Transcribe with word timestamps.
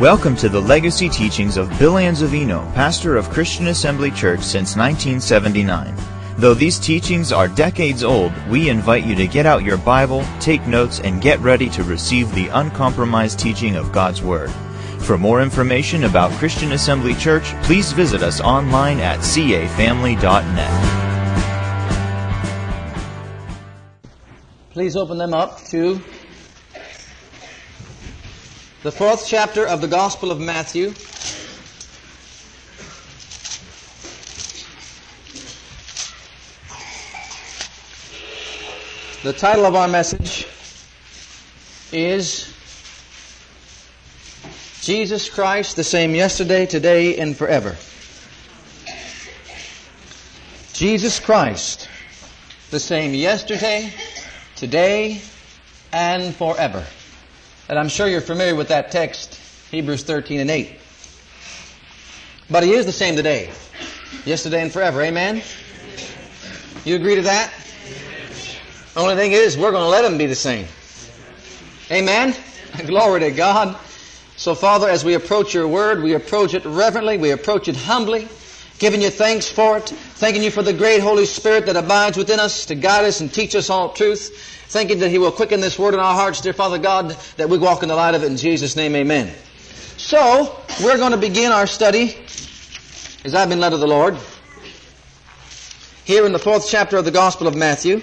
Welcome 0.00 0.36
to 0.36 0.50
the 0.50 0.60
legacy 0.60 1.08
teachings 1.08 1.56
of 1.56 1.70
Bill 1.78 1.94
Anzavino, 1.94 2.70
pastor 2.74 3.16
of 3.16 3.30
Christian 3.30 3.68
Assembly 3.68 4.10
Church 4.10 4.40
since 4.40 4.76
1979. 4.76 5.96
Though 6.36 6.52
these 6.52 6.78
teachings 6.78 7.32
are 7.32 7.48
decades 7.48 8.04
old, 8.04 8.30
we 8.46 8.68
invite 8.68 9.06
you 9.06 9.14
to 9.14 9.26
get 9.26 9.46
out 9.46 9.64
your 9.64 9.78
Bible, 9.78 10.22
take 10.38 10.66
notes, 10.66 11.00
and 11.00 11.22
get 11.22 11.40
ready 11.40 11.70
to 11.70 11.82
receive 11.82 12.30
the 12.34 12.48
uncompromised 12.48 13.38
teaching 13.38 13.74
of 13.76 13.90
God's 13.90 14.20
Word. 14.20 14.50
For 15.00 15.16
more 15.16 15.40
information 15.40 16.04
about 16.04 16.30
Christian 16.32 16.72
Assembly 16.72 17.14
Church, 17.14 17.44
please 17.62 17.92
visit 17.92 18.22
us 18.22 18.38
online 18.42 19.00
at 19.00 19.20
cafamily.net. 19.20 20.92
Please 24.72 24.94
open 24.94 25.16
them 25.16 25.32
up 25.32 25.64
to 25.68 25.98
the 28.86 28.92
fourth 28.92 29.26
chapter 29.26 29.66
of 29.66 29.80
the 29.80 29.88
Gospel 29.88 30.30
of 30.30 30.38
Matthew. 30.38 30.90
The 39.24 39.32
title 39.36 39.66
of 39.66 39.74
our 39.74 39.88
message 39.88 40.46
is 41.90 42.54
Jesus 44.82 45.28
Christ, 45.28 45.74
the 45.74 45.82
same 45.82 46.14
yesterday, 46.14 46.64
today, 46.64 47.16
and 47.16 47.36
forever. 47.36 47.76
Jesus 50.74 51.18
Christ, 51.18 51.88
the 52.70 52.78
same 52.78 53.14
yesterday, 53.14 53.92
today, 54.54 55.20
and 55.92 56.32
forever. 56.36 56.86
And 57.68 57.78
I'm 57.78 57.88
sure 57.88 58.06
you're 58.06 58.20
familiar 58.20 58.54
with 58.54 58.68
that 58.68 58.92
text, 58.92 59.40
Hebrews 59.70 60.04
13 60.04 60.38
and 60.40 60.50
8. 60.50 60.78
But 62.48 62.62
He 62.62 62.72
is 62.74 62.86
the 62.86 62.92
same 62.92 63.16
today, 63.16 63.50
yesterday, 64.24 64.62
and 64.62 64.72
forever. 64.72 65.02
Amen? 65.02 65.42
You 66.84 66.94
agree 66.94 67.16
to 67.16 67.22
that? 67.22 67.52
Only 68.94 69.16
thing 69.16 69.32
is, 69.32 69.58
we're 69.58 69.72
going 69.72 69.82
to 69.82 69.88
let 69.88 70.04
Him 70.04 70.16
be 70.16 70.26
the 70.26 70.36
same. 70.36 70.66
Amen? 71.90 72.36
Glory 72.86 73.20
to 73.20 73.30
God. 73.32 73.76
So, 74.36 74.54
Father, 74.54 74.88
as 74.88 75.04
we 75.04 75.14
approach 75.14 75.52
your 75.52 75.66
word, 75.66 76.02
we 76.02 76.14
approach 76.14 76.54
it 76.54 76.64
reverently, 76.64 77.18
we 77.18 77.32
approach 77.32 77.66
it 77.66 77.76
humbly, 77.76 78.28
giving 78.78 79.00
you 79.00 79.10
thanks 79.10 79.48
for 79.48 79.78
it, 79.78 79.88
thanking 79.88 80.42
you 80.42 80.50
for 80.50 80.62
the 80.62 80.72
great 80.72 81.00
Holy 81.00 81.26
Spirit 81.26 81.66
that 81.66 81.76
abides 81.76 82.16
within 82.16 82.40
us 82.40 82.66
to 82.66 82.74
guide 82.74 83.04
us 83.04 83.20
and 83.20 83.32
teach 83.32 83.54
us 83.54 83.70
all 83.70 83.92
truth, 83.92 84.36
thanking 84.68 84.98
that 85.00 85.10
He 85.10 85.18
will 85.18 85.32
quicken 85.32 85.60
this 85.60 85.78
word 85.78 85.94
in 85.94 86.00
our 86.00 86.14
hearts, 86.14 86.40
dear 86.40 86.52
Father 86.52 86.78
God, 86.78 87.10
that 87.36 87.48
we 87.48 87.58
walk 87.58 87.82
in 87.82 87.88
the 87.88 87.96
light 87.96 88.14
of 88.14 88.22
it 88.22 88.26
in 88.26 88.36
Jesus' 88.36 88.76
name, 88.76 88.94
amen. 88.94 89.32
So, 89.96 90.60
we're 90.84 90.98
going 90.98 91.12
to 91.12 91.18
begin 91.18 91.52
our 91.52 91.66
study, 91.66 92.16
as 93.24 93.34
I've 93.34 93.48
been 93.48 93.60
led 93.60 93.72
of 93.72 93.80
the 93.80 93.86
Lord, 93.86 94.16
here 96.04 96.26
in 96.26 96.32
the 96.32 96.38
fourth 96.38 96.68
chapter 96.68 96.98
of 96.98 97.04
the 97.04 97.10
Gospel 97.10 97.46
of 97.46 97.56
Matthew. 97.56 98.02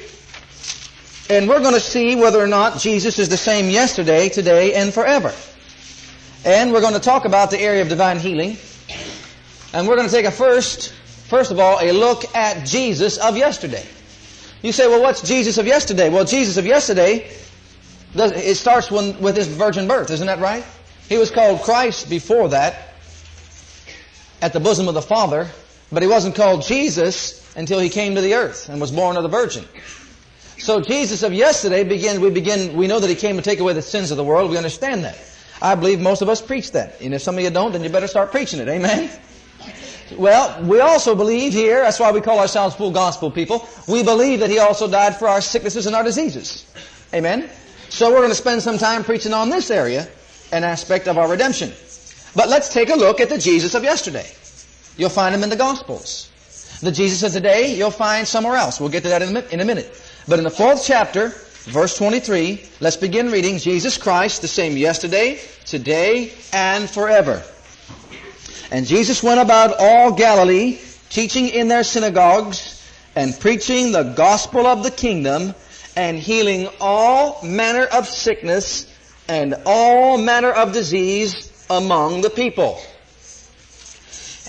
And 1.29 1.47
we're 1.47 1.61
going 1.61 1.73
to 1.73 1.79
see 1.79 2.15
whether 2.15 2.39
or 2.39 2.47
not 2.47 2.79
Jesus 2.79 3.17
is 3.17 3.29
the 3.29 3.37
same 3.37 3.69
yesterday, 3.69 4.27
today, 4.27 4.73
and 4.73 4.93
forever. 4.93 5.33
And 6.43 6.73
we're 6.73 6.81
going 6.81 6.95
to 6.95 6.99
talk 6.99 7.23
about 7.23 7.49
the 7.49 7.59
area 7.61 7.81
of 7.81 7.87
divine 7.87 8.19
healing. 8.19 8.57
And 9.73 9.87
we're 9.87 9.95
going 9.95 10.07
to 10.07 10.13
take 10.13 10.25
a 10.25 10.31
first, 10.31 10.93
first 10.93 11.51
of 11.51 11.59
all, 11.59 11.79
a 11.81 11.91
look 11.91 12.35
at 12.35 12.65
Jesus 12.65 13.17
of 13.17 13.35
yesterday. 13.35 13.85
You 14.61 14.71
say, 14.71 14.87
well, 14.87 15.01
what's 15.01 15.21
Jesus 15.27 15.57
of 15.57 15.65
yesterday? 15.65 16.09
Well, 16.09 16.25
Jesus 16.25 16.57
of 16.57 16.65
yesterday, 16.65 17.27
it 18.15 18.55
starts 18.55 18.91
with 18.91 19.35
his 19.35 19.47
virgin 19.47 19.87
birth, 19.87 20.11
isn't 20.11 20.27
that 20.27 20.39
right? 20.39 20.63
He 21.09 21.17
was 21.17 21.31
called 21.31 21.63
Christ 21.63 22.09
before 22.09 22.49
that, 22.49 22.93
at 24.41 24.53
the 24.53 24.59
bosom 24.59 24.87
of 24.87 24.93
the 24.93 25.01
Father, 25.01 25.49
but 25.91 26.03
he 26.03 26.07
wasn't 26.07 26.35
called 26.35 26.63
Jesus 26.63 27.55
until 27.55 27.79
he 27.79 27.89
came 27.89 28.15
to 28.15 28.21
the 28.21 28.35
earth 28.35 28.69
and 28.69 28.79
was 28.79 28.91
born 28.91 29.17
of 29.17 29.23
the 29.23 29.29
Virgin. 29.29 29.65
So 30.57 30.81
Jesus 30.81 31.23
of 31.23 31.33
yesterday 31.33 31.83
begins, 31.83 32.19
we 32.19 32.29
begin, 32.29 32.77
we 32.77 32.87
know 32.87 32.99
that 32.99 33.09
he 33.09 33.15
came 33.15 33.37
to 33.37 33.41
take 33.41 33.59
away 33.59 33.73
the 33.73 33.81
sins 33.81 34.11
of 34.11 34.17
the 34.17 34.23
world, 34.23 34.51
we 34.51 34.57
understand 34.57 35.03
that. 35.03 35.17
I 35.61 35.75
believe 35.75 35.99
most 35.99 36.21
of 36.21 36.29
us 36.29 36.41
preach 36.41 36.71
that. 36.73 37.01
And 37.01 37.13
if 37.13 37.21
some 37.21 37.37
of 37.37 37.43
you 37.43 37.49
don't, 37.49 37.71
then 37.71 37.83
you 37.83 37.89
better 37.89 38.07
start 38.07 38.31
preaching 38.31 38.59
it. 38.59 38.67
Amen? 38.67 39.09
Well, 40.17 40.63
we 40.63 40.79
also 40.79 41.15
believe 41.15 41.53
here, 41.53 41.81
that's 41.81 41.99
why 41.99 42.11
we 42.11 42.21
call 42.21 42.39
ourselves 42.39 42.75
full 42.75 42.91
gospel 42.91 43.31
people, 43.31 43.67
we 43.87 44.03
believe 44.03 44.39
that 44.39 44.49
He 44.49 44.59
also 44.59 44.87
died 44.89 45.17
for 45.17 45.27
our 45.27 45.41
sicknesses 45.41 45.85
and 45.85 45.95
our 45.95 46.03
diseases. 46.03 46.65
Amen? 47.13 47.49
So 47.89 48.09
we're 48.09 48.17
going 48.17 48.29
to 48.29 48.35
spend 48.35 48.61
some 48.61 48.77
time 48.77 49.03
preaching 49.03 49.33
on 49.33 49.49
this 49.49 49.69
area, 49.69 50.07
an 50.51 50.63
aspect 50.63 51.07
of 51.07 51.17
our 51.17 51.29
redemption. 51.29 51.71
But 52.35 52.49
let's 52.49 52.73
take 52.73 52.89
a 52.89 52.95
look 52.95 53.19
at 53.19 53.29
the 53.29 53.37
Jesus 53.37 53.75
of 53.75 53.83
yesterday. 53.83 54.25
You'll 54.97 55.09
find 55.09 55.35
Him 55.35 55.43
in 55.43 55.49
the 55.49 55.55
Gospels. 55.55 56.29
The 56.81 56.91
Jesus 56.91 57.23
of 57.23 57.31
today, 57.31 57.75
you'll 57.75 57.91
find 57.91 58.27
somewhere 58.27 58.55
else. 58.55 58.79
We'll 58.79 58.89
get 58.89 59.03
to 59.03 59.09
that 59.09 59.21
in 59.21 59.59
a 59.59 59.65
minute. 59.65 60.01
But 60.27 60.39
in 60.39 60.43
the 60.43 60.51
fourth 60.51 60.83
chapter, 60.85 61.29
verse 61.29 61.97
23, 61.97 62.63
let's 62.79 62.97
begin 62.97 63.31
reading 63.31 63.57
Jesus 63.57 63.97
Christ, 63.97 64.41
the 64.41 64.47
same 64.47 64.75
yesterday, 64.75 65.39
today, 65.65 66.33
and 66.51 66.89
forever. 66.89 67.43
And 68.73 68.87
Jesus 68.87 69.21
went 69.21 69.39
about 69.39 69.75
all 69.77 70.13
Galilee, 70.13 70.79
teaching 71.11 71.47
in 71.47 71.67
their 71.67 71.83
synagogues, 71.83 72.83
and 73.15 73.39
preaching 73.39 73.91
the 73.91 74.01
gospel 74.01 74.65
of 74.65 74.81
the 74.81 74.89
kingdom, 74.89 75.53
and 75.95 76.17
healing 76.17 76.67
all 76.81 77.39
manner 77.43 77.85
of 77.85 78.07
sickness 78.07 78.91
and 79.27 79.53
all 79.67 80.17
manner 80.17 80.49
of 80.49 80.73
disease 80.73 81.51
among 81.69 82.21
the 82.21 82.31
people. 82.31 82.81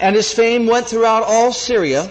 And 0.00 0.16
his 0.16 0.32
fame 0.32 0.66
went 0.66 0.86
throughout 0.88 1.24
all 1.24 1.52
Syria, 1.52 2.10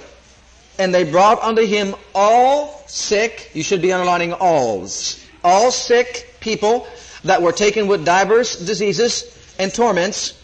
and 0.77 0.93
they 0.93 1.05
brought 1.05 1.41
unto 1.41 1.65
him 1.65 1.95
all 2.13 2.83
sick, 2.85 3.49
you 3.55 3.63
should 3.63 3.81
be 3.81 3.91
underlining 3.91 4.33
alls, 4.33 5.19
all 5.43 5.71
sick 5.71 6.35
people 6.41 6.87
that 7.23 7.41
were 7.41 7.51
taken 7.51 7.87
with 7.87 8.05
divers 8.05 8.55
diseases 8.55 9.55
and 9.57 9.73
torments, 9.73 10.39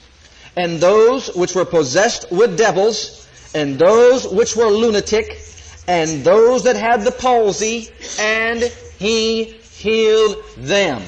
and 0.59 0.81
those 0.81 1.34
which 1.36 1.56
were 1.56 1.64
possessed 1.64 2.30
with 2.34 2.58
devils, 2.58 3.30
and 3.56 3.80
those 3.80 4.28
which 4.28 4.58
were 4.58 4.68
lunatic, 4.68 5.40
and 5.88 6.22
those 6.25 6.66
that 6.66 6.75
had 6.75 7.03
the 7.03 7.12
palsy, 7.12 7.88
and 8.20 8.64
he 9.00 9.46
healed 9.46 10.44
them 10.58 11.02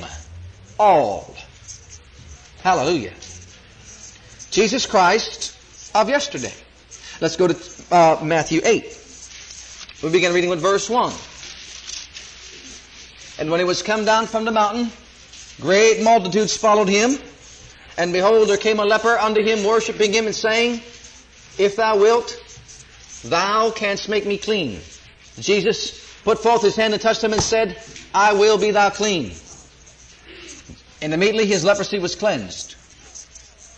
all. 0.79 1.35
Hallelujah. 2.63 3.11
Jesus 4.51 4.85
Christ 4.85 5.57
of 5.93 6.07
yesterday. 6.07 6.53
Let's 7.19 7.35
go 7.35 7.49
to 7.49 7.93
uh, 7.93 8.21
Matthew 8.23 8.61
8. 8.63 8.83
We 10.01 10.11
begin 10.11 10.33
reading 10.33 10.49
with 10.49 10.61
verse 10.61 10.89
1. 10.89 11.11
And 13.37 13.51
when 13.51 13.59
he 13.59 13.65
was 13.65 13.83
come 13.83 14.05
down 14.05 14.27
from 14.27 14.45
the 14.45 14.51
mountain, 14.51 14.91
great 15.59 16.01
multitudes 16.01 16.55
followed 16.55 16.87
him. 16.87 17.17
And 17.97 18.13
behold, 18.13 18.49
there 18.49 18.57
came 18.57 18.79
a 18.79 18.85
leper 18.85 19.17
unto 19.17 19.43
him, 19.43 19.63
worshipping 19.63 20.13
him 20.13 20.25
and 20.25 20.35
saying, 20.35 20.81
If 21.57 21.75
thou 21.75 21.97
wilt, 21.97 22.41
thou 23.23 23.71
canst 23.71 24.09
make 24.09 24.25
me 24.25 24.37
clean. 24.37 24.79
Jesus 25.39 25.99
put 26.23 26.39
forth 26.39 26.61
his 26.61 26.75
hand 26.75 26.93
and 26.93 27.01
touched 27.01 27.23
him 27.23 27.33
and 27.33 27.41
said, 27.41 27.77
I 28.13 28.33
will 28.33 28.57
be 28.57 28.71
thou 28.71 28.89
clean. 28.89 29.31
And 31.01 31.13
immediately 31.13 31.45
his 31.45 31.63
leprosy 31.63 31.99
was 31.99 32.15
cleansed. 32.15 32.75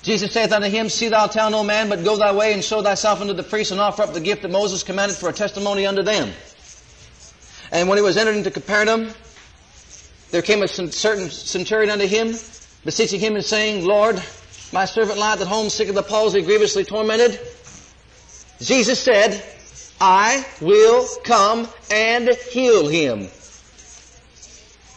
Jesus 0.04 0.34
saith 0.34 0.52
unto 0.52 0.68
him, 0.68 0.90
See 0.90 1.08
thou 1.08 1.28
tell 1.28 1.50
no 1.50 1.64
man, 1.64 1.88
but 1.88 2.04
go 2.04 2.18
thy 2.18 2.34
way 2.34 2.54
and 2.54 2.62
show 2.62 2.82
thyself 2.82 3.22
unto 3.22 3.34
the 3.34 3.44
priests 3.44 3.72
and 3.72 3.80
offer 3.80 4.04
up 4.04 4.14
the 4.14 4.20
gift 4.20 4.42
that 4.42 4.52
Moses 4.52 4.84
commanded 4.84 5.18
for 5.18 5.30
a 5.30 5.34
testimony 5.34 5.86
unto 5.88 6.04
them. 6.04 6.30
And 7.72 7.88
when 7.88 7.98
he 7.98 8.02
was 8.04 8.18
entered 8.18 8.36
into 8.36 8.52
Capernaum, 8.52 9.12
there 10.32 10.42
came 10.42 10.62
a 10.62 10.68
certain 10.68 11.30
centurion 11.30 11.90
unto 11.90 12.06
him, 12.06 12.34
beseeching 12.86 13.20
him 13.20 13.36
and 13.36 13.46
saying, 13.46 13.86
Lord, 13.86 14.22
my 14.72 14.86
servant 14.86 15.20
lieth 15.20 15.42
at 15.42 15.48
home 15.48 15.70
sick 15.70 15.90
of 15.90 15.96
the 15.96 16.04
palsy, 16.04 16.42
grievously 16.42 16.84
tormented. 16.84 17.40
Jesus 18.60 19.00
said, 19.00 19.44
I 20.00 20.46
will 20.62 21.08
come 21.24 21.68
and 21.92 22.30
heal 22.52 22.88
him. 22.88 23.28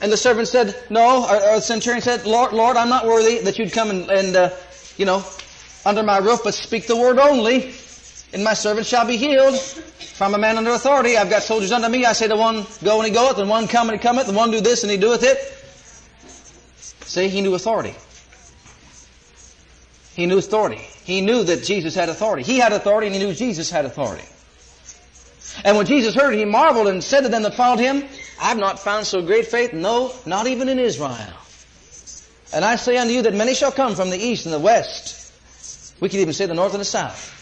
And 0.01 0.13
the 0.13 0.17
servant 0.17 0.49
said, 0.49 0.77
No, 0.91 1.25
or, 1.25 1.37
or 1.37 1.57
the 1.57 1.61
centurion 1.61 2.03
said, 2.03 2.27
Lord, 2.27 2.53
Lord, 2.53 2.77
I'm 2.77 2.89
not 2.89 3.07
worthy 3.07 3.39
that 3.39 3.59
you'd 3.59 3.73
come 3.73 3.91
and, 3.91 4.11
and 4.11 4.37
uh, 4.37 4.51
you 4.97 5.05
know, 5.05 5.25
under 5.85 6.03
my 6.03 6.19
roof, 6.19 6.41
but 6.45 6.55
speak 6.55 6.87
the 6.87 6.97
word 6.97 7.19
only, 7.19 7.73
and 8.33 8.43
my 8.43 8.55
servant 8.55 8.87
shall 8.87 9.07
be 9.07 9.17
healed. 9.17 9.55
If 9.55 10.21
I'm 10.21 10.35
a 10.35 10.39
man 10.39 10.59
under 10.59 10.73
authority, 10.73 11.17
I've 11.17 11.31
got 11.31 11.43
soldiers 11.43 11.73
under 11.73 11.89
me, 11.89 12.05
I 12.05 12.13
say 12.13 12.29
to 12.29 12.37
one, 12.37 12.67
go 12.83 12.99
and 12.99 13.07
he 13.07 13.15
goeth, 13.15 13.39
and 13.39 13.49
one 13.49 13.69
come 13.69 13.89
and 13.89 13.99
he 13.99 14.03
cometh, 14.03 14.27
and 14.29 14.37
one 14.37 14.51
do 14.51 14.61
this 14.61 14.83
and 14.83 14.91
he 14.91 14.99
doeth 14.99 15.23
it. 15.23 15.39
See, 17.17 17.29
he 17.29 17.41
knew 17.41 17.55
authority. 17.55 17.95
He 20.15 20.27
knew 20.27 20.37
authority. 20.37 20.83
He 21.05 21.23
knew 21.23 21.45
that 21.45 21.65
Jesus 21.65 21.95
had 21.95 22.11
authority. 22.11 22.43
He 22.43 22.59
had 22.59 22.75
authority 22.75 23.07
and 23.07 23.17
he 23.17 23.23
knew 23.25 23.33
Jesus 23.33 23.71
had 23.71 23.87
authority. 23.87 24.29
And 25.65 25.79
when 25.79 25.87
Jesus 25.87 26.15
heard 26.15 26.35
it, 26.35 26.39
he 26.39 26.45
marveled 26.45 26.89
and 26.89 27.03
said 27.03 27.23
to 27.23 27.31
them 27.31 27.43
that 27.45 27.55
followed 27.55 27.79
him, 27.79 28.05
I 28.39 28.49
have 28.49 28.59
not 28.59 28.79
found 28.79 29.07
so 29.07 29.23
great 29.23 29.47
faith, 29.47 29.73
no, 29.73 30.13
not 30.27 30.47
even 30.47 30.69
in 30.69 30.79
Israel. 30.79 31.17
And 32.53 32.67
I 32.67 32.77
say 32.77 32.99
unto 32.99 33.15
you 33.15 33.23
that 33.23 33.33
many 33.33 33.55
shall 33.55 33.73
come 33.73 33.95
from 33.95 34.11
the 34.11 34.19
east 34.19 34.45
and 34.45 34.53
the 34.53 34.59
west. 34.59 35.33
We 36.03 36.11
could 36.11 36.21
even 36.21 36.35
say 36.35 36.45
the 36.45 36.53
north 36.53 36.75
and 36.75 36.83
the 36.83 36.85
south. 36.85 37.33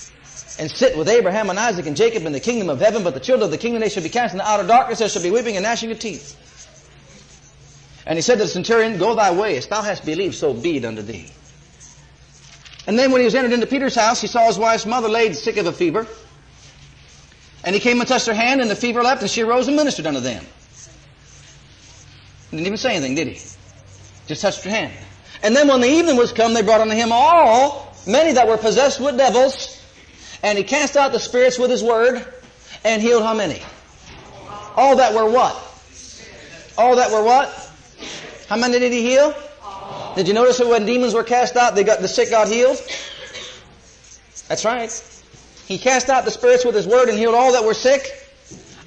And 0.60 0.70
sit 0.70 0.96
with 0.96 1.08
Abraham 1.08 1.50
and 1.50 1.58
Isaac 1.58 1.86
and 1.86 1.96
Jacob 1.96 2.24
in 2.26 2.32
the 2.32 2.38
kingdom 2.38 2.70
of 2.70 2.78
heaven, 2.78 3.02
but 3.02 3.14
the 3.14 3.18
children 3.18 3.46
of 3.46 3.50
the 3.50 3.58
kingdom 3.58 3.80
they 3.80 3.88
shall 3.88 4.04
be 4.04 4.08
cast 4.08 4.34
into 4.34 4.44
the 4.44 4.48
outer 4.48 4.68
darkness, 4.68 5.00
there 5.00 5.08
shall 5.08 5.24
be 5.24 5.32
weeping 5.32 5.56
and 5.56 5.64
gnashing 5.64 5.90
of 5.90 5.98
teeth. 5.98 6.38
And 8.06 8.16
he 8.16 8.22
said 8.22 8.36
to 8.36 8.44
the 8.44 8.48
centurion, 8.48 8.98
Go 8.98 9.14
thy 9.14 9.32
way, 9.32 9.56
as 9.56 9.66
thou 9.66 9.82
hast 9.82 10.04
believed, 10.04 10.34
so 10.34 10.52
be 10.52 10.76
it 10.76 10.84
unto 10.84 11.02
thee. 11.02 11.30
And 12.86 12.98
then 12.98 13.12
when 13.12 13.20
he 13.20 13.24
was 13.24 13.34
entered 13.34 13.52
into 13.52 13.66
Peter's 13.66 13.94
house, 13.94 14.20
he 14.20 14.26
saw 14.26 14.46
his 14.46 14.58
wife's 14.58 14.84
mother 14.84 15.08
laid 15.08 15.34
sick 15.36 15.56
of 15.56 15.66
a 15.66 15.72
fever. 15.72 16.06
And 17.64 17.74
he 17.74 17.80
came 17.80 17.98
and 18.00 18.06
touched 18.06 18.26
her 18.26 18.34
hand, 18.34 18.60
and 18.60 18.68
the 18.68 18.76
fever 18.76 19.02
left, 19.02 19.22
and 19.22 19.30
she 19.30 19.42
arose 19.42 19.68
and 19.68 19.76
ministered 19.76 20.06
unto 20.06 20.20
them. 20.20 20.44
He 22.50 22.58
didn't 22.58 22.66
even 22.66 22.76
say 22.76 22.94
anything, 22.94 23.14
did 23.14 23.28
he? 23.28 23.40
Just 24.26 24.42
touched 24.42 24.64
her 24.64 24.70
hand. 24.70 24.92
And 25.42 25.56
then 25.56 25.68
when 25.68 25.80
the 25.80 25.88
evening 25.88 26.16
was 26.16 26.32
come, 26.32 26.52
they 26.52 26.62
brought 26.62 26.82
unto 26.82 26.94
him 26.94 27.08
all, 27.10 27.94
many 28.06 28.32
that 28.32 28.46
were 28.46 28.58
possessed 28.58 29.00
with 29.00 29.16
devils, 29.16 29.80
and 30.42 30.58
he 30.58 30.64
cast 30.64 30.96
out 30.96 31.12
the 31.12 31.18
spirits 31.18 31.58
with 31.58 31.70
his 31.70 31.82
word, 31.82 32.24
and 32.84 33.00
healed 33.00 33.22
how 33.22 33.34
many? 33.34 33.62
All 34.76 34.96
that 34.96 35.14
were 35.14 35.30
what? 35.30 35.56
All 36.76 36.96
that 36.96 37.10
were 37.10 37.22
what? 37.22 37.63
How 38.48 38.56
many 38.56 38.78
did 38.78 38.92
he 38.92 39.02
heal? 39.02 39.34
Did 40.16 40.28
you 40.28 40.34
notice 40.34 40.58
that 40.58 40.68
when 40.68 40.86
demons 40.86 41.14
were 41.14 41.24
cast 41.24 41.56
out, 41.56 41.74
they 41.74 41.84
got 41.84 42.00
the 42.00 42.08
sick 42.08 42.30
got 42.30 42.48
healed? 42.48 42.78
That's 44.48 44.64
right. 44.64 44.90
He 45.66 45.78
cast 45.78 46.10
out 46.10 46.24
the 46.24 46.30
spirits 46.30 46.64
with 46.64 46.74
his 46.74 46.86
word 46.86 47.08
and 47.08 47.18
healed 47.18 47.34
all 47.34 47.52
that 47.52 47.64
were 47.64 47.74
sick, 47.74 48.06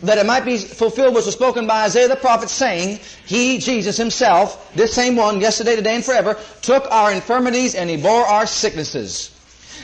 that 0.03 0.17
it 0.17 0.25
might 0.25 0.45
be 0.45 0.57
fulfilled 0.57 1.15
which 1.15 1.25
was 1.25 1.33
spoken 1.33 1.65
by 1.65 1.85
Isaiah 1.85 2.07
the 2.07 2.15
prophet, 2.15 2.49
saying, 2.49 2.99
He, 3.25 3.57
Jesus 3.57 3.97
himself, 3.97 4.71
this 4.75 4.93
same 4.93 5.15
one, 5.15 5.41
yesterday, 5.41 5.75
today, 5.75 5.95
and 5.95 6.05
forever, 6.05 6.37
took 6.61 6.89
our 6.91 7.11
infirmities 7.11 7.73
and 7.73 7.89
he 7.89 7.97
bore 7.97 8.25
our 8.25 8.45
sicknesses. 8.45 9.33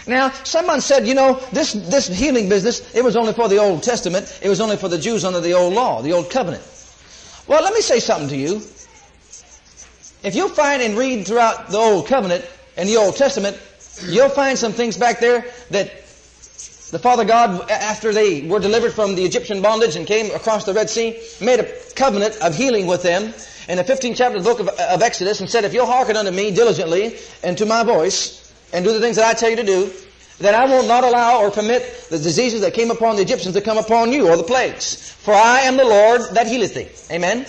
Now, 0.06 0.30
someone 0.44 0.82
said, 0.82 1.08
you 1.08 1.16
know, 1.16 1.42
this, 1.52 1.74
this 1.74 2.08
healing 2.08 2.50
business, 2.50 2.94
it 2.94 3.04
was 3.04 3.16
only 3.16 3.34
for 3.34 3.48
the 3.48 3.58
Old 3.58 3.84
Testament. 3.84 4.40
It 4.42 4.50
was 4.50 4.60
only 4.60 4.76
for 4.78 4.90
the 4.90 4.98
Jews 4.98 5.24
under 5.24 5.40
the 5.40 5.54
Old 5.54 5.74
Law, 5.74 6.02
the 6.02 6.14
Old 6.14 6.30
Covenant. 6.30 6.64
Well, 7.48 7.64
let 7.64 7.74
me 7.74 7.82
say 7.82 8.00
something 8.00 8.30
to 8.30 8.38
you. 8.38 8.62
If 10.24 10.36
you'll 10.36 10.50
find 10.50 10.82
and 10.82 10.98
read 10.98 11.28
throughout 11.28 11.70
the 11.70 11.78
Old 11.78 12.08
Covenant 12.08 12.46
and 12.78 12.88
the 12.88 12.96
Old 12.96 13.18
Testament, 13.18 13.60
you'll 14.06 14.30
find 14.30 14.58
some 14.58 14.72
things 14.72 14.98
back 14.98 15.20
there 15.20 15.46
that 15.70 15.92
the 16.92 17.00
Father 17.00 17.26
God, 17.26 17.70
after 17.70 18.14
they 18.14 18.48
were 18.48 18.60
delivered 18.60 18.94
from 18.94 19.16
the 19.16 19.26
Egyptian 19.26 19.62
bondage 19.62 19.96
and 19.96 20.08
came 20.08 20.34
across 20.34 20.64
the 20.64 20.74
Red 20.74 20.90
Sea, 20.90 21.20
made 21.42 21.60
a 21.60 21.70
covenant 21.96 22.38
of 22.38 22.56
healing 22.56 22.88
with 22.88 23.04
them 23.04 23.34
in 23.68 23.78
the 23.78 23.84
15th 23.84 24.16
chapter 24.16 24.38
of 24.38 24.44
the 24.44 24.50
book 24.50 24.60
of, 24.60 24.70
of 24.70 25.02
Exodus 25.02 25.42
and 25.42 25.50
said, 25.50 25.66
if 25.66 25.74
you'll 25.74 25.86
hearken 25.86 26.16
unto 26.16 26.32
me 26.32 26.52
diligently 26.52 27.18
and 27.44 27.58
to 27.58 27.66
my 27.66 27.84
voice 27.84 28.54
and 28.72 28.86
do 28.86 28.94
the 28.94 29.02
things 29.02 29.18
that 29.18 29.26
I 29.26 29.34
tell 29.34 29.50
you 29.50 29.58
to 29.58 29.66
do, 29.66 29.92
then 30.40 30.56
I 30.56 30.66
will 30.66 30.88
not 30.88 31.04
allow 31.04 31.42
or 31.42 31.52
permit 31.52 32.08
the 32.10 32.18
diseases 32.18 32.62
that 32.62 32.74
came 32.74 32.92
upon 32.92 33.18
the 33.18 33.22
Egyptians 33.22 33.56
to 33.56 33.62
come 33.62 33.78
upon 33.78 34.12
you 34.12 34.30
or 34.30 34.38
the 34.38 34.44
plagues. 34.44 35.12
For 35.12 35.34
I 35.34 35.62
am 35.62 35.78
the 35.78 35.86
Lord 35.86 36.22
that 36.34 36.48
healeth 36.48 36.74
thee. 36.74 36.90
Amen? 37.14 37.46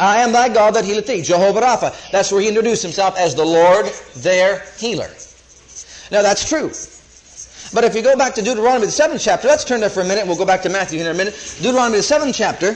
I 0.00 0.22
am 0.22 0.32
thy 0.32 0.48
God 0.48 0.74
that 0.74 0.84
healeth 0.86 1.06
thee. 1.06 1.20
Jehovah 1.20 1.60
Rapha. 1.60 2.10
That's 2.10 2.32
where 2.32 2.40
he 2.40 2.48
introduced 2.48 2.82
himself 2.82 3.18
as 3.18 3.34
the 3.34 3.44
Lord, 3.44 3.86
their 4.16 4.64
healer. 4.78 5.10
Now 6.10 6.22
that's 6.22 6.48
true. 6.48 6.70
But 7.72 7.84
if 7.84 7.94
you 7.94 8.02
go 8.02 8.16
back 8.16 8.34
to 8.34 8.42
Deuteronomy, 8.42 8.86
the 8.86 8.92
seventh 8.92 9.20
chapter, 9.20 9.46
let's 9.46 9.62
turn 9.62 9.80
there 9.80 9.90
for 9.90 10.00
a 10.00 10.04
minute. 10.04 10.26
We'll 10.26 10.38
go 10.38 10.46
back 10.46 10.62
to 10.62 10.70
Matthew 10.70 11.00
in 11.00 11.06
a 11.06 11.14
minute. 11.14 11.34
Deuteronomy, 11.60 11.98
the 11.98 12.02
seventh 12.02 12.34
chapter, 12.34 12.70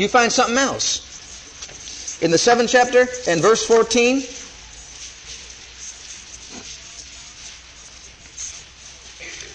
you 0.00 0.08
find 0.08 0.32
something 0.32 0.56
else. 0.56 2.20
In 2.22 2.30
the 2.30 2.38
seventh 2.38 2.70
chapter 2.70 3.08
and 3.28 3.42
verse 3.42 3.66
14, 3.66 4.22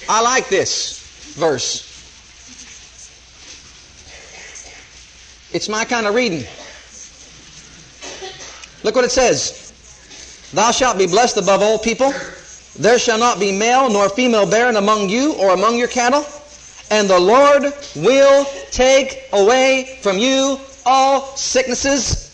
I 0.09 0.21
like 0.21 0.50
this 0.50 1.33
verse. 1.36 1.87
It's 5.53 5.69
my 5.69 5.85
kind 5.85 6.05
of 6.05 6.15
reading. 6.15 6.44
Look 8.83 8.95
what 8.95 9.05
it 9.05 9.11
says. 9.11 10.51
Thou 10.53 10.71
shalt 10.71 10.97
be 10.97 11.07
blessed 11.07 11.38
above 11.38 11.61
all 11.61 11.79
people. 11.79 12.13
There 12.77 12.99
shall 12.99 13.17
not 13.17 13.39
be 13.39 13.51
male 13.51 13.89
nor 13.89 14.09
female 14.09 14.45
barren 14.45 14.75
among 14.75 15.09
you 15.09 15.33
or 15.33 15.53
among 15.53 15.77
your 15.77 15.88
cattle. 15.88 16.25
And 16.91 17.09
the 17.09 17.19
Lord 17.19 17.73
will 17.95 18.45
take 18.71 19.23
away 19.33 19.99
from 20.01 20.17
you 20.17 20.59
all 20.85 21.35
sicknesses 21.35 22.27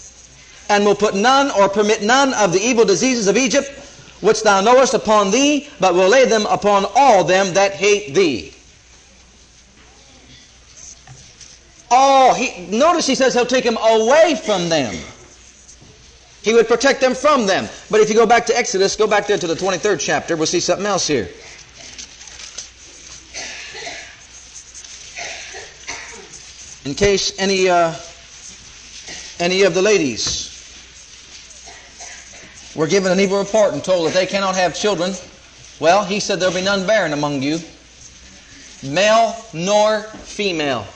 and 0.69 0.86
will 0.86 0.95
put 0.95 1.15
none 1.15 1.51
or 1.51 1.69
permit 1.69 2.04
none 2.04 2.33
of 2.33 2.51
the 2.51 2.60
evil 2.60 2.86
diseases 2.86 3.27
of 3.27 3.38
Egypt 3.38 3.69
which 4.21 4.42
thou 4.42 4.62
knowest 4.62 4.94
upon 4.94 5.31
thee, 5.31 5.68
but 5.81 5.94
will 5.94 6.07
lay 6.07 6.25
them 6.25 6.45
upon 6.45 6.86
all 6.95 7.25
them 7.25 7.54
that 7.56 7.74
hate 7.74 8.15
thee. 8.15 8.53
Oh, 11.95 12.34
he, 12.34 12.66
notice 12.75 13.06
he 13.06 13.13
says 13.13 13.36
he'll 13.36 13.45
take 13.45 13.63
them 13.63 13.78
away 13.78 14.34
from 14.34 14.68
them. 14.68 14.95
He 16.42 16.51
would 16.51 16.68
protect 16.68 17.01
them 17.01 17.13
from 17.13 17.45
them. 17.45 17.69
But 17.92 18.01
if 18.01 18.10
you 18.10 18.16
go 18.16 18.25
back 18.25 18.48
to 18.48 18.57
Exodus, 18.57 18.95
go 18.95 19.06
back 19.06 19.28
there 19.28 19.38
to 19.38 19.45
the 19.45 19.54
23rd 19.54 20.00
chapter, 20.00 20.36
we'll 20.36 20.48
see 20.48 20.60
something 20.60 20.88
else 20.88 21.06
here. 21.06 21.30
In 26.84 26.95
case 26.95 27.31
any, 27.38 27.69
uh, 27.69 27.94
any 29.39 29.62
of 29.62 29.75
the 29.75 29.81
ladies 29.84 30.50
were 32.75 32.88
given 32.88 33.12
an 33.12 33.19
evil 33.19 33.38
report 33.38 33.74
and 33.74 33.84
told 33.84 34.07
that 34.07 34.16
they 34.16 34.25
cannot 34.25 34.56
have 34.56 34.74
children, 34.74 35.13
well, 35.80 36.04
he 36.04 36.19
said 36.19 36.39
there'll 36.39 36.56
be 36.56 36.63
none 36.63 36.88
barren 36.88 37.13
among 37.13 37.44
you, 37.44 37.60
male 38.81 39.36
nor 39.54 40.01
female. 40.01 40.88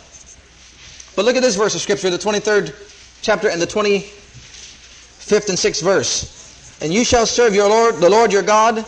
But 1.17 1.25
look 1.25 1.35
at 1.35 1.41
this 1.41 1.55
verse 1.55 1.73
of 1.73 1.81
Scripture, 1.81 2.11
the 2.11 2.19
23rd 2.19 2.75
chapter 3.23 3.49
and 3.49 3.59
the 3.59 3.65
25th 3.65 5.49
and 5.49 5.57
6th 5.57 5.83
verse. 5.83 6.77
And 6.79 6.93
you 6.93 7.03
shall 7.03 7.25
serve 7.25 7.55
your 7.55 7.67
Lord, 7.67 7.95
the 7.95 8.07
Lord 8.07 8.31
your 8.31 8.43
God, 8.43 8.85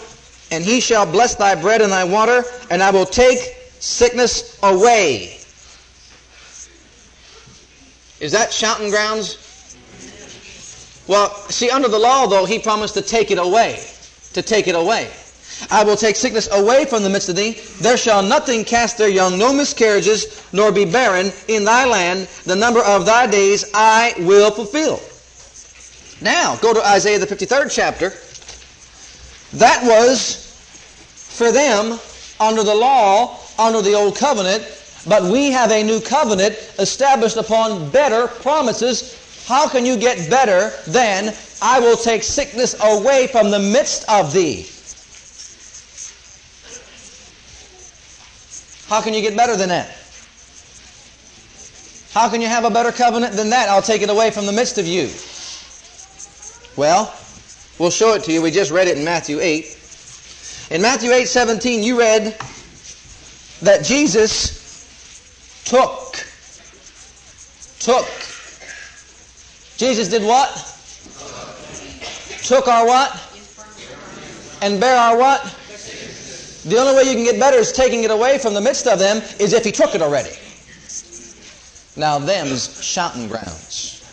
and 0.51 0.63
he 0.63 0.79
shall 0.79 1.11
bless 1.11 1.33
thy 1.33 1.59
bread 1.59 1.81
and 1.81 1.91
thy 1.91 2.03
water, 2.03 2.43
and 2.69 2.83
I 2.83 2.91
will 2.91 3.07
take 3.07 3.39
sickness 3.79 4.59
away. 4.61 5.39
Is 8.19 8.31
that 8.33 8.53
shouting 8.53 8.91
grounds? 8.91 9.35
Well, 11.07 11.33
see, 11.49 11.71
under 11.71 11.87
the 11.87 11.97
law, 11.97 12.27
though, 12.27 12.45
he 12.45 12.59
promised 12.59 12.93
to 12.93 13.01
take 13.01 13.31
it 13.31 13.39
away. 13.39 13.83
To 14.33 14.43
take 14.43 14.67
it 14.67 14.75
away. 14.75 15.09
I 15.69 15.83
will 15.83 15.95
take 15.95 16.15
sickness 16.15 16.49
away 16.51 16.85
from 16.85 17.03
the 17.03 17.09
midst 17.09 17.29
of 17.29 17.35
thee. 17.35 17.57
There 17.79 17.97
shall 17.97 18.23
nothing 18.23 18.63
cast 18.63 18.97
their 18.97 19.09
young, 19.09 19.37
no 19.37 19.53
miscarriages, 19.53 20.45
nor 20.53 20.71
be 20.71 20.85
barren 20.85 21.31
in 21.47 21.65
thy 21.65 21.85
land. 21.85 22.27
The 22.45 22.55
number 22.55 22.81
of 22.81 23.05
thy 23.05 23.27
days 23.27 23.65
I 23.73 24.13
will 24.19 24.51
fulfill. 24.51 25.01
Now, 26.21 26.55
go 26.57 26.73
to 26.73 26.85
Isaiah 26.85 27.19
the 27.19 27.27
53rd 27.27 27.71
chapter. 27.71 28.13
That 29.57 29.83
was 29.83 30.45
for 31.37 31.51
them 31.51 31.99
under 32.39 32.63
the 32.63 32.75
law, 32.75 33.39
under 33.57 33.81
the 33.81 33.93
old 33.93 34.15
covenant, 34.15 34.63
but 35.07 35.23
we 35.23 35.51
have 35.51 35.71
a 35.71 35.83
new 35.83 36.01
covenant 36.01 36.55
established 36.77 37.37
upon 37.37 37.89
better 37.89 38.27
promises. 38.27 39.45
How 39.47 39.67
can 39.67 39.85
you 39.85 39.97
get 39.97 40.29
better 40.29 40.71
than 40.87 41.33
I 41.61 41.79
will 41.79 41.97
take 41.97 42.23
sickness 42.23 42.75
away 42.81 43.27
from 43.27 43.51
the 43.51 43.59
midst 43.59 44.07
of 44.09 44.33
thee? 44.33 44.67
How 48.89 49.01
can 49.01 49.13
you 49.13 49.21
get 49.21 49.37
better 49.37 49.55
than 49.55 49.69
that? 49.69 49.87
How 52.11 52.27
can 52.27 52.41
you 52.41 52.47
have 52.47 52.65
a 52.65 52.71
better 52.71 52.91
covenant 52.91 53.35
than 53.35 53.51
that? 53.51 53.69
I'll 53.69 53.83
take 53.83 54.01
it 54.01 54.09
away 54.09 54.31
from 54.31 54.47
the 54.47 54.51
midst 54.51 54.79
of 54.79 54.87
you. 54.87 55.09
Well, 56.75 57.13
we'll 57.77 57.91
show 57.91 58.15
it 58.15 58.23
to 58.23 58.31
you. 58.31 58.41
We 58.41 58.49
just 58.49 58.71
read 58.71 58.87
it 58.87 58.97
in 58.97 59.05
Matthew 59.05 59.39
8. 59.39 59.77
In 60.71 60.81
Matthew 60.81 61.11
8, 61.11 61.27
17, 61.27 61.83
you 61.83 61.99
read 61.99 62.35
that 63.61 63.83
Jesus 63.85 64.57
took. 65.65 66.15
Took. 67.79 68.07
Jesus 69.77 70.09
did 70.09 70.23
what? 70.23 70.49
Took 72.43 72.67
our 72.67 72.87
what? 72.87 73.11
And 74.63 74.79
bear 74.79 74.97
our 74.97 75.15
what? 75.15 75.58
The 76.69 76.77
only 76.77 76.95
way 76.95 77.09
you 77.09 77.15
can 77.15 77.23
get 77.23 77.39
better 77.39 77.57
is 77.57 77.71
taking 77.71 78.03
it 78.03 78.11
away 78.11 78.37
from 78.37 78.53
the 78.53 78.61
midst 78.61 78.85
of 78.85 78.99
them 78.99 79.23
is 79.39 79.53
if 79.53 79.63
he 79.63 79.71
took 79.71 79.95
it 79.95 80.01
already. 80.03 80.29
Now 81.97 82.19
them's 82.19 82.83
shouting 82.83 83.27
grounds. 83.27 84.05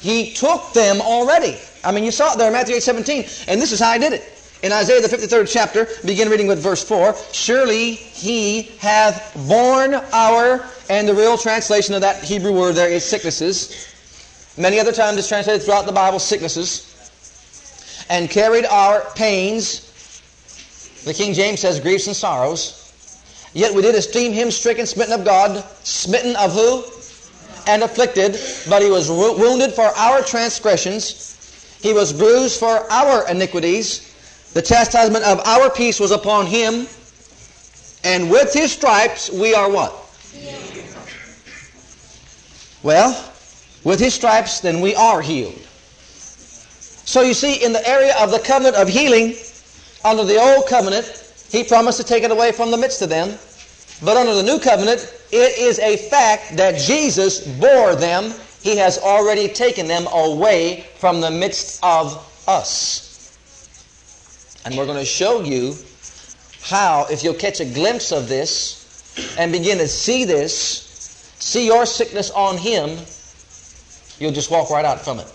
He 0.00 0.32
took 0.32 0.72
them 0.72 1.02
already. 1.02 1.58
I 1.84 1.92
mean, 1.92 2.02
you 2.02 2.10
saw 2.10 2.32
it 2.32 2.38
there 2.38 2.46
in 2.46 2.54
Matthew 2.54 2.76
8, 2.76 2.82
17. 2.82 3.24
And 3.46 3.60
this 3.60 3.72
is 3.72 3.78
how 3.78 3.92
he 3.92 3.98
did 3.98 4.14
it. 4.14 4.24
In 4.62 4.72
Isaiah 4.72 5.00
the 5.02 5.08
53rd 5.08 5.52
chapter, 5.52 5.86
begin 6.06 6.30
reading 6.30 6.46
with 6.46 6.62
verse 6.62 6.82
4. 6.82 7.14
Surely 7.32 7.92
he 7.92 8.62
hath 8.78 9.34
borne 9.46 9.94
our, 10.12 10.64
and 10.88 11.06
the 11.06 11.14
real 11.14 11.36
translation 11.36 11.94
of 11.94 12.00
that 12.00 12.24
Hebrew 12.24 12.52
word 12.52 12.74
there 12.74 12.88
is 12.88 13.04
sicknesses. 13.04 13.92
Many 14.56 14.80
other 14.80 14.92
times 14.92 15.18
it's 15.18 15.28
translated 15.28 15.62
throughout 15.62 15.84
the 15.84 15.92
Bible, 15.92 16.18
sicknesses. 16.18 16.88
And 18.08 18.30
carried 18.30 18.64
our 18.64 19.04
pains. 19.14 19.91
The 21.04 21.14
King 21.14 21.34
James 21.34 21.60
says 21.60 21.80
griefs 21.80 22.06
and 22.06 22.16
sorrows. 22.16 22.78
Yet 23.54 23.74
we 23.74 23.82
did 23.82 23.94
esteem 23.94 24.32
him 24.32 24.50
stricken, 24.50 24.86
smitten 24.86 25.12
of 25.18 25.24
God, 25.24 25.64
smitten 25.84 26.36
of 26.36 26.52
who? 26.52 26.84
And 27.70 27.82
afflicted. 27.82 28.38
But 28.68 28.82
he 28.82 28.90
was 28.90 29.10
wounded 29.10 29.72
for 29.72 29.84
our 29.84 30.22
transgressions. 30.22 31.78
He 31.82 31.92
was 31.92 32.12
bruised 32.12 32.58
for 32.58 32.90
our 32.90 33.28
iniquities. 33.28 34.08
The 34.54 34.62
chastisement 34.62 35.24
of 35.24 35.40
our 35.40 35.70
peace 35.70 35.98
was 36.00 36.10
upon 36.10 36.46
him. 36.46 36.86
And 38.04 38.30
with 38.30 38.52
his 38.52 38.72
stripes 38.72 39.30
we 39.30 39.54
are 39.54 39.70
what? 39.70 39.92
Healed. 40.32 40.72
Well, 42.82 43.32
with 43.84 44.00
his 44.00 44.14
stripes, 44.14 44.60
then 44.60 44.80
we 44.80 44.94
are 44.94 45.20
healed. 45.20 45.58
So 47.04 47.22
you 47.22 47.34
see, 47.34 47.62
in 47.62 47.72
the 47.72 47.88
area 47.88 48.14
of 48.18 48.30
the 48.30 48.38
covenant 48.38 48.76
of 48.76 48.88
healing, 48.88 49.34
under 50.04 50.24
the 50.24 50.38
old 50.38 50.66
covenant, 50.66 51.06
he 51.50 51.64
promised 51.64 51.98
to 52.00 52.04
take 52.04 52.24
it 52.24 52.30
away 52.30 52.52
from 52.52 52.70
the 52.70 52.76
midst 52.76 53.02
of 53.02 53.08
them. 53.08 53.38
But 54.04 54.16
under 54.16 54.34
the 54.34 54.42
new 54.42 54.58
covenant, 54.58 55.00
it 55.30 55.58
is 55.58 55.78
a 55.78 55.96
fact 55.96 56.56
that 56.56 56.78
Jesus 56.78 57.46
bore 57.58 57.94
them. 57.94 58.32
He 58.62 58.76
has 58.76 58.98
already 58.98 59.48
taken 59.48 59.86
them 59.86 60.06
away 60.12 60.86
from 60.98 61.20
the 61.20 61.30
midst 61.30 61.78
of 61.82 62.16
us. 62.48 63.36
And 64.64 64.76
we're 64.76 64.86
going 64.86 64.98
to 64.98 65.04
show 65.04 65.42
you 65.42 65.74
how, 66.62 67.06
if 67.10 67.22
you'll 67.22 67.34
catch 67.34 67.60
a 67.60 67.64
glimpse 67.64 68.12
of 68.12 68.28
this 68.28 69.34
and 69.38 69.52
begin 69.52 69.78
to 69.78 69.88
see 69.88 70.24
this, 70.24 71.34
see 71.38 71.66
your 71.66 71.86
sickness 71.86 72.30
on 72.30 72.56
Him, 72.56 72.98
you'll 74.18 74.32
just 74.32 74.50
walk 74.50 74.70
right 74.70 74.84
out 74.84 75.00
from 75.00 75.18
it 75.18 75.26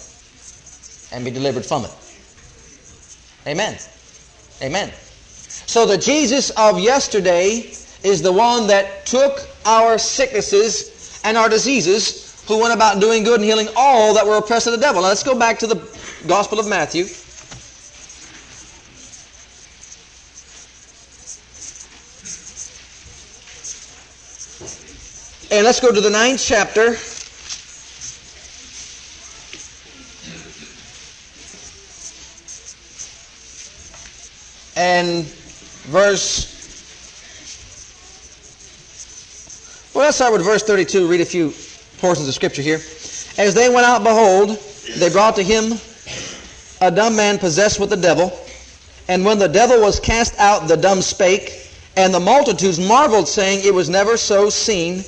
and 1.12 1.24
be 1.24 1.32
delivered 1.32 1.66
from 1.66 1.86
it. 1.86 1.94
Amen. 3.46 3.78
Amen. 4.62 4.92
So 5.68 5.86
the 5.86 5.98
Jesus 5.98 6.50
of 6.52 6.80
yesterday 6.80 7.72
is 8.04 8.22
the 8.22 8.32
one 8.32 8.68
that 8.68 9.06
took 9.06 9.48
our 9.66 9.98
sicknesses 9.98 11.22
and 11.24 11.38
our 11.38 11.50
diseases, 11.50 12.44
who 12.48 12.62
went 12.62 12.74
about 12.74 13.02
doing 13.02 13.24
good 13.24 13.42
and 13.42 13.44
healing 13.44 13.68
all 13.76 14.14
that 14.14 14.26
were 14.26 14.38
oppressed 14.38 14.68
of 14.68 14.74
the 14.74 14.80
devil. 14.80 15.02
Now 15.02 15.10
let's 15.10 15.24
go 15.24 15.38
back 15.38 15.60
to 15.60 15.68
the 15.68 15.76
Gospel 16.26 16.60
of 16.60 16.68
Matthew. 16.68 17.06
And 25.50 25.66
let's 25.66 25.80
go 25.80 25.92
to 25.94 26.02
the 26.02 26.10
ninth 26.10 26.44
chapter. 26.44 26.96
And 34.78 35.26
verse. 35.88 36.54
Well, 39.94 40.06
let's 40.06 40.18
start 40.18 40.34
with 40.34 40.44
verse 40.44 40.62
32. 40.62 41.08
Read 41.08 41.22
a 41.22 41.26
few 41.26 41.52
portions 41.98 42.28
of 42.28 42.34
Scripture 42.36 42.62
here. 42.62 42.80
As 43.38 43.56
they 43.56 43.70
went 43.70 43.88
out, 43.88 44.04
behold, 44.04 44.60
they 44.98 45.10
brought 45.10 45.36
to 45.38 45.44
him 45.44 45.80
a 46.80 46.92
dumb 46.92 47.16
man 47.16 47.40
possessed 47.40 47.80
with 47.80 47.90
the 47.90 47.98
devil. 47.98 48.32
And 49.08 49.26
when 49.26 49.40
the 49.40 49.48
devil 49.48 49.82
was 49.82 50.00
cast 50.00 50.38
out, 50.38 50.68
the 50.68 50.78
dumb 50.78 51.02
spake. 51.02 51.72
And 51.96 52.14
the 52.14 52.20
multitudes 52.20 52.80
marveled, 52.80 53.28
saying, 53.28 53.66
It 53.66 53.74
was 53.74 53.90
never 53.90 54.18
so 54.18 54.52
seen 54.52 55.04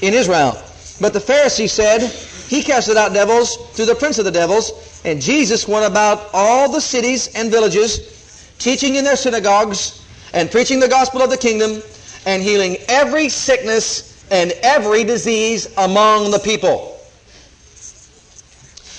in 0.00 0.14
Israel. 0.14 0.58
But 1.00 1.12
the 1.12 1.20
Pharisees 1.20 1.72
said, 1.72 2.10
He 2.48 2.62
casted 2.62 2.96
out 2.96 3.12
devils 3.12 3.56
through 3.72 3.86
the 3.86 3.94
prince 3.94 4.18
of 4.18 4.24
the 4.24 4.30
devils. 4.30 5.02
And 5.04 5.20
Jesus 5.20 5.68
went 5.68 5.84
about 5.84 6.30
all 6.32 6.70
the 6.70 6.80
cities 6.80 7.28
and 7.34 7.50
villages, 7.50 8.21
teaching 8.62 8.94
in 8.94 9.04
their 9.04 9.16
synagogues, 9.16 10.06
and 10.32 10.50
preaching 10.50 10.78
the 10.78 10.88
gospel 10.88 11.20
of 11.20 11.30
the 11.30 11.36
kingdom, 11.36 11.82
and 12.26 12.42
healing 12.42 12.76
every 12.88 13.28
sickness 13.28 14.24
and 14.30 14.52
every 14.62 15.04
disease 15.04 15.66
among 15.78 16.30
the 16.30 16.38
people. 16.38 16.96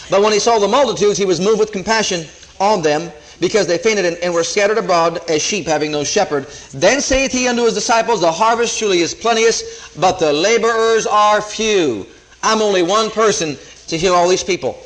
But 0.09 0.21
when 0.21 0.33
he 0.33 0.39
saw 0.39 0.59
the 0.59 0.67
multitudes, 0.67 1.17
he 1.17 1.25
was 1.25 1.39
moved 1.39 1.59
with 1.59 1.71
compassion 1.71 2.27
on 2.59 2.81
them, 2.81 3.11
because 3.39 3.65
they 3.65 3.77
fainted 3.77 4.05
and, 4.05 4.17
and, 4.17 4.33
were 4.33 4.43
scattered 4.43 4.77
abroad 4.77 5.19
as 5.29 5.41
sheep 5.41 5.65
having 5.65 5.91
no 5.91 6.03
shepherd. 6.03 6.47
Then 6.73 7.01
saith 7.01 7.31
he 7.31 7.47
unto 7.47 7.65
his 7.65 7.73
disciples, 7.73 8.21
The 8.21 8.31
harvest 8.31 8.77
truly 8.77 8.99
is 8.99 9.13
plenteous, 9.13 9.91
but 9.97 10.19
the 10.19 10.31
laborers 10.31 11.05
are 11.05 11.41
few. 11.41 12.05
I'm 12.41 12.61
only 12.61 12.83
one 12.83 13.09
person 13.09 13.57
to 13.87 13.97
heal 13.97 14.13
all 14.13 14.29
these 14.29 14.43
people. 14.43 14.77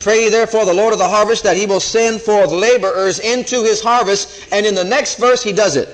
Pray 0.00 0.28
therefore 0.28 0.64
the 0.64 0.74
Lord 0.74 0.92
of 0.92 0.98
the 0.98 1.08
harvest 1.08 1.42
that 1.44 1.56
he 1.56 1.66
will 1.66 1.80
send 1.80 2.20
forth 2.20 2.50
laborers 2.50 3.18
into 3.18 3.62
his 3.62 3.82
harvest. 3.82 4.48
And 4.52 4.64
in 4.64 4.74
the 4.74 4.84
next 4.84 5.18
verse 5.18 5.42
he 5.42 5.52
does 5.52 5.76
it. 5.76 5.88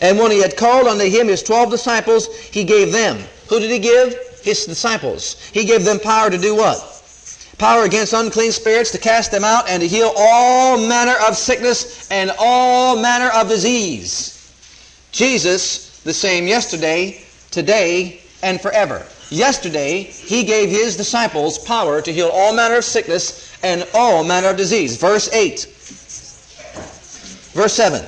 And 0.00 0.18
when 0.18 0.30
he 0.30 0.40
had 0.40 0.56
called 0.56 0.86
unto 0.86 1.04
him 1.04 1.28
his 1.28 1.42
twelve 1.42 1.70
disciples, 1.70 2.34
he 2.36 2.64
gave 2.64 2.92
them. 2.92 3.18
Who 3.48 3.60
did 3.60 3.70
he 3.70 3.78
give? 3.78 4.16
His 4.42 4.66
disciples. 4.66 5.40
He 5.52 5.64
gave 5.64 5.84
them 5.84 6.00
power 6.00 6.30
to 6.30 6.38
do 6.38 6.54
what? 6.54 6.92
power 7.62 7.84
against 7.84 8.12
unclean 8.12 8.50
spirits, 8.50 8.90
to 8.90 8.98
cast 8.98 9.30
them 9.30 9.44
out, 9.44 9.68
and 9.68 9.80
to 9.80 9.86
heal 9.86 10.12
all 10.16 10.76
manner 10.76 11.14
of 11.28 11.36
sickness 11.36 12.10
and 12.10 12.32
all 12.36 13.00
manner 13.00 13.28
of 13.28 13.48
disease. 13.48 14.52
Jesus, 15.12 16.00
the 16.00 16.12
same 16.12 16.48
yesterday, 16.48 17.22
today, 17.52 18.20
and 18.42 18.60
forever. 18.60 19.06
Yesterday, 19.32 20.02
he 20.02 20.44
gave 20.44 20.68
his 20.68 20.96
disciples 20.96 21.58
power 21.58 22.02
to 22.02 22.12
heal 22.12 22.28
all 22.28 22.54
manner 22.54 22.76
of 22.76 22.84
sickness 22.84 23.56
and 23.64 23.88
all 23.94 24.22
manner 24.22 24.48
of 24.48 24.56
disease. 24.56 24.96
Verse 24.96 25.32
8. 25.32 25.64
Verse 27.54 27.72
7. 27.72 28.04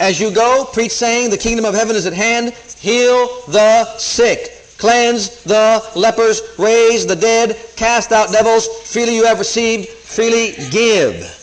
As 0.00 0.20
you 0.20 0.30
go, 0.30 0.64
preach 0.72 0.92
saying, 0.92 1.30
The 1.30 1.36
kingdom 1.36 1.64
of 1.64 1.74
heaven 1.74 1.96
is 1.96 2.06
at 2.06 2.12
hand. 2.12 2.54
Heal 2.78 3.26
the 3.48 3.98
sick 3.98 4.58
cleanse 4.78 5.42
the 5.42 5.84
lepers, 5.96 6.40
raise 6.56 7.04
the 7.04 7.16
dead, 7.16 7.58
cast 7.76 8.12
out 8.12 8.30
devils. 8.30 8.68
Freely 8.84 9.16
you 9.16 9.24
have 9.24 9.38
received, 9.38 9.88
freely 9.88 10.52
give. 10.70 11.34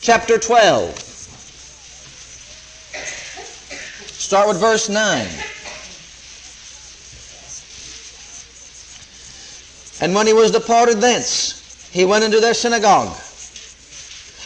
Chapter 0.00 0.38
12. 0.38 0.98
Start 4.10 4.48
with 4.48 4.58
verse 4.58 4.88
9. 4.88 5.28
And 10.04 10.14
when 10.14 10.26
he 10.26 10.34
was 10.34 10.50
departed 10.50 11.00
thence, 11.00 11.88
he 11.90 12.04
went 12.04 12.24
into 12.24 12.38
their 12.38 12.52
synagogue. 12.52 13.16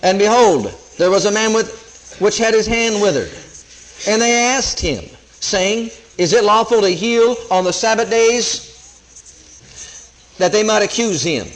And 0.04 0.16
behold, 0.16 0.72
there 0.98 1.10
was 1.10 1.24
a 1.24 1.32
man 1.32 1.52
with, 1.52 2.16
which 2.20 2.38
had 2.38 2.54
his 2.54 2.64
hand 2.68 3.02
withered. 3.02 3.32
And 4.06 4.22
they 4.22 4.34
asked 4.34 4.78
him, 4.78 5.04
saying, 5.40 5.90
is 6.16 6.32
it 6.32 6.44
lawful 6.44 6.80
to 6.80 6.88
heal 6.88 7.34
on 7.50 7.64
the 7.64 7.72
Sabbath 7.72 8.08
days? 8.08 8.68
That 10.38 10.52
they 10.52 10.62
might 10.62 10.84
accuse 10.84 11.24
him. 11.24 11.48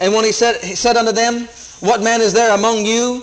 And 0.00 0.12
when 0.12 0.26
he 0.26 0.32
said, 0.32 0.62
he 0.62 0.74
said 0.74 0.98
unto 0.98 1.12
them, 1.12 1.48
What 1.80 2.02
man 2.02 2.20
is 2.20 2.34
there 2.34 2.54
among 2.54 2.84
you 2.84 3.22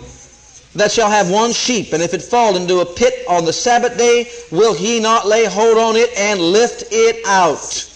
that 0.74 0.92
shall 0.92 1.12
have 1.12 1.30
one 1.30 1.54
sheep, 1.54 1.94
and 1.94 2.02
if 2.02 2.16
it 2.16 2.24
fall 2.24 2.58
into 2.58 2.80
a 2.80 2.86
pit 2.88 3.24
on 3.30 3.46
the 3.46 3.54
Sabbath 3.54 4.00
day, 4.00 4.32
will 4.50 4.74
he 4.74 5.00
not 5.00 5.28
lay 5.28 5.46
hold 5.46 5.78
on 5.78 5.96
it 5.96 6.10
and 6.18 6.42
lift 6.42 6.86
it 6.90 7.24
out? 7.28 7.88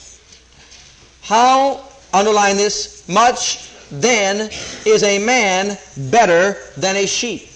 How, 1.24 1.87
underline 2.14 2.58
this, 2.58 3.08
much 3.08 3.72
then 3.90 4.50
is 4.86 5.04
a 5.04 5.20
man 5.20 5.78
better 6.10 6.58
than 6.78 6.96
a 6.96 7.06
sheep? 7.06 7.50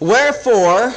Wherefore, 0.00 0.94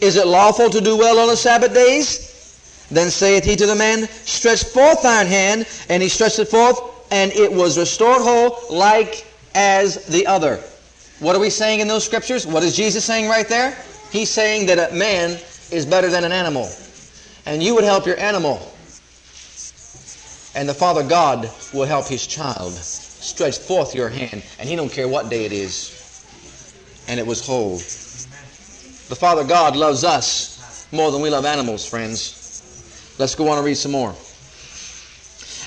is 0.00 0.16
it 0.16 0.26
lawful 0.26 0.70
to 0.70 0.80
do 0.80 0.96
well 0.96 1.18
on 1.18 1.28
the 1.28 1.36
Sabbath 1.36 1.72
days? 1.72 2.88
Then 2.90 3.10
saith 3.10 3.44
he 3.44 3.56
to 3.56 3.66
the 3.66 3.74
man, 3.74 4.08
Stretch 4.24 4.64
forth 4.64 5.02
thine 5.02 5.26
hand. 5.26 5.66
And 5.88 6.02
he 6.02 6.08
stretched 6.08 6.38
it 6.38 6.48
forth, 6.48 6.78
and 7.10 7.32
it 7.32 7.50
was 7.50 7.78
restored 7.78 8.22
whole, 8.22 8.58
like 8.70 9.26
as 9.54 10.04
the 10.06 10.26
other. 10.26 10.60
What 11.20 11.36
are 11.36 11.38
we 11.38 11.50
saying 11.50 11.80
in 11.80 11.88
those 11.88 12.04
scriptures? 12.04 12.46
What 12.46 12.62
is 12.62 12.76
Jesus 12.76 13.04
saying 13.04 13.28
right 13.28 13.48
there? 13.48 13.76
He's 14.10 14.30
saying 14.30 14.66
that 14.66 14.92
a 14.92 14.94
man 14.94 15.38
is 15.70 15.86
better 15.86 16.10
than 16.10 16.24
an 16.24 16.32
animal. 16.32 16.68
And 17.46 17.62
you 17.62 17.74
would 17.74 17.84
help 17.84 18.06
your 18.06 18.18
animal. 18.18 18.73
And 20.54 20.68
the 20.68 20.74
Father 20.74 21.02
God 21.02 21.50
will 21.72 21.86
help 21.86 22.06
his 22.06 22.26
child. 22.26 22.72
Stretch 22.72 23.58
forth 23.58 23.94
your 23.94 24.08
hand, 24.08 24.42
and 24.58 24.68
he 24.68 24.76
don't 24.76 24.92
care 24.92 25.08
what 25.08 25.30
day 25.30 25.44
it 25.44 25.52
is. 25.52 26.26
And 27.08 27.18
it 27.18 27.26
was 27.26 27.44
whole. 27.44 27.76
The 27.76 29.16
Father 29.16 29.44
God 29.44 29.76
loves 29.76 30.04
us 30.04 30.86
more 30.92 31.10
than 31.10 31.20
we 31.20 31.30
love 31.30 31.44
animals, 31.44 31.86
friends. 31.86 33.14
Let's 33.18 33.34
go 33.34 33.48
on 33.48 33.58
and 33.58 33.66
read 33.66 33.76
some 33.76 33.92
more. 33.92 34.14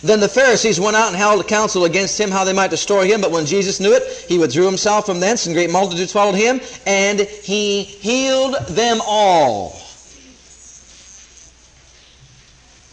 Then 0.03 0.19
the 0.19 0.29
Pharisees 0.29 0.79
went 0.79 0.95
out 0.95 1.07
and 1.07 1.15
held 1.15 1.41
a 1.41 1.43
council 1.43 1.85
against 1.85 2.19
him 2.19 2.29
how 2.29 2.43
they 2.43 2.53
might 2.53 2.69
destroy 2.69 3.05
him. 3.05 3.19
But 3.19 3.31
when 3.31 3.45
Jesus 3.45 3.79
knew 3.79 3.93
it, 3.93 4.03
he 4.27 4.37
withdrew 4.37 4.65
himself 4.65 5.05
from 5.07 5.19
thence, 5.19 5.47
and 5.47 5.55
great 5.55 5.71
multitudes 5.71 6.11
followed 6.11 6.35
him, 6.35 6.61
and 6.85 7.21
he 7.21 7.83
healed 7.83 8.55
them 8.69 9.01
all. 9.05 9.79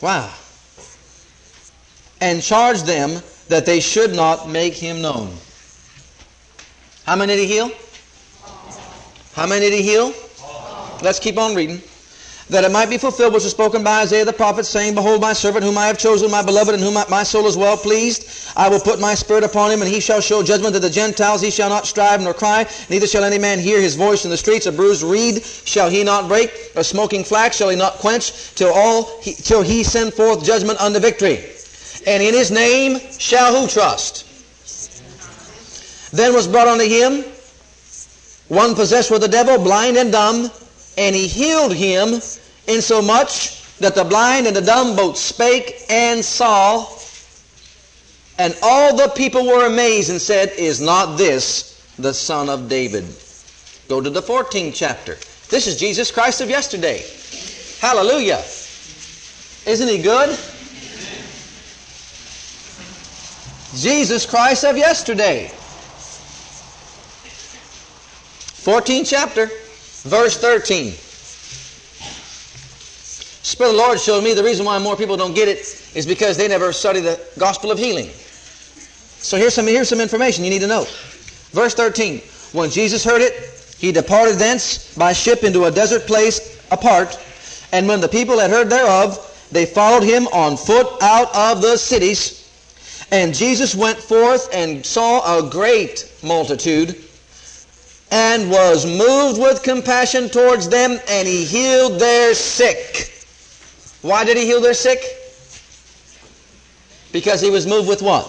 Wow. 0.01 0.33
And 2.25 2.43
charged 2.43 2.87
them 2.87 3.23
that 3.49 3.67
they 3.67 3.81
should 3.81 4.15
not 4.15 4.49
make 4.49 4.73
him 4.73 5.03
known. 5.03 5.31
How 7.05 7.17
many 7.17 7.37
did 7.37 7.47
he 7.47 7.47
heal? 7.47 7.71
How 9.35 9.47
many 9.47 9.69
did 9.69 9.75
he 9.75 9.83
heal? 9.83 10.15
Let's 11.03 11.19
keep 11.19 11.37
on 11.37 11.55
reading. 11.55 11.83
That 12.49 12.65
it 12.65 12.73
might 12.73 12.89
be 12.89 12.97
fulfilled 12.97 13.35
which 13.35 13.45
was 13.45 13.53
spoken 13.53 13.85
by 13.85 14.01
Isaiah 14.01 14.25
the 14.25 14.33
prophet, 14.33 14.65
saying, 14.65 14.95
Behold, 14.95 15.21
my 15.21 15.35
servant 15.35 15.65
whom 15.65 15.77
I 15.77 15.87
have 15.87 15.99
chosen, 15.99 16.31
my 16.31 16.43
beloved, 16.43 16.75
in 16.75 16.81
whom 16.81 16.95
my 16.95 17.23
soul 17.25 17.47
is 17.47 17.59
well 17.59 17.77
pleased. 17.77 18.27
I 18.57 18.71
will 18.71 18.81
put 18.81 19.01
my 19.01 19.15
spirit 19.15 19.45
upon 19.45 19.71
him, 19.71 19.83
and 19.83 19.91
he 19.91 20.01
shall 20.01 20.23
show 20.23 20.43
judgment 20.43 20.75
to 20.75 20.81
the 20.81 20.89
Gentiles. 20.89 21.43
He 21.43 21.51
shall 21.51 21.69
not 21.69 21.87
strive 21.87 22.23
nor 22.23 22.33
cry, 22.33 22.67
neither 22.89 23.07
shall 23.07 23.25
any 23.25 23.39
man 23.39 23.59
hear 23.59 23.81
his 23.81 23.97
voice 23.97 24.25
in 24.25 24.31
the 24.31 24.37
streets. 24.39 24.65
A 24.65 24.73
bruised 24.73 25.03
reed 25.03 25.43
shall 25.45 25.91
he 25.91 26.05
not 26.05 26.29
break, 26.29 26.51
a 26.75 26.85
smoking 26.85 27.25
flax 27.25 27.57
shall 27.57 27.69
he 27.69 27.77
not 27.77 27.95
quench, 27.95 28.55
till 28.55 28.73
all 28.73 29.21
he, 29.21 29.35
till 29.35 29.61
he 29.61 29.83
send 29.83 30.15
forth 30.15 30.43
judgment 30.43 30.81
unto 30.81 31.01
victory. 31.01 31.54
And 32.07 32.23
in 32.23 32.35
his 32.35 32.51
name 32.51 33.01
shall 33.19 33.61
who 33.61 33.69
trust? 33.69 34.31
Then 36.13 36.33
was 36.33 36.47
brought 36.47 36.69
unto 36.69 36.85
him 36.85 37.25
one 38.49 38.75
possessed 38.75 39.11
with 39.11 39.23
the 39.23 39.29
devil, 39.29 39.59
blind 39.59 39.97
and 39.97 40.13
dumb, 40.13 40.51
and 40.99 41.17
he 41.17 41.27
healed 41.27 41.73
him 41.73 42.21
insomuch 42.67 43.79
that 43.79 43.95
the 43.95 44.05
blind 44.05 44.47
and 44.47 44.55
the 44.55 44.61
dumb 44.61 44.95
both 44.95 45.17
spake 45.17 45.83
and 45.89 46.25
saw. 46.25 46.87
And 48.39 48.57
all 48.63 48.97
the 48.97 49.09
people 49.09 49.47
were 49.47 49.67
amazed 49.67 50.11
and 50.11 50.21
said, 50.21 50.53
Is 50.59 50.81
not 50.81 51.17
this 51.17 51.81
the 51.99 52.13
son 52.13 52.49
of 52.49 52.69
David? 52.69 53.05
Go 53.89 54.01
to 54.01 54.11
the 54.11 54.23
14th 54.23 54.75
chapter. 54.75 55.17
This 55.49 55.67
is 55.67 55.79
Jesus 55.79 56.11
Christ 56.11 56.41
of 56.41 56.51
yesterday. 56.51 57.05
Hallelujah. 57.81 58.43
Isn't 59.67 59.89
he 59.89 59.99
good? 60.03 60.39
Jesus 63.75 64.25
Christ 64.27 64.65
of 64.65 64.77
yesterday. 64.77 65.51
14th 68.65 69.09
chapter, 69.09 69.51
verse 70.09 70.39
13. 70.39 70.93
Spirit 73.43 73.71
of 73.71 73.77
the 73.77 73.83
Lord 73.83 74.01
showed 74.01 74.25
me 74.25 74.33
the 74.33 74.43
reason 74.43 74.65
why 74.65 74.79
more 74.79 74.97
people 74.97 75.17
don't 75.17 75.35
get 75.35 75.49
it 75.49 75.59
is 75.95 76.07
because 76.07 76.37
they 76.37 76.49
never 76.49 76.73
study 76.73 77.01
the 77.01 77.21
gospel 77.39 77.71
of 77.71 77.79
healing. 77.79 78.07
So 79.19 79.37
here's 79.37 79.55
some, 79.55 79.67
here's 79.67 79.89
some 79.89 80.01
information 80.01 80.45
you 80.45 80.51
need 80.51 80.63
to 80.63 80.67
know. 80.67 80.87
Verse 81.51 81.75
13. 81.75 82.21
When 82.53 82.71
Jesus 82.71 83.05
heard 83.05 83.21
it, 83.21 83.33
he 83.79 83.93
departed 83.93 84.37
thence 84.37 84.95
by 84.97 85.13
ship 85.13 85.45
into 85.45 85.65
a 85.65 85.71
desert 85.71 86.07
place 86.07 86.59
apart. 86.71 87.19
And 87.73 87.89
when 87.89 88.01
the 88.01 88.09
people 88.09 88.39
had 88.39 88.51
heard 88.51 88.71
thereof, 88.71 89.19
they 89.51 89.67
followed 89.67 90.05
him 90.05 90.27
on 90.29 90.57
foot 90.57 90.87
out 91.03 91.35
of 91.35 91.61
the 91.61 91.77
cities. 91.77 92.44
And 93.11 93.35
Jesus 93.35 93.75
went 93.75 93.99
forth 93.99 94.49
and 94.53 94.85
saw 94.85 95.39
a 95.39 95.49
great 95.49 96.13
multitude 96.23 97.05
and 98.11 98.51
was 98.51 98.87
moved 98.87 99.41
with 99.41 99.63
compassion 99.63 100.29
towards 100.29 100.69
them, 100.69 101.01
and 101.09 101.27
he 101.27 101.45
healed 101.45 102.01
their 102.01 102.35
sick. 102.35 103.13
Why 104.03 104.25
did 104.25 104.37
he 104.37 104.45
heal 104.45 104.61
their 104.61 104.75
sick? 104.75 105.03
Because 107.13 107.41
he 107.41 107.51
was 107.51 107.67
moved 107.67 107.89
with 107.89 108.03
what? 108.03 108.27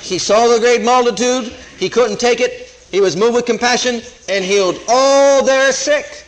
He 0.00 0.18
saw 0.18 0.46
the 0.46 0.60
great 0.60 0.82
multitude, 0.82 1.52
he 1.78 1.88
couldn't 1.88 2.20
take 2.20 2.40
it, 2.40 2.68
he 2.90 3.00
was 3.00 3.16
moved 3.16 3.34
with 3.34 3.46
compassion 3.46 4.02
and 4.28 4.44
healed 4.44 4.78
all 4.88 5.44
their 5.44 5.72
sick. 5.72 6.26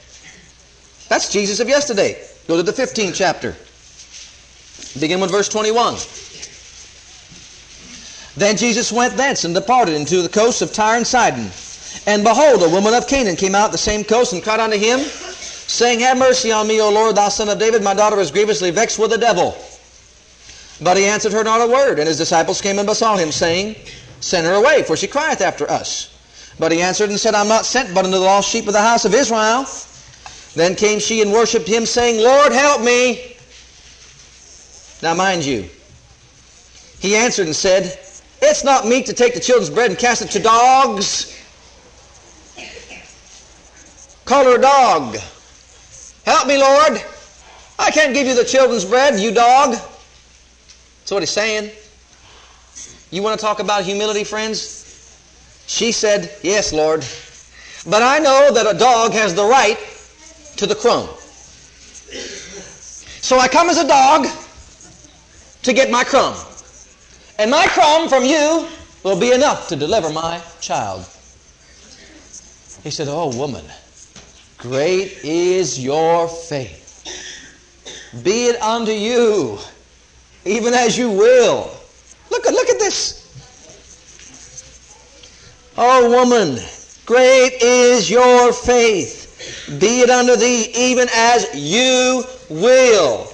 That's 1.08 1.30
Jesus 1.32 1.60
of 1.60 1.68
yesterday. 1.68 2.20
Go 2.48 2.56
to 2.56 2.62
the 2.62 2.72
15th 2.72 3.14
chapter. 3.14 3.54
Begin 4.98 5.20
with 5.20 5.30
verse 5.30 5.48
21. 5.48 5.94
Then 8.36 8.56
Jesus 8.56 8.92
went 8.92 9.16
thence 9.16 9.44
and 9.44 9.54
departed 9.54 9.94
into 9.94 10.20
the 10.20 10.28
coast 10.28 10.60
of 10.60 10.72
Tyre 10.72 10.96
and 10.96 11.06
Sidon. 11.06 11.50
And 12.06 12.22
behold, 12.22 12.62
a 12.62 12.68
woman 12.68 12.92
of 12.92 13.08
Canaan 13.08 13.36
came 13.36 13.54
out 13.54 13.72
the 13.72 13.78
same 13.78 14.04
coast 14.04 14.32
and 14.32 14.42
cried 14.42 14.60
unto 14.60 14.76
him, 14.76 15.00
saying, 15.00 16.00
Have 16.00 16.18
mercy 16.18 16.52
on 16.52 16.68
me, 16.68 16.80
O 16.80 16.90
Lord, 16.90 17.16
thou 17.16 17.30
son 17.30 17.48
of 17.48 17.58
David. 17.58 17.82
My 17.82 17.94
daughter 17.94 18.20
is 18.20 18.30
grievously 18.30 18.70
vexed 18.70 18.98
with 18.98 19.10
the 19.10 19.18
devil. 19.18 19.56
But 20.82 20.98
he 20.98 21.06
answered 21.06 21.32
her 21.32 21.42
not 21.42 21.62
a 21.62 21.66
word. 21.66 21.98
And 21.98 22.06
his 22.06 22.18
disciples 22.18 22.60
came 22.60 22.78
and 22.78 22.86
besought 22.86 23.18
him, 23.18 23.32
saying, 23.32 23.76
Send 24.20 24.46
her 24.46 24.54
away, 24.54 24.82
for 24.82 24.96
she 24.96 25.06
crieth 25.06 25.40
after 25.40 25.68
us. 25.70 26.12
But 26.58 26.72
he 26.72 26.82
answered 26.82 27.10
and 27.10 27.18
said, 27.18 27.34
I'm 27.34 27.48
not 27.48 27.64
sent 27.64 27.94
but 27.94 28.04
unto 28.04 28.18
the 28.18 28.24
lost 28.24 28.50
sheep 28.50 28.66
of 28.66 28.72
the 28.74 28.80
house 28.80 29.04
of 29.04 29.14
Israel. 29.14 29.66
Then 30.54 30.74
came 30.74 30.98
she 30.98 31.22
and 31.22 31.32
worshipped 31.32 31.68
him, 31.68 31.86
saying, 31.86 32.22
Lord, 32.22 32.52
help 32.52 32.82
me. 32.82 33.36
Now 35.02 35.14
mind 35.14 35.44
you, 35.44 35.68
he 36.98 37.14
answered 37.14 37.46
and 37.46 37.54
said, 37.54 37.98
It's 38.48 38.62
not 38.62 38.86
meet 38.86 39.06
to 39.06 39.12
take 39.12 39.34
the 39.34 39.40
children's 39.40 39.70
bread 39.70 39.90
and 39.90 39.98
cast 39.98 40.22
it 40.22 40.30
to 40.30 40.38
dogs. 40.38 41.36
Call 44.24 44.44
her 44.44 44.56
a 44.56 44.60
dog. 44.60 45.16
Help 46.24 46.46
me, 46.46 46.56
Lord. 46.56 47.02
I 47.78 47.90
can't 47.90 48.14
give 48.14 48.26
you 48.26 48.36
the 48.36 48.44
children's 48.44 48.84
bread, 48.84 49.18
you 49.18 49.32
dog. 49.32 49.72
That's 49.72 51.10
what 51.10 51.22
he's 51.22 51.30
saying. 51.30 51.72
You 53.10 53.22
want 53.22 53.38
to 53.38 53.44
talk 53.44 53.58
about 53.58 53.82
humility, 53.82 54.22
friends? 54.22 54.76
She 55.66 55.90
said, 55.90 56.32
Yes, 56.42 56.72
Lord. 56.72 57.04
But 57.88 58.02
I 58.02 58.18
know 58.18 58.52
that 58.52 58.72
a 58.72 58.78
dog 58.78 59.12
has 59.12 59.34
the 59.34 59.44
right 59.44 59.78
to 60.56 60.66
the 60.66 60.74
crumb. 60.74 61.08
So 63.22 63.38
I 63.38 63.48
come 63.48 63.70
as 63.70 63.78
a 63.78 63.86
dog 63.86 64.28
to 65.62 65.72
get 65.72 65.90
my 65.90 66.04
crumb. 66.04 66.36
And 67.38 67.50
my 67.50 67.66
crumb 67.68 68.08
from 68.08 68.24
you 68.24 68.66
will 69.02 69.18
be 69.18 69.32
enough 69.32 69.68
to 69.68 69.76
deliver 69.76 70.10
my 70.10 70.40
child. 70.60 71.06
He 72.82 72.90
said, 72.90 73.08
Oh, 73.08 73.36
woman. 73.36 73.64
Great 74.58 75.18
is 75.22 75.82
your 75.82 76.28
faith. 76.28 76.84
Be 78.24 78.46
it 78.46 78.60
unto 78.62 78.92
you, 78.92 79.58
even 80.44 80.72
as 80.72 80.96
you 80.96 81.10
will. 81.10 81.70
Look 82.30 82.46
at, 82.46 82.54
look 82.54 82.68
at 82.68 82.78
this. 82.78 83.22
Oh, 85.76 86.10
woman, 86.10 86.58
great 87.04 87.58
is 87.60 88.10
your 88.10 88.52
faith. 88.52 89.76
Be 89.78 90.00
it 90.00 90.08
unto 90.08 90.36
thee, 90.36 90.72
even 90.74 91.08
as 91.14 91.46
you 91.54 92.24
will. 92.48 93.30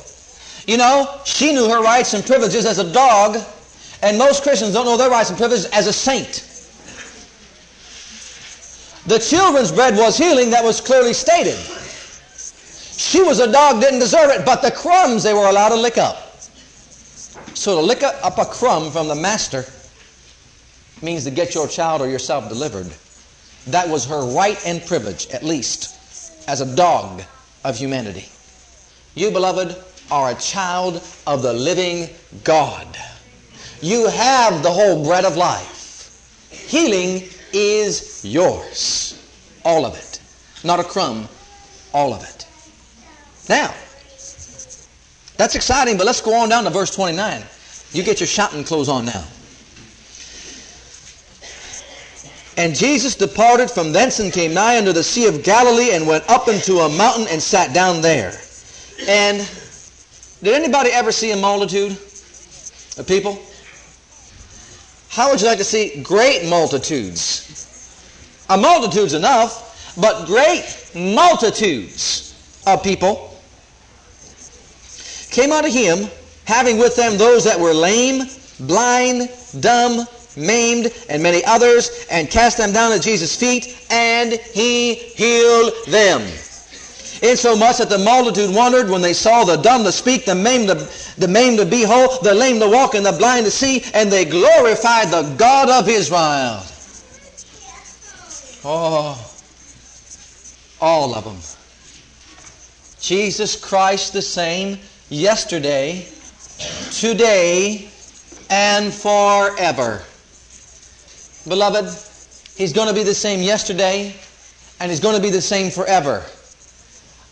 You 0.67 0.77
know, 0.77 1.21
she 1.25 1.53
knew 1.53 1.69
her 1.69 1.81
rights 1.81 2.15
and 2.15 2.27
privileges 2.27 2.67
as 2.67 2.79
a 2.79 2.93
dog, 2.93 3.39
and 4.03 4.19
most 4.19 4.43
Christians 4.43 4.73
don't 4.73 4.85
know 4.85 4.97
their 4.97 5.11
rights 5.11 5.31
and 5.31 5.39
privileges 5.39 5.67
as 5.67 5.87
a 5.87 5.93
saint. 5.93 6.49
The 9.07 9.19
children's 9.19 9.73
bread 9.73 9.97
was 9.97 10.17
healing, 10.17 10.51
that 10.51 10.63
was 10.65 10.81
clearly 10.81 11.13
stated. 11.13 11.59
She 12.97 13.23
was 13.23 13.41
a 13.41 13.51
dog, 13.51 13.81
didn't 13.81 13.99
deserve 13.99 14.31
it, 14.31 14.45
but 14.45 14.63
the 14.63 14.71
crumbs 14.71 15.23
they 15.23 15.35
were 15.35 15.49
allowed 15.49 15.71
to 15.71 15.77
lick 15.77 15.99
up. 15.99 16.41
So 17.55 17.77
to 17.77 17.81
lick 17.81 18.03
up 18.03 18.39
a 18.39 18.45
crumb 18.45 18.91
from 18.91 19.09
the 19.09 19.15
master 19.15 19.65
means 21.03 21.25
to 21.25 21.31
get 21.31 21.55
your 21.55 21.67
child 21.67 22.01
or 22.01 22.09
yourself 22.09 22.49
delivered. 22.49 22.93
That 23.67 23.89
was 23.89 24.05
her 24.07 24.25
right 24.35 24.61
and 24.67 24.85
privilege, 24.87 25.27
at 25.29 25.43
least, 25.43 26.49
as 26.49 26.61
a 26.61 26.77
dog 26.77 27.23
of 27.65 27.77
humanity. 27.77 28.29
You, 29.15 29.31
beloved, 29.31 29.77
are 30.11 30.31
a 30.31 30.35
child 30.35 31.03
of 31.27 31.43
the 31.43 31.53
living 31.53 32.09
God. 32.45 32.87
You 33.83 34.07
have 34.07 34.63
the 34.63 34.71
whole 34.71 35.05
bread 35.05 35.25
of 35.25 35.37
life. 35.37 36.49
Healing 36.51 37.29
is 37.53 38.25
yours. 38.25 39.21
All 39.65 39.85
of 39.85 39.97
it. 39.97 40.21
Not 40.65 40.79
a 40.79 40.85
crumb, 40.85 41.29
all 41.93 42.15
of 42.15 42.23
it. 42.23 42.47
Now, 43.49 43.75
that's 45.37 45.57
exciting, 45.57 45.97
but 45.97 46.07
let's 46.07 46.21
go 46.21 46.33
on 46.35 46.49
down 46.49 46.63
to 46.65 46.71
verse 46.71 46.95
29. 46.95 47.43
You 47.93 48.03
get 48.05 48.21
your 48.21 48.29
shouting 48.29 48.63
clothes 48.63 48.89
on 48.89 49.05
now. 49.05 49.25
And 52.57 52.77
Jesus 52.77 53.17
departed 53.17 53.69
from 53.69 53.93
thence 53.93 54.21
and 54.21 54.33
came 54.33 54.55
nigh 54.55 54.79
unto 54.79 54.93
the 54.93 55.03
Sea 55.03 55.27
of 55.27 55.43
Galilee 55.43 55.93
and 55.93 56.07
went 56.07 56.29
up 56.31 56.47
into 56.47 56.79
a 56.79 56.89
mountain 56.89 57.27
and 57.29 57.43
sat 57.43 57.75
down 57.75 58.01
there. 58.01 58.39
And 59.09 59.39
did 60.43 60.55
anybody 60.55 60.91
ever 60.91 61.11
see 61.11 61.33
a 61.33 61.37
multitude 61.37 61.93
of 62.97 63.07
people? 63.09 63.43
How 65.13 65.31
would 65.31 65.43
you 65.43 65.47
like 65.47 65.59
to 65.59 65.65
see 65.65 66.01
great 66.03 66.47
multitudes? 66.47 68.07
A 68.49 68.57
multitude's 68.57 69.13
enough, 69.13 69.95
but 70.01 70.25
great 70.25 70.65
multitudes 70.95 72.35
of 72.67 72.83
people 72.83 73.39
came 75.31 75.53
unto 75.53 75.69
him, 75.69 76.09
having 76.47 76.79
with 76.79 76.97
them 76.97 77.19
those 77.19 77.45
that 77.45 77.61
were 77.61 77.75
lame, 77.75 78.23
blind, 78.61 79.31
dumb, 79.61 80.07
maimed, 80.35 80.91
and 81.11 81.23
many 81.23 81.45
others, 81.45 82.07
and 82.11 82.31
cast 82.31 82.57
them 82.57 82.73
down 82.73 82.93
at 82.93 83.03
Jesus' 83.03 83.37
feet, 83.37 83.87
and 83.91 84.33
he 84.33 84.95
healed 84.95 85.75
them. 85.89 86.23
Insomuch 87.23 87.79
that 87.79 87.89
the 87.89 87.99
multitude 87.99 88.55
wondered 88.55 88.91
when 88.91 89.01
they 89.01 89.13
saw 89.13 89.45
the 89.45 89.57
dumb 89.57 89.85
to 89.85 89.93
speak, 89.93 90.25
the 90.25 90.35
maimed 90.35 90.69
to, 90.69 90.75
the 91.19 91.29
maimed 91.29 91.59
to 91.59 91.65
be 91.65 91.83
whole, 91.85 92.19
the 92.21 92.35
lame 92.35 92.59
to 92.61 92.69
walk, 92.69 92.95
and 92.95 93.07
the 93.07 93.13
blind 93.13 93.45
to 93.45 93.51
see, 93.51 93.85
and 93.95 94.11
they 94.11 94.25
glorified 94.25 95.09
the 95.09 95.23
God 95.39 95.71
of 95.71 95.89
Israel. 95.89 96.63
Oh, 98.65 99.33
all 100.81 101.15
of 101.15 101.25
them. 101.25 101.39
Jesus 103.01 103.57
Christ 103.57 104.13
the 104.13 104.23
same 104.23 104.79
yesterday, 105.09 106.07
today, 106.93 107.89
and 108.51 108.93
forever. 108.93 110.03
Beloved, 111.49 111.87
He's 112.57 112.73
going 112.73 112.89
to 112.89 112.95
be 112.95 113.03
the 113.03 113.15
same 113.15 113.41
yesterday, 113.41 114.15
and 114.79 114.91
He's 114.91 115.01
going 115.01 115.17
to 115.17 115.23
be 115.23 115.31
the 115.31 115.41
same 115.41 115.71
forever. 115.71 116.25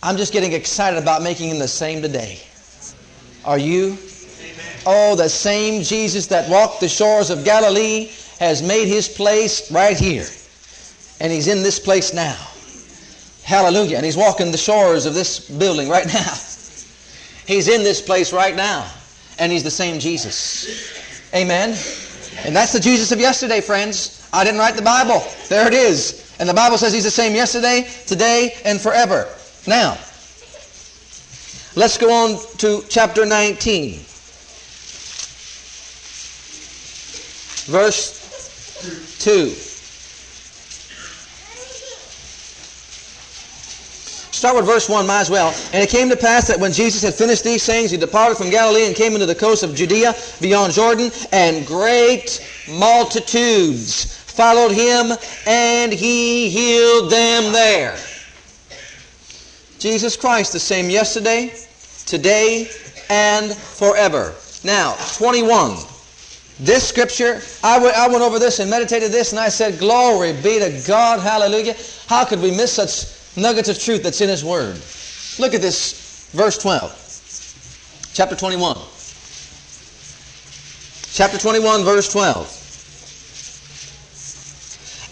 I'm 0.03 0.17
just 0.17 0.33
getting 0.33 0.55
excited 0.55 0.99
about 0.99 1.23
making 1.23 1.51
Him 1.51 1.59
the 1.59 1.69
same 1.69 2.01
today. 2.01 2.41
Are 3.45 3.59
you? 3.59 3.99
Oh, 4.87 5.15
the 5.15 5.29
same 5.29 5.83
Jesus 5.83 6.27
that 6.29 6.49
walked 6.49 6.81
the 6.81 6.89
shores 6.89 7.29
of 7.29 7.45
Galilee 7.45 8.11
has 8.39 8.63
made 8.63 8.89
His 8.89 9.09
place 9.09 9.71
right 9.71 9.99
here. 9.99 10.27
And 11.21 11.31
He's 11.31 11.49
in 11.49 11.63
this 11.63 11.79
place 11.79 12.15
now. 12.15 12.37
Hallelujah. 13.43 13.97
And 13.97 14.07
He's 14.07 14.17
walking 14.17 14.51
the 14.53 14.59
shores 14.59 15.05
of 15.05 15.13
this 15.13 15.51
building 15.51 15.91
right 15.91 16.07
now. 16.15 16.33
He's 17.47 17.69
in 17.69 17.83
this 17.83 18.01
place 18.01 18.33
right 18.33 18.57
now. 18.57 18.91
And 19.39 19.53
He's 19.53 19.65
the 19.65 19.71
same 19.71 20.01
Jesus. 20.01 20.99
Amen. 21.35 21.71
And 22.47 22.57
that's 22.57 22.73
the 22.73 22.81
Jesus 22.81 23.13
of 23.13 23.21
yesterday, 23.21 23.61
friends. 23.61 24.27
I 24.33 24.45
didn't 24.45 24.61
write 24.61 24.77
the 24.77 24.83
Bible. 24.83 25.23
There 25.51 25.67
it 25.67 25.75
is. 25.75 26.35
And 26.41 26.49
the 26.49 26.55
Bible 26.55 26.79
says 26.79 26.95
He's 26.95 27.05
the 27.05 27.11
same 27.11 27.35
yesterday, 27.35 27.87
today, 28.07 28.57
and 28.65 28.81
forever. 28.81 29.29
Now, 29.67 29.99
let's 31.77 31.99
go 31.99 32.11
on 32.11 32.39
to 32.59 32.83
chapter 32.89 33.27
19. 33.27 34.01
Verse 37.71 39.19
2. 39.21 39.55
Start 44.33 44.57
with 44.57 44.65
verse 44.65 44.89
1, 44.89 45.07
might 45.07 45.21
as 45.21 45.29
well. 45.29 45.55
And 45.75 45.83
it 45.83 45.91
came 45.91 46.09
to 46.09 46.17
pass 46.17 46.49
that 46.49 46.59
when 46.59 46.73
Jesus 46.73 47.03
had 47.03 47.13
finished 47.13 47.45
these 47.45 47.67
things, 47.67 47.91
he 47.91 47.99
departed 47.99 48.39
from 48.39 48.49
Galilee 48.49 48.87
and 48.87 48.97
came 48.97 49.13
into 49.13 49.27
the 49.27 49.35
coast 49.35 49.63
of 49.63 49.75
Judea 49.75 50.15
beyond 50.41 50.73
Jordan, 50.73 51.11
and 51.31 51.67
great 51.67 52.41
multitudes 52.67 54.17
followed 54.17 54.73
him, 54.73 55.13
and 55.47 55.93
he 55.93 56.49
healed 56.49 57.11
them 57.11 57.53
there. 57.53 57.99
Jesus 59.81 60.17
Christ, 60.17 60.53
the 60.53 60.61
same 60.61 60.91
yesterday, 60.91 61.53
today, 62.07 62.71
and 63.09 63.53
forever. 63.53 64.35
Now, 64.63 64.95
21. 65.17 65.79
This 66.61 66.87
scripture, 66.87 67.41
I 67.65 67.79
went, 67.79 67.97
went 68.13 68.23
over 68.23 68.39
this 68.39 68.59
and 68.59 68.71
meditated 68.71 69.11
this, 69.11 69.33
and 69.33 69.41
I 69.41 69.49
said, 69.49 69.79
Glory 69.79 70.35
be 70.35 70.59
to 70.59 70.83
God, 70.87 71.21
hallelujah. 71.21 71.75
How 72.07 72.25
could 72.25 72.41
we 72.41 72.51
miss 72.51 72.73
such 72.75 73.21
nuggets 73.37 73.69
of 73.69 73.79
truth 73.79 74.03
that's 74.03 74.21
in 74.21 74.29
His 74.29 74.45
Word. 74.45 74.81
Look 75.39 75.55
at 75.55 75.63
this, 75.63 76.31
verse 76.33 76.59
12. 76.59 78.11
Chapter 78.13 78.37
21. 78.37 78.77
Chapter 81.13 81.39
21, 81.39 81.85
verse 81.85 82.13
12. 82.13 82.60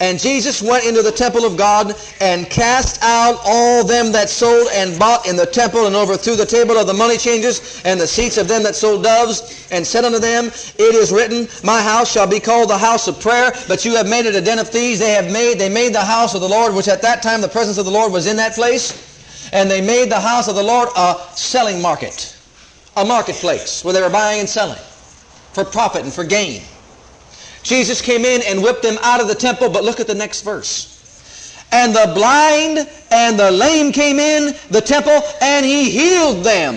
And 0.00 0.18
Jesus 0.18 0.62
went 0.62 0.86
into 0.86 1.02
the 1.02 1.10
temple 1.10 1.44
of 1.44 1.56
God 1.56 1.94
and 2.20 2.48
cast 2.48 3.02
out 3.02 3.40
all 3.44 3.84
them 3.84 4.12
that 4.12 4.30
sold 4.30 4.68
and 4.72 4.96
bought 4.96 5.26
in 5.26 5.34
the 5.34 5.46
temple 5.46 5.86
and 5.86 5.96
overthrew 5.96 6.36
the 6.36 6.46
table 6.46 6.76
of 6.76 6.86
the 6.86 6.94
money 6.94 7.16
changers 7.16 7.82
and 7.84 8.00
the 8.00 8.06
seats 8.06 8.36
of 8.36 8.46
them 8.46 8.62
that 8.62 8.76
sold 8.76 9.02
doves 9.02 9.66
and 9.72 9.84
said 9.84 10.04
unto 10.04 10.20
them, 10.20 10.46
It 10.46 10.94
is 10.94 11.10
written, 11.10 11.48
My 11.64 11.82
house 11.82 12.12
shall 12.12 12.28
be 12.28 12.38
called 12.38 12.70
the 12.70 12.78
house 12.78 13.08
of 13.08 13.20
prayer, 13.20 13.52
but 13.66 13.84
you 13.84 13.96
have 13.96 14.08
made 14.08 14.26
it 14.26 14.36
a 14.36 14.40
den 14.40 14.60
of 14.60 14.68
thieves. 14.68 15.00
They 15.00 15.10
have 15.10 15.32
made, 15.32 15.58
they 15.58 15.68
made 15.68 15.92
the 15.92 16.04
house 16.04 16.34
of 16.34 16.42
the 16.42 16.48
Lord, 16.48 16.74
which 16.74 16.88
at 16.88 17.02
that 17.02 17.20
time 17.20 17.40
the 17.40 17.48
presence 17.48 17.78
of 17.78 17.84
the 17.84 17.90
Lord 17.90 18.12
was 18.12 18.28
in 18.28 18.36
that 18.36 18.54
place, 18.54 19.50
and 19.52 19.68
they 19.68 19.80
made 19.80 20.10
the 20.10 20.20
house 20.20 20.46
of 20.46 20.54
the 20.54 20.62
Lord 20.62 20.90
a 20.96 21.16
selling 21.34 21.82
market, 21.82 22.36
a 22.96 23.04
marketplace 23.04 23.84
where 23.84 23.94
they 23.94 24.02
were 24.02 24.10
buying 24.10 24.40
and 24.40 24.48
selling 24.48 24.78
for 25.54 25.64
profit 25.64 26.04
and 26.04 26.12
for 26.12 26.22
gain. 26.22 26.62
Jesus 27.68 28.00
came 28.00 28.24
in 28.24 28.40
and 28.46 28.62
whipped 28.62 28.82
them 28.82 28.98
out 29.02 29.20
of 29.20 29.28
the 29.28 29.34
temple, 29.34 29.68
but 29.68 29.84
look 29.84 30.00
at 30.00 30.06
the 30.06 30.14
next 30.14 30.40
verse. 30.40 30.94
And 31.70 31.94
the 31.94 32.10
blind 32.14 32.88
and 33.10 33.38
the 33.38 33.50
lame 33.50 33.92
came 33.92 34.18
in 34.18 34.54
the 34.70 34.80
temple, 34.80 35.20
and 35.42 35.66
he 35.66 35.90
healed 35.90 36.42
them. 36.42 36.76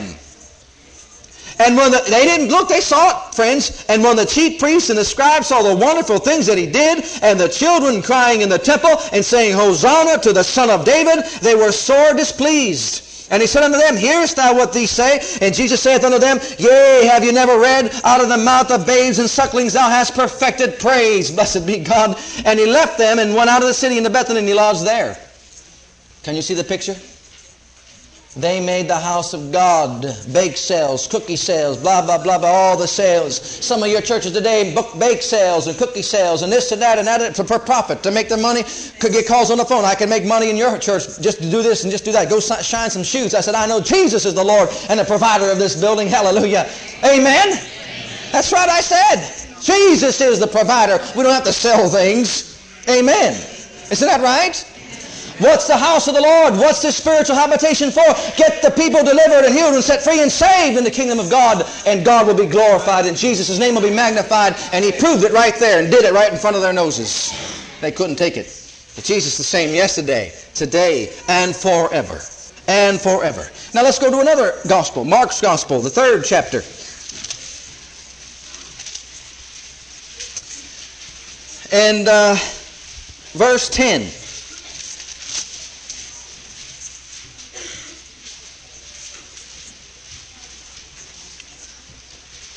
And 1.59 1.77
when 1.77 1.91
the, 1.91 2.03
they 2.09 2.25
didn't 2.25 2.49
look, 2.49 2.67
they 2.67 2.81
saw 2.81 3.29
it, 3.29 3.35
friends. 3.35 3.85
And 3.87 4.03
when 4.03 4.17
the 4.17 4.25
chief 4.25 4.59
priests 4.59 4.89
and 4.89 4.99
the 4.99 5.05
scribes 5.05 5.47
saw 5.47 5.61
the 5.61 5.75
wonderful 5.75 6.17
things 6.17 6.45
that 6.47 6.57
he 6.57 6.65
did, 6.65 7.05
and 7.21 7.39
the 7.39 7.47
children 7.47 8.01
crying 8.01 8.41
in 8.41 8.49
the 8.49 8.57
temple 8.57 8.97
and 9.13 9.23
saying, 9.23 9.55
Hosanna 9.55 10.21
to 10.23 10.33
the 10.33 10.43
Son 10.43 10.69
of 10.69 10.83
David, 10.83 11.23
they 11.41 11.55
were 11.55 11.71
sore 11.71 12.13
displeased. 12.13 13.20
And 13.31 13.41
he 13.41 13.47
said 13.47 13.63
unto 13.63 13.77
them, 13.77 13.95
Hearest 13.95 14.35
thou 14.35 14.53
what 14.53 14.73
these 14.73 14.91
say? 14.91 15.21
And 15.41 15.55
Jesus 15.55 15.81
saith 15.81 16.03
unto 16.03 16.19
them, 16.19 16.39
Yea, 16.59 17.05
have 17.05 17.23
you 17.23 17.31
never 17.31 17.57
read, 17.57 17.89
Out 18.03 18.21
of 18.21 18.27
the 18.27 18.37
mouth 18.37 18.69
of 18.69 18.85
babes 18.85 19.19
and 19.19 19.29
sucklings 19.29 19.73
thou 19.73 19.89
hast 19.89 20.13
perfected 20.13 20.79
praise. 20.79 21.31
Blessed 21.31 21.65
be 21.65 21.79
God. 21.79 22.19
And 22.45 22.59
he 22.59 22.65
left 22.65 22.97
them 22.97 23.19
and 23.19 23.33
went 23.33 23.49
out 23.49 23.61
of 23.61 23.67
the 23.69 23.73
city 23.73 23.97
into 23.97 24.09
Bethany, 24.09 24.39
and 24.39 24.47
he 24.47 24.53
lodged 24.53 24.85
there. 24.85 25.17
Can 26.23 26.35
you 26.35 26.41
see 26.41 26.53
the 26.53 26.63
picture? 26.63 26.95
They 28.35 28.65
made 28.65 28.87
the 28.87 28.97
house 28.97 29.33
of 29.33 29.51
God, 29.51 30.05
bake 30.31 30.55
sales, 30.55 31.05
cookie 31.05 31.35
sales, 31.35 31.75
blah, 31.75 32.01
blah, 32.01 32.17
blah, 32.17 32.37
blah, 32.37 32.47
all 32.47 32.77
the 32.77 32.87
sales. 32.87 33.41
Some 33.41 33.83
of 33.83 33.89
your 33.89 33.99
churches 33.99 34.31
today 34.31 34.73
book 34.73 34.97
bake 34.97 35.21
sales 35.21 35.67
and 35.67 35.77
cookie 35.77 36.01
sales 36.01 36.41
and 36.41 36.49
this 36.49 36.71
and 36.71 36.81
that 36.81 36.97
and 36.97 37.05
that 37.07 37.35
for, 37.35 37.43
for 37.43 37.59
profit, 37.59 38.01
to 38.03 38.11
make 38.11 38.29
their 38.29 38.37
money. 38.37 38.63
Could 39.01 39.11
get 39.11 39.27
calls 39.27 39.51
on 39.51 39.57
the 39.57 39.65
phone. 39.65 39.83
I 39.83 39.95
can 39.95 40.07
make 40.07 40.23
money 40.23 40.49
in 40.49 40.55
your 40.55 40.77
church 40.77 41.19
just 41.19 41.41
to 41.41 41.51
do 41.51 41.61
this 41.61 41.83
and 41.83 41.91
just 41.91 42.05
do 42.05 42.13
that. 42.13 42.29
Go 42.29 42.39
shine 42.39 42.89
some 42.89 43.03
shoes. 43.03 43.35
I 43.35 43.41
said, 43.41 43.53
I 43.53 43.67
know 43.67 43.81
Jesus 43.81 44.25
is 44.25 44.33
the 44.33 44.43
Lord 44.45 44.69
and 44.87 44.97
the 44.97 45.03
provider 45.03 45.51
of 45.51 45.59
this 45.59 45.79
building. 45.79 46.07
Hallelujah. 46.07 46.69
Amen? 47.03 47.59
That's 48.31 48.53
right, 48.53 48.69
I 48.69 48.79
said. 48.79 49.59
Jesus 49.61 50.21
is 50.21 50.39
the 50.39 50.47
provider. 50.47 50.99
We 51.17 51.23
don't 51.23 51.33
have 51.33 51.43
to 51.43 51.53
sell 51.53 51.89
things. 51.89 52.57
Amen. 52.87 53.33
Isn't 53.91 54.07
that 54.07 54.21
right? 54.21 54.65
What's 55.41 55.65
the 55.65 55.75
house 55.75 56.07
of 56.07 56.13
the 56.13 56.21
Lord? 56.21 56.53
What's 56.53 56.83
the 56.83 56.91
spiritual 56.91 57.35
habitation 57.35 57.89
for? 57.89 58.05
Get 58.37 58.61
the 58.61 58.69
people 58.69 59.03
delivered 59.03 59.43
and 59.43 59.55
healed 59.55 59.73
and 59.73 59.83
set 59.83 60.03
free 60.03 60.21
and 60.21 60.31
saved 60.31 60.77
in 60.77 60.83
the 60.83 60.91
kingdom 60.91 61.17
of 61.17 61.31
God, 61.31 61.65
and 61.87 62.05
God 62.05 62.27
will 62.27 62.35
be 62.35 62.45
glorified, 62.45 63.07
and 63.07 63.17
Jesus' 63.17 63.47
His 63.47 63.57
name 63.57 63.73
will 63.73 63.81
be 63.81 63.89
magnified. 63.89 64.53
And 64.71 64.85
He 64.85 64.91
proved 64.91 65.23
it 65.23 65.31
right 65.31 65.55
there 65.55 65.81
and 65.81 65.91
did 65.91 66.05
it 66.05 66.13
right 66.13 66.31
in 66.31 66.37
front 66.37 66.55
of 66.55 66.61
their 66.61 66.73
noses. 66.73 67.33
They 67.81 67.91
couldn't 67.91 68.17
take 68.17 68.37
it. 68.37 68.45
But 68.95 69.03
Jesus 69.03 69.35
the 69.35 69.43
same 69.43 69.73
yesterday, 69.73 70.31
today, 70.53 71.11
and 71.27 71.55
forever. 71.55 72.21
And 72.67 73.01
forever. 73.01 73.49
Now 73.73 73.81
let's 73.81 73.97
go 73.97 74.11
to 74.11 74.19
another 74.19 74.59
gospel, 74.67 75.05
Mark's 75.05 75.41
gospel, 75.41 75.81
the 75.81 75.89
third 75.89 76.23
chapter. 76.23 76.61
And 81.75 82.07
uh, 82.07 82.35
verse 83.33 83.69
10. 83.69 84.20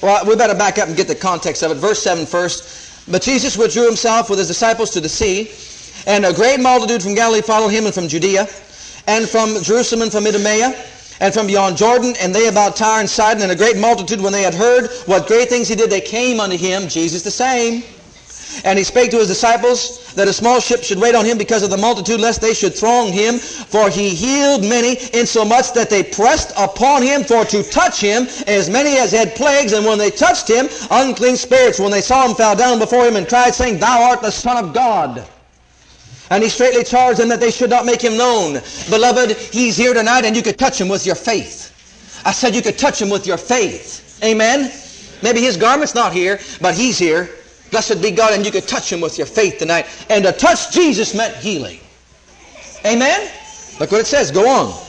Well, 0.04 0.22
we 0.26 0.36
better 0.36 0.54
back 0.54 0.76
up 0.76 0.88
and 0.88 0.94
get 0.94 1.08
the 1.08 1.14
context 1.14 1.62
of 1.62 1.70
it. 1.70 1.76
Verse 1.76 2.02
7 2.02 2.26
first. 2.26 3.08
But 3.10 3.22
Jesus 3.22 3.56
withdrew 3.56 3.86
himself 3.86 4.28
with 4.28 4.38
his 4.38 4.48
disciples 4.48 4.90
to 4.90 5.00
the 5.00 5.08
sea, 5.08 5.50
and 6.06 6.26
a 6.26 6.32
great 6.34 6.60
multitude 6.60 7.02
from 7.02 7.14
Galilee 7.14 7.40
followed 7.40 7.70
him, 7.70 7.86
and 7.86 7.94
from 7.94 8.08
Judea, 8.08 8.46
and 9.06 9.26
from 9.26 9.62
Jerusalem, 9.62 10.02
and 10.02 10.12
from 10.12 10.26
Idumea, 10.26 10.76
and 11.20 11.32
from 11.32 11.46
beyond 11.46 11.78
Jordan, 11.78 12.14
and 12.20 12.34
they 12.34 12.48
about 12.48 12.76
Tyre 12.76 13.00
and 13.00 13.08
Sidon, 13.08 13.44
and 13.44 13.50
a 13.50 13.56
great 13.56 13.78
multitude, 13.78 14.20
when 14.20 14.34
they 14.34 14.42
had 14.42 14.52
heard 14.52 14.90
what 15.06 15.26
great 15.26 15.48
things 15.48 15.68
he 15.68 15.74
did, 15.74 15.88
they 15.88 16.02
came 16.02 16.38
unto 16.38 16.58
him, 16.58 16.86
Jesus 16.86 17.22
the 17.22 17.30
same. 17.30 17.82
And 18.64 18.78
he 18.78 18.84
spake 18.84 19.10
to 19.10 19.18
his 19.18 19.28
disciples 19.28 20.12
that 20.14 20.28
a 20.28 20.32
small 20.32 20.60
ship 20.60 20.82
should 20.82 21.00
wait 21.00 21.14
on 21.14 21.24
him 21.24 21.38
because 21.38 21.62
of 21.62 21.70
the 21.70 21.76
multitude, 21.76 22.20
lest 22.20 22.40
they 22.40 22.54
should 22.54 22.74
throng 22.74 23.12
him. 23.12 23.38
For 23.38 23.90
he 23.90 24.10
healed 24.10 24.62
many, 24.62 24.96
insomuch 25.12 25.72
that 25.72 25.90
they 25.90 26.02
pressed 26.02 26.52
upon 26.56 27.02
him 27.02 27.24
for 27.24 27.44
to 27.44 27.62
touch 27.62 28.00
him, 28.00 28.28
as 28.46 28.70
many 28.70 28.96
as 28.98 29.12
had 29.12 29.34
plagues. 29.34 29.72
And 29.72 29.84
when 29.84 29.98
they 29.98 30.10
touched 30.10 30.48
him, 30.48 30.68
unclean 30.90 31.36
spirits, 31.36 31.80
when 31.80 31.90
they 31.90 32.00
saw 32.00 32.28
him, 32.28 32.34
fell 32.34 32.54
down 32.54 32.78
before 32.78 33.06
him 33.06 33.16
and 33.16 33.28
cried, 33.28 33.54
saying, 33.54 33.78
Thou 33.78 34.02
art 34.10 34.22
the 34.22 34.30
Son 34.30 34.62
of 34.62 34.74
God. 34.74 35.26
And 36.30 36.42
he 36.42 36.48
straightly 36.48 36.84
charged 36.84 37.20
them 37.20 37.28
that 37.28 37.40
they 37.40 37.50
should 37.50 37.70
not 37.70 37.84
make 37.84 38.00
him 38.00 38.16
known. 38.16 38.60
Beloved, 38.88 39.36
he's 39.36 39.76
here 39.76 39.94
tonight, 39.94 40.24
and 40.24 40.34
you 40.34 40.42
could 40.42 40.58
touch 40.58 40.80
him 40.80 40.88
with 40.88 41.04
your 41.04 41.14
faith. 41.14 41.70
I 42.24 42.32
said 42.32 42.54
you 42.54 42.62
could 42.62 42.78
touch 42.78 43.00
him 43.00 43.10
with 43.10 43.26
your 43.26 43.36
faith. 43.36 44.18
Amen? 44.24 44.72
Maybe 45.22 45.42
his 45.42 45.56
garment's 45.56 45.94
not 45.94 46.12
here, 46.12 46.40
but 46.60 46.74
he's 46.74 46.98
here. 46.98 47.30
Blessed 47.74 48.00
be 48.00 48.12
God, 48.12 48.32
and 48.34 48.46
you 48.46 48.52
could 48.52 48.68
touch 48.68 48.92
him 48.92 49.00
with 49.00 49.18
your 49.18 49.26
faith 49.26 49.58
tonight. 49.58 49.86
And 50.08 50.22
to 50.22 50.30
touch 50.30 50.70
Jesus 50.70 51.12
meant 51.12 51.34
healing. 51.34 51.80
Amen? 52.86 53.28
Look 53.80 53.90
what 53.90 54.00
it 54.00 54.06
says. 54.06 54.30
Go 54.30 54.48
on. 54.48 54.80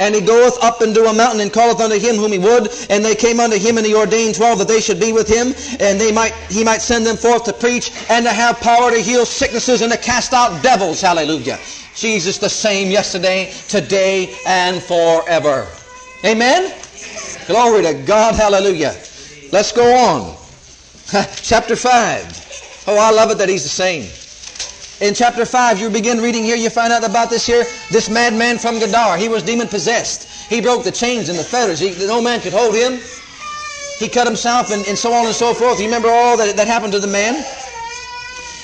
And 0.00 0.14
he 0.14 0.22
goeth 0.22 0.56
up 0.64 0.80
into 0.80 1.04
a 1.04 1.12
mountain 1.12 1.42
and 1.42 1.52
calleth 1.52 1.78
unto 1.78 1.98
him 1.98 2.16
whom 2.16 2.32
he 2.32 2.38
would. 2.38 2.70
And 2.88 3.04
they 3.04 3.14
came 3.14 3.38
unto 3.38 3.58
him 3.58 3.76
and 3.76 3.86
he 3.86 3.94
ordained 3.94 4.36
twelve 4.36 4.58
that 4.60 4.68
they 4.68 4.80
should 4.80 4.98
be 4.98 5.12
with 5.12 5.28
him. 5.28 5.48
And 5.78 6.00
they 6.00 6.10
might, 6.10 6.32
he 6.48 6.64
might 6.64 6.80
send 6.80 7.04
them 7.04 7.18
forth 7.18 7.44
to 7.44 7.52
preach 7.52 7.92
and 8.08 8.24
to 8.24 8.32
have 8.32 8.58
power 8.60 8.90
to 8.90 9.00
heal 9.00 9.26
sicknesses 9.26 9.82
and 9.82 9.92
to 9.92 9.98
cast 9.98 10.32
out 10.32 10.62
devils. 10.62 11.02
Hallelujah. 11.02 11.58
Jesus 11.94 12.38
the 12.38 12.48
same 12.48 12.90
yesterday, 12.90 13.52
today, 13.68 14.34
and 14.46 14.82
forever. 14.82 15.66
Amen? 16.24 16.72
Glory 17.46 17.82
to 17.82 17.92
God. 18.06 18.36
Hallelujah. 18.36 18.96
Let's 19.52 19.70
go 19.70 19.84
on. 19.94 20.38
Chapter 21.36 21.74
5. 21.74 22.84
Oh, 22.86 22.98
I 22.98 23.10
love 23.10 23.30
it 23.30 23.38
that 23.38 23.48
he's 23.48 23.62
the 23.62 23.70
same. 23.70 24.02
In 25.00 25.14
chapter 25.14 25.46
5, 25.46 25.80
you 25.80 25.88
begin 25.88 26.20
reading 26.20 26.44
here, 26.44 26.56
you 26.56 26.68
find 26.68 26.92
out 26.92 27.02
about 27.02 27.30
this 27.30 27.46
here, 27.46 27.64
this 27.90 28.10
madman 28.10 28.58
from 28.58 28.78
Gadara. 28.78 29.16
He 29.16 29.28
was 29.28 29.42
demon 29.42 29.68
possessed. 29.68 30.28
He 30.50 30.60
broke 30.60 30.84
the 30.84 30.92
chains 30.92 31.30
and 31.30 31.38
the 31.38 31.44
fetters. 31.44 31.78
He, 31.78 31.94
no 32.06 32.20
man 32.20 32.40
could 32.40 32.52
hold 32.52 32.74
him. 32.74 33.00
He 33.98 34.08
cut 34.08 34.26
himself 34.26 34.70
and, 34.70 34.86
and 34.86 34.98
so 34.98 35.14
on 35.14 35.24
and 35.24 35.34
so 35.34 35.54
forth. 35.54 35.78
You 35.78 35.86
remember 35.86 36.10
all 36.10 36.36
that, 36.36 36.56
that 36.56 36.66
happened 36.66 36.92
to 36.92 37.00
the 37.00 37.06
man? 37.06 37.42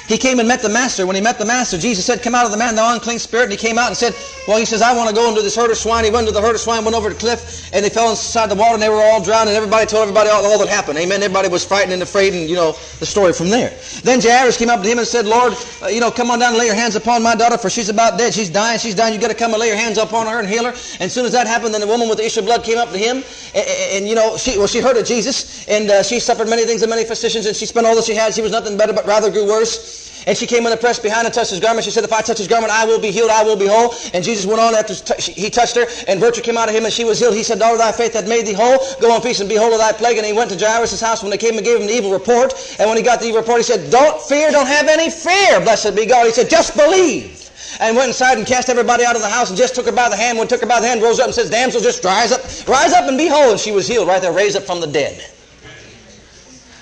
He 0.06 0.18
came 0.18 0.38
and 0.38 0.46
met 0.46 0.60
the 0.60 0.68
master. 0.68 1.06
When 1.06 1.16
he 1.16 1.22
met 1.22 1.38
the 1.38 1.46
master, 1.46 1.78
Jesus 1.78 2.04
said, 2.04 2.22
Come 2.22 2.34
out 2.34 2.44
of 2.44 2.50
the 2.52 2.58
man, 2.58 2.74
thou 2.74 2.92
unclean 2.92 3.18
spirit. 3.18 3.44
And 3.44 3.52
he 3.52 3.58
came 3.58 3.78
out 3.78 3.88
and 3.88 3.96
said, 3.96 4.14
Well, 4.46 4.58
he 4.58 4.66
says, 4.66 4.82
I 4.82 4.94
want 4.94 5.08
to 5.08 5.14
go 5.14 5.30
into 5.30 5.40
this 5.40 5.56
herd 5.56 5.70
of 5.70 5.78
swine. 5.78 6.04
He 6.04 6.10
went 6.10 6.28
into 6.28 6.38
the 6.38 6.44
herd 6.44 6.54
of 6.54 6.60
swine, 6.60 6.84
went 6.84 6.94
over 6.94 7.08
the 7.08 7.14
cliff, 7.14 7.72
and 7.72 7.82
they 7.82 7.88
fell 7.88 8.10
inside 8.10 8.50
the 8.50 8.54
water, 8.54 8.74
and 8.74 8.82
they 8.82 8.90
were 8.90 9.00
all 9.00 9.22
drowned, 9.22 9.48
and 9.48 9.56
everybody 9.56 9.86
told 9.86 10.02
everybody 10.02 10.28
all, 10.28 10.44
all 10.44 10.58
that 10.58 10.68
happened. 10.68 10.98
Amen. 10.98 11.22
Everybody 11.22 11.48
was 11.48 11.64
frightened 11.64 11.94
and 11.94 12.02
afraid, 12.02 12.34
and, 12.34 12.50
you 12.50 12.54
know, 12.54 12.72
the 13.00 13.06
story 13.06 13.32
from 13.32 13.48
there. 13.48 13.72
Then 14.02 14.20
Jairus 14.20 14.58
came 14.58 14.68
up 14.68 14.82
to 14.82 14.88
him 14.88 14.98
and 14.98 15.06
said, 15.06 15.24
Lord, 15.24 15.54
uh, 15.82 15.86
you 15.86 16.00
know, 16.00 16.10
come 16.10 16.30
on 16.30 16.38
down 16.38 16.50
and 16.50 16.58
lay 16.58 16.66
your 16.66 16.74
hands 16.74 16.96
upon 16.96 17.22
my 17.22 17.34
daughter, 17.34 17.56
for 17.56 17.70
she's 17.70 17.88
about 17.88 18.18
dead. 18.18 18.34
She's 18.34 18.50
dying. 18.50 18.78
She's 18.78 18.94
dying. 18.94 19.14
You've 19.14 19.22
got 19.22 19.30
to 19.30 19.34
come 19.34 19.52
and 19.52 19.60
lay 19.60 19.68
your 19.68 19.76
hands 19.76 19.96
upon 19.96 20.26
her 20.26 20.38
and 20.38 20.46
heal 20.46 20.64
her. 20.64 20.70
And 21.00 21.08
as 21.08 21.14
soon 21.14 21.24
as 21.24 21.32
that 21.32 21.46
happened, 21.46 21.72
then 21.72 21.80
the 21.80 21.86
woman 21.86 22.10
with 22.10 22.18
the 22.18 22.26
issue 22.26 22.40
of 22.40 22.46
blood 22.46 22.62
came 22.62 22.76
up 22.76 22.90
to 22.90 22.98
him, 22.98 23.24
and, 23.54 23.66
and 23.96 24.08
you 24.08 24.14
know, 24.14 24.36
she, 24.36 24.58
well, 24.58 24.66
she 24.66 24.80
heard 24.80 24.98
of 24.98 25.06
Jesus, 25.06 25.66
and 25.66 25.88
uh, 25.88 26.02
she 26.02 26.20
suffered 26.20 26.48
many 26.48 26.64
things 26.64 26.82
and 26.82 26.90
many 26.90 27.06
physicians, 27.06 27.46
and 27.46 27.56
she 27.56 27.64
spent 27.64 27.86
all 27.86 27.96
that 27.96 28.04
she 28.04 28.14
had. 28.14 28.34
She 28.34 28.42
was 28.42 28.52
nothing 28.52 28.76
better, 28.76 28.92
but 28.92 29.06
rather 29.06 29.30
grew 29.30 29.46
worse. 29.46 30.03
And 30.26 30.36
she 30.36 30.46
came 30.46 30.64
in 30.64 30.70
the 30.70 30.76
press 30.76 30.98
behind 30.98 31.26
and 31.26 31.34
touched 31.34 31.50
his 31.50 31.60
garment. 31.60 31.84
She 31.84 31.90
said, 31.90 32.04
if 32.04 32.12
I 32.12 32.22
touch 32.22 32.38
his 32.38 32.48
garment, 32.48 32.72
I 32.72 32.84
will 32.84 32.98
be 32.98 33.10
healed, 33.10 33.30
I 33.30 33.42
will 33.42 33.56
be 33.56 33.66
whole. 33.66 33.94
And 34.14 34.24
Jesus 34.24 34.46
went 34.46 34.60
on 34.60 34.74
after 34.74 34.94
he 35.20 35.50
touched 35.50 35.76
her, 35.76 35.86
and 36.08 36.20
virtue 36.20 36.40
came 36.40 36.56
out 36.56 36.68
of 36.68 36.74
him, 36.74 36.84
and 36.84 36.92
she 36.92 37.04
was 37.04 37.18
healed. 37.18 37.34
He 37.34 37.42
said, 37.42 37.58
daughter, 37.58 37.78
thy 37.78 37.92
faith 37.92 38.14
hath 38.14 38.28
made 38.28 38.46
thee 38.46 38.54
whole. 38.54 38.78
Go 39.00 39.14
in 39.14 39.22
peace 39.22 39.40
and 39.40 39.48
be 39.48 39.56
whole 39.56 39.72
of 39.72 39.78
thy 39.78 39.92
plague. 39.92 40.16
And 40.16 40.26
he 40.26 40.32
went 40.32 40.50
to 40.50 40.58
Jairus' 40.58 41.00
house 41.00 41.22
when 41.22 41.30
they 41.30 41.38
came 41.38 41.56
and 41.56 41.64
gave 41.64 41.80
him 41.80 41.86
the 41.86 41.94
evil 41.94 42.12
report. 42.12 42.54
And 42.78 42.88
when 42.88 42.96
he 42.96 43.02
got 43.02 43.20
the 43.20 43.26
evil 43.26 43.40
report, 43.40 43.58
he 43.58 43.64
said, 43.64 43.90
don't 43.90 44.20
fear, 44.22 44.50
don't 44.50 44.66
have 44.66 44.88
any 44.88 45.10
fear, 45.10 45.60
blessed 45.60 45.94
be 45.94 46.06
God. 46.06 46.26
He 46.26 46.32
said, 46.32 46.48
just 46.48 46.76
believe 46.76 47.40
and 47.80 47.96
went 47.96 48.08
inside 48.08 48.38
and 48.38 48.46
cast 48.46 48.68
everybody 48.68 49.04
out 49.04 49.16
of 49.16 49.22
the 49.22 49.28
house 49.28 49.48
and 49.48 49.58
just 49.58 49.74
took 49.74 49.86
her 49.86 49.92
by 49.92 50.08
the 50.08 50.16
hand. 50.16 50.38
When 50.38 50.46
took 50.46 50.60
her 50.60 50.66
by 50.66 50.80
the 50.80 50.86
hand, 50.86 51.02
rose 51.02 51.18
up 51.18 51.26
and 51.26 51.34
says, 51.34 51.50
Damsel, 51.50 51.80
just 51.80 52.04
rise 52.04 52.30
up, 52.32 52.40
rise 52.68 52.92
up 52.92 53.08
and 53.08 53.18
be 53.18 53.26
whole. 53.26 53.50
And 53.50 53.58
she 53.58 53.72
was 53.72 53.88
healed 53.88 54.08
right 54.08 54.22
there, 54.22 54.32
raised 54.32 54.56
up 54.56 54.62
from 54.62 54.80
the 54.80 54.86
dead. 54.86 55.18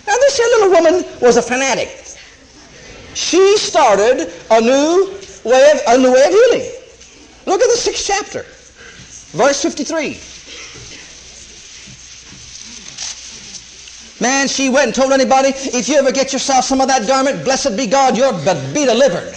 Now 0.07 0.17
this 0.17 0.37
here 0.37 0.47
little 0.59 0.71
woman 0.71 1.21
was 1.21 1.37
a 1.37 1.43
fanatic. 1.43 2.02
She 3.15 3.57
started 3.59 4.33
a 4.51 4.61
new 4.61 5.19
way 5.45 5.73
of, 5.73 5.81
a 5.89 5.99
new 5.99 6.13
way 6.13 6.25
of 6.25 6.31
healing. 6.31 6.71
Look 7.47 7.61
at 7.61 7.69
the 7.69 7.77
sixth 7.77 8.07
chapter, 8.07 8.43
verse 9.37 9.63
53. 9.63 10.21
Man, 14.23 14.47
she 14.47 14.69
went 14.69 14.87
and 14.87 14.95
told 14.95 15.13
anybody, 15.13 15.49
if 15.49 15.89
you 15.89 15.97
ever 15.97 16.13
get 16.13 16.33
yourself 16.33 16.65
some 16.65 16.81
of 16.81 16.87
that 16.87 17.09
garment, 17.09 17.45
blessed 17.45 17.77
be 17.77 17.87
God, 17.89 18.17
you'll 18.17 18.33
be 18.73 18.85
delivered. 18.87 19.35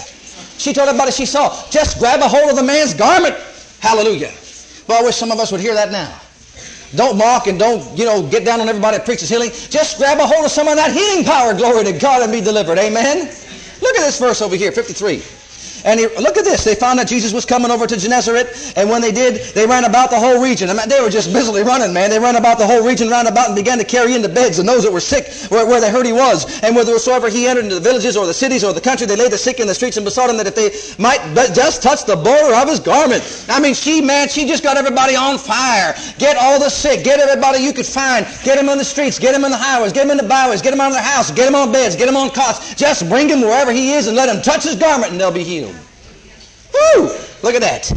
She 0.59 0.73
told 0.73 0.87
everybody 0.87 1.11
she 1.11 1.25
saw, 1.25 1.49
just 1.69 1.97
grab 1.97 2.21
a 2.21 2.27
hold 2.27 2.51
of 2.51 2.55
the 2.55 2.63
man's 2.63 2.93
garment. 2.93 3.35
Hallelujah. 3.79 4.31
Well, 4.87 5.01
I 5.01 5.03
wish 5.03 5.15
some 5.15 5.31
of 5.31 5.39
us 5.39 5.51
would 5.51 5.61
hear 5.61 5.73
that 5.73 5.91
now. 5.91 6.21
Don't 6.95 7.17
mock 7.17 7.47
and 7.47 7.57
don't, 7.57 7.97
you 7.97 8.05
know, 8.05 8.27
get 8.29 8.45
down 8.45 8.61
on 8.61 8.69
everybody 8.69 8.97
that 8.97 9.05
preaches 9.05 9.27
healing. 9.27 9.49
Just 9.49 9.97
grab 9.97 10.19
a 10.19 10.27
hold 10.27 10.45
of 10.45 10.51
some 10.51 10.67
of 10.67 10.75
that 10.75 10.93
healing 10.93 11.25
power, 11.25 11.53
glory 11.53 11.83
to 11.83 11.97
God, 11.97 12.21
and 12.21 12.31
be 12.31 12.39
delivered. 12.39 12.77
Amen. 12.77 13.35
Look 13.81 13.95
at 13.97 14.05
this 14.05 14.19
verse 14.19 14.41
over 14.41 14.55
here, 14.55 14.71
53. 14.71 15.44
And 15.85 15.99
he, 15.99 16.07
look 16.17 16.35
at 16.35 16.43
this. 16.43 16.63
They 16.63 16.73
found 16.73 16.97
that 16.97 17.07
Jesus 17.07 17.31
was 17.31 17.45
coming 17.45 17.69
over 17.69 17.85
to 17.85 17.95
Gennesaret, 17.95 18.73
and 18.75 18.89
when 18.89 19.01
they 19.01 19.11
did, 19.11 19.53
they 19.53 19.67
ran 19.67 19.85
about 19.85 20.09
the 20.09 20.17
whole 20.17 20.41
region. 20.41 20.69
I 20.69 20.73
mean, 20.73 20.89
they 20.89 20.99
were 20.99 21.11
just 21.11 21.31
busily 21.31 21.61
running, 21.61 21.93
man. 21.93 22.09
They 22.09 22.19
ran 22.19 22.35
about 22.35 22.57
the 22.57 22.65
whole 22.65 22.83
region 22.83 23.07
round 23.07 23.27
about 23.27 23.47
and 23.47 23.55
began 23.55 23.77
to 23.77 23.83
carry 23.85 24.15
into 24.15 24.27
beds 24.27 24.57
and 24.57 24.67
those 24.67 24.83
that 24.83 24.91
were 24.91 24.99
sick 24.99 25.29
where, 25.51 25.65
where 25.65 25.79
they 25.79 25.91
heard 25.91 26.07
he 26.07 26.11
was. 26.11 26.61
And 26.63 26.75
wheresoever 26.75 27.29
he 27.29 27.45
entered 27.45 27.65
into 27.65 27.75
the 27.75 27.81
villages 27.81 28.17
or 28.17 28.25
the 28.25 28.33
cities 28.33 28.63
or 28.63 28.73
the 28.73 28.81
country, 28.81 29.05
they 29.05 29.15
laid 29.15 29.31
the 29.31 29.37
sick 29.37 29.59
in 29.59 29.67
the 29.67 29.75
streets 29.75 29.97
and 29.97 30.03
besought 30.03 30.29
him 30.29 30.37
that 30.37 30.47
if 30.47 30.55
they 30.55 30.73
might 31.01 31.21
just 31.53 31.83
touch 31.83 32.03
the 32.05 32.15
border 32.15 32.55
of 32.55 32.67
his 32.67 32.79
garment. 32.79 33.21
I 33.47 33.59
mean, 33.59 33.75
she, 33.75 34.01
man, 34.01 34.27
she 34.27 34.47
just 34.47 34.63
got 34.63 34.77
everybody 34.77 35.15
on 35.15 35.37
fire. 35.37 35.93
Get 36.17 36.35
all 36.35 36.59
the 36.59 36.69
sick. 36.69 37.03
Get 37.03 37.19
everybody 37.19 37.59
you 37.59 37.73
could 37.73 37.85
find. 37.85 38.25
Get 38.43 38.57
them 38.57 38.69
on 38.69 38.79
the 38.79 38.85
streets. 38.85 39.19
Get 39.19 39.33
them 39.33 39.45
on 39.45 39.51
the 39.51 39.57
highways. 39.57 39.93
Get 39.93 40.07
them 40.07 40.11
in 40.11 40.17
the 40.17 40.27
byways. 40.27 40.63
Get 40.63 40.71
them 40.71 40.81
out 40.81 40.87
of 40.87 40.93
their 40.93 41.03
house. 41.03 41.29
Get 41.29 41.45
them 41.45 41.53
on 41.53 41.71
beds. 41.71 41.95
Get 41.95 42.07
them 42.07 42.17
on 42.17 42.31
cots. 42.31 42.73
Just 42.73 43.07
bring 43.07 43.29
him 43.29 43.41
wherever 43.41 43.71
he 43.71 43.93
is 43.93 44.07
and 44.07 44.15
let 44.15 44.33
him 44.33 44.41
touch 44.41 44.63
his 44.63 44.75
garment 44.75 45.11
and 45.11 45.21
they'll 45.21 45.31
be 45.31 45.43
healed. 45.43 45.74
Woo! 46.75 47.07
Look 47.43 47.55
at 47.55 47.61
that. 47.61 47.91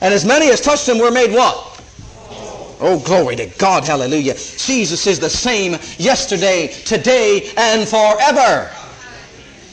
And 0.00 0.12
as 0.12 0.24
many 0.24 0.50
as 0.50 0.60
touched 0.60 0.88
him 0.88 0.98
were 0.98 1.10
made 1.10 1.32
what? 1.32 1.72
Oh, 2.78 3.02
glory 3.04 3.36
to 3.36 3.46
God. 3.58 3.84
Hallelujah. 3.84 4.34
Jesus 4.34 5.06
is 5.06 5.18
the 5.18 5.30
same 5.30 5.72
yesterday, 5.98 6.68
today, 6.84 7.50
and 7.56 7.88
forever. 7.88 8.70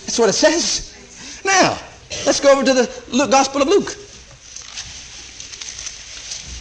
That's 0.01 0.17
what 0.17 0.29
it 0.29 0.33
says. 0.33 1.41
Now, 1.43 1.77
let's 2.25 2.39
go 2.39 2.53
over 2.53 2.63
to 2.63 2.73
the 2.73 3.03
Luke, 3.11 3.31
Gospel 3.31 3.61
of 3.61 3.67
Luke. 3.67 3.91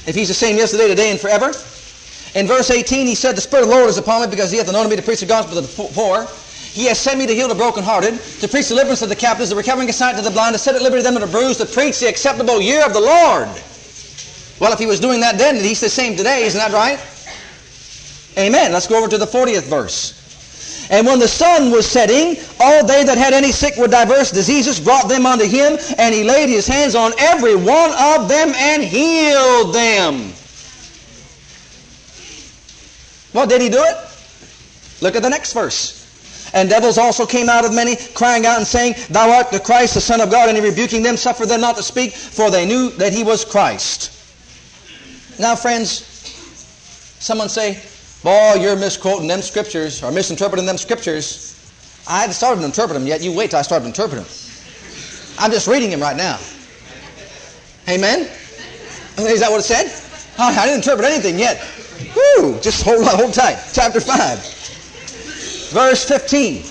If 0.05 0.15
he's 0.17 0.29
the 0.29 0.35
same 0.35 0.57
yesterday, 0.57 0.89
today, 0.89 1.11
and 1.13 1.21
forever. 1.21 1.53
In 2.35 2.47
verse 2.49 2.71
18, 2.71 3.07
he 3.07 3.15
said, 3.15 3.37
The 3.37 3.41
Spirit 3.41 3.65
of 3.65 3.69
the 3.69 3.75
Lord 3.77 3.89
is 3.89 3.99
upon 3.99 4.23
me 4.23 4.27
because 4.29 4.51
he 4.51 4.59
hath 4.59 4.69
anointed 4.69 4.91
me 4.91 4.97
to 4.97 5.03
preach 5.03 5.21
the 5.21 5.27
gospel 5.27 5.55
to 5.55 5.61
the 5.61 5.93
poor. 5.95 6.27
He 6.73 6.87
has 6.87 6.99
sent 6.99 7.19
me 7.19 7.27
to 7.27 7.35
heal 7.35 7.49
the 7.49 7.55
brokenhearted, 7.55 8.19
to 8.41 8.49
preach 8.49 8.69
deliverance 8.69 9.01
to 9.01 9.07
the 9.07 9.15
captives, 9.15 9.51
the 9.51 9.57
recovering 9.57 9.91
of 9.91 9.95
sight 9.95 10.17
to 10.17 10.23
the 10.23 10.31
blind, 10.31 10.55
to 10.55 10.59
set 10.59 10.75
at 10.75 10.81
liberty 10.81 11.03
them 11.03 11.13
that 11.15 11.23
are 11.23 11.27
bruised, 11.27 11.61
to 11.61 11.67
preach 11.67 12.01
the 12.01 12.09
acceptable 12.09 12.63
year 12.63 12.85
of 12.85 12.95
the 12.95 13.01
Lord. 13.01 13.49
Well, 14.59 14.73
if 14.73 14.79
he 14.79 14.87
was 14.87 14.99
doing 14.99 15.21
that 15.21 15.37
then, 15.37 15.57
he's 15.57 15.81
the 15.81 15.91
same 15.91 16.17
today, 16.17 16.45
isn't 16.45 16.59
that 16.59 16.73
right? 16.73 16.99
Amen. 18.39 18.73
Let's 18.73 18.87
go 18.87 18.97
over 18.97 19.09
to 19.09 19.19
the 19.19 19.27
40th 19.27 19.69
verse. 19.69 20.89
And 20.91 21.07
when 21.07 21.19
the 21.19 21.29
sun 21.29 21.71
was 21.71 21.87
setting, 21.87 22.43
all 22.59 22.87
they 22.87 23.05
that 23.05 23.19
had 23.19 23.35
any 23.35 23.53
sick 23.53 23.75
with 23.77 23.91
diverse 23.91 24.31
diseases 24.31 24.81
brought 24.81 25.09
them 25.09 25.27
unto 25.27 25.45
him, 25.45 25.79
and 25.99 26.15
he 26.15 26.25
laid 26.25 26.49
his 26.49 26.67
hands 26.67 26.95
on 26.95 27.13
every 27.19 27.55
one 27.55 27.91
of 27.99 28.29
them 28.29 28.53
and 28.55 28.83
healed 28.83 29.75
them. 29.75 30.33
Well, 33.35 33.47
did 33.47 33.61
he 33.61 33.69
do 33.69 33.83
it? 33.83 33.97
Look 35.03 35.17
at 35.17 35.23
the 35.23 35.31
next 35.31 35.53
verse. 35.53 36.02
And 36.55 36.69
devils 36.69 36.99
also 36.99 37.25
came 37.25 37.49
out 37.49 37.65
of 37.65 37.75
many, 37.75 37.97
crying 38.15 38.45
out 38.45 38.59
and 38.59 38.67
saying, 38.67 38.95
Thou 39.09 39.31
art 39.31 39.51
the 39.51 39.61
Christ, 39.61 39.95
the 39.95 40.01
Son 40.01 40.21
of 40.21 40.31
God. 40.31 40.49
And 40.49 40.59
he 40.59 40.63
rebuking 40.63 41.03
them, 41.03 41.17
suffered 41.17 41.49
them 41.49 41.61
not 41.61 41.77
to 41.77 41.83
speak, 41.83 42.13
for 42.13 42.51
they 42.51 42.67
knew 42.67 42.91
that 42.93 43.13
he 43.13 43.25
was 43.25 43.45
Christ. 43.45 44.11
Now, 45.41 45.57
friends, 45.57 46.05
someone 47.19 47.49
say, 47.49 47.81
Boy, 48.23 48.55
you're 48.61 48.77
misquoting 48.77 49.27
them 49.27 49.43
scriptures, 49.43 50.03
or 50.03 50.13
misinterpreting 50.13 50.67
them 50.67 50.79
scriptures. 50.79 51.49
I 52.09 52.21
hadn't 52.21 52.35
started 52.35 52.61
to 52.61 52.67
interpret 52.67 52.95
them 52.95 53.07
yet. 53.07 53.23
You 53.23 53.33
wait 53.33 53.51
till 53.51 53.59
I 53.59 53.63
start 53.63 53.83
to 53.83 53.89
interpret 53.89 54.23
them. 54.23 54.31
I'm 55.39 55.51
just 55.51 55.67
reading 55.67 55.91
them 55.91 56.01
right 56.01 56.17
now. 56.17 56.39
Amen? 57.89 58.29
Is 59.19 59.41
that 59.41 59.51
what 59.51 59.61
it 59.61 59.65
said? 59.65 59.91
I 60.39 60.67
didn't 60.67 60.79
interpret 60.79 61.07
anything 61.07 61.39
yet. 61.39 61.61
Woo! 62.15 62.61
Just 62.61 62.85
hold, 62.85 63.07
on, 63.07 63.17
hold 63.17 63.35
tight. 63.35 63.59
Chapter 63.73 64.01
5. 64.01 64.62
Verse 65.73 66.05
15. 66.05 66.65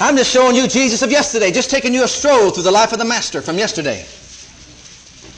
I'm 0.00 0.16
just 0.16 0.30
showing 0.30 0.54
you 0.54 0.68
Jesus 0.68 1.02
of 1.02 1.10
yesterday, 1.10 1.50
just 1.50 1.70
taking 1.70 1.92
you 1.92 2.04
a 2.04 2.08
stroll 2.08 2.50
through 2.50 2.62
the 2.62 2.70
life 2.70 2.92
of 2.92 2.98
the 2.98 3.04
Master 3.04 3.42
from 3.42 3.58
yesterday. 3.58 4.06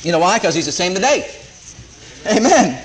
You 0.03 0.13
know 0.13 0.19
why? 0.19 0.39
Because 0.39 0.55
he's 0.55 0.67
the 0.67 0.73
same 0.73 0.95
today. 0.95 1.35
Amen. 2.27 2.85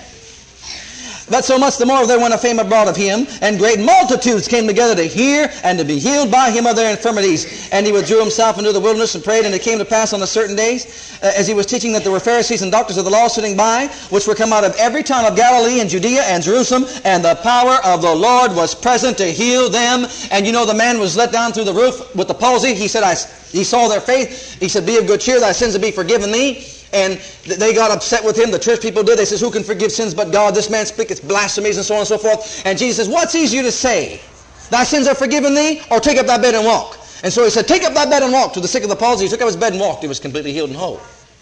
But 1.29 1.45
so 1.45 1.57
much 1.57 1.77
the 1.77 1.85
more 1.85 2.05
there 2.05 2.19
went 2.19 2.33
a 2.33 2.37
fame 2.37 2.59
abroad 2.59 2.89
of 2.89 2.97
him, 2.97 3.25
and 3.41 3.57
great 3.57 3.79
multitudes 3.79 4.47
came 4.47 4.67
together 4.67 4.95
to 4.95 5.03
hear 5.03 5.49
and 5.63 5.79
to 5.79 5.85
be 5.85 5.97
healed 5.97 6.29
by 6.29 6.51
him 6.51 6.65
of 6.65 6.75
their 6.75 6.91
infirmities. 6.91 7.69
And 7.71 7.85
he 7.85 7.93
withdrew 7.93 8.19
himself 8.19 8.57
into 8.57 8.73
the 8.73 8.79
wilderness 8.79 9.15
and 9.15 9.23
prayed, 9.23 9.45
and 9.45 9.55
it 9.55 9.61
came 9.61 9.79
to 9.79 9.85
pass 9.85 10.11
on 10.11 10.21
a 10.21 10.27
certain 10.27 10.55
days, 10.55 11.17
uh, 11.23 11.31
as 11.35 11.47
he 11.47 11.53
was 11.53 11.65
teaching, 11.65 11.93
that 11.93 12.03
there 12.03 12.11
were 12.11 12.19
Pharisees 12.19 12.61
and 12.61 12.71
doctors 12.71 12.97
of 12.97 13.05
the 13.05 13.11
law 13.11 13.29
sitting 13.29 13.55
by, 13.55 13.87
which 14.09 14.27
were 14.27 14.35
come 14.35 14.51
out 14.51 14.65
of 14.65 14.75
every 14.77 15.01
town 15.01 15.25
of 15.25 15.37
Galilee 15.37 15.79
and 15.79 15.89
Judea 15.89 16.23
and 16.23 16.43
Jerusalem, 16.43 16.85
and 17.05 17.23
the 17.23 17.35
power 17.35 17.77
of 17.85 18.01
the 18.01 18.13
Lord 18.13 18.53
was 18.53 18.75
present 18.75 19.17
to 19.19 19.25
heal 19.25 19.69
them. 19.69 20.05
And 20.29 20.45
you 20.45 20.51
know 20.51 20.65
the 20.65 20.73
man 20.73 20.99
was 20.99 21.15
let 21.15 21.31
down 21.31 21.53
through 21.53 21.65
the 21.65 21.73
roof 21.73 22.13
with 22.15 22.27
the 22.27 22.33
palsy. 22.33 22.73
He 22.73 22.89
said, 22.89 23.03
I, 23.03 23.15
he 23.51 23.63
saw 23.63 23.87
their 23.87 24.01
faith. 24.01 24.59
He 24.59 24.67
said, 24.67 24.85
Be 24.85 24.97
of 24.97 25.07
good 25.07 25.21
cheer, 25.21 25.39
thy 25.39 25.53
sins 25.53 25.73
will 25.73 25.81
be 25.81 25.91
forgiven 25.91 26.31
thee 26.31 26.67
and 26.93 27.19
they 27.45 27.73
got 27.73 27.91
upset 27.91 28.23
with 28.23 28.37
him. 28.37 28.51
The 28.51 28.59
church 28.59 28.81
people 28.81 29.03
did. 29.03 29.17
They 29.17 29.25
says, 29.25 29.41
who 29.41 29.51
can 29.51 29.63
forgive 29.63 29.91
sins 29.91 30.13
but 30.13 30.31
God? 30.31 30.53
This 30.55 30.69
man 30.69 30.85
speaketh 30.85 31.27
blasphemies 31.27 31.77
and 31.77 31.85
so 31.85 31.95
on 31.95 32.01
and 32.01 32.07
so 32.07 32.17
forth. 32.17 32.65
And 32.65 32.77
Jesus 32.77 32.97
says, 32.97 33.09
what's 33.09 33.35
easier 33.35 33.63
to 33.63 33.71
say? 33.71 34.21
Thy 34.69 34.83
sins 34.83 35.07
are 35.07 35.15
forgiven 35.15 35.55
thee 35.55 35.81
or 35.91 35.99
take 35.99 36.17
up 36.17 36.27
thy 36.27 36.37
bed 36.37 36.55
and 36.55 36.65
walk? 36.65 36.99
And 37.23 37.31
so 37.31 37.43
he 37.43 37.49
said, 37.49 37.67
take 37.67 37.83
up 37.83 37.93
thy 37.93 38.05
bed 38.09 38.21
and 38.21 38.31
walk. 38.31 38.53
To 38.53 38.59
the 38.59 38.67
sick 38.67 38.83
of 38.83 38.89
the 38.89 38.95
palsy, 38.95 39.25
he 39.25 39.29
took 39.29 39.41
up 39.41 39.47
his 39.47 39.55
bed 39.55 39.73
and 39.73 39.81
walked. 39.81 40.01
He 40.01 40.07
was 40.07 40.19
completely 40.19 40.53
healed 40.53 40.69
and 40.69 40.77
whole. 40.77 41.01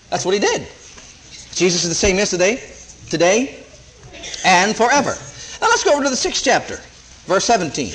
That's 0.09 0.25
what 0.25 0.33
he 0.33 0.39
did. 0.39 0.67
Jesus 1.53 1.83
is 1.83 1.89
the 1.89 1.95
same 1.95 2.17
yesterday, 2.17 2.61
today, 3.09 3.63
and 4.45 4.75
forever. 4.75 5.17
Now 5.61 5.67
let's 5.67 5.83
go 5.83 5.93
over 5.93 6.03
to 6.03 6.09
the 6.09 6.15
sixth 6.15 6.43
chapter, 6.43 6.79
verse 7.25 7.45
17. 7.45 7.93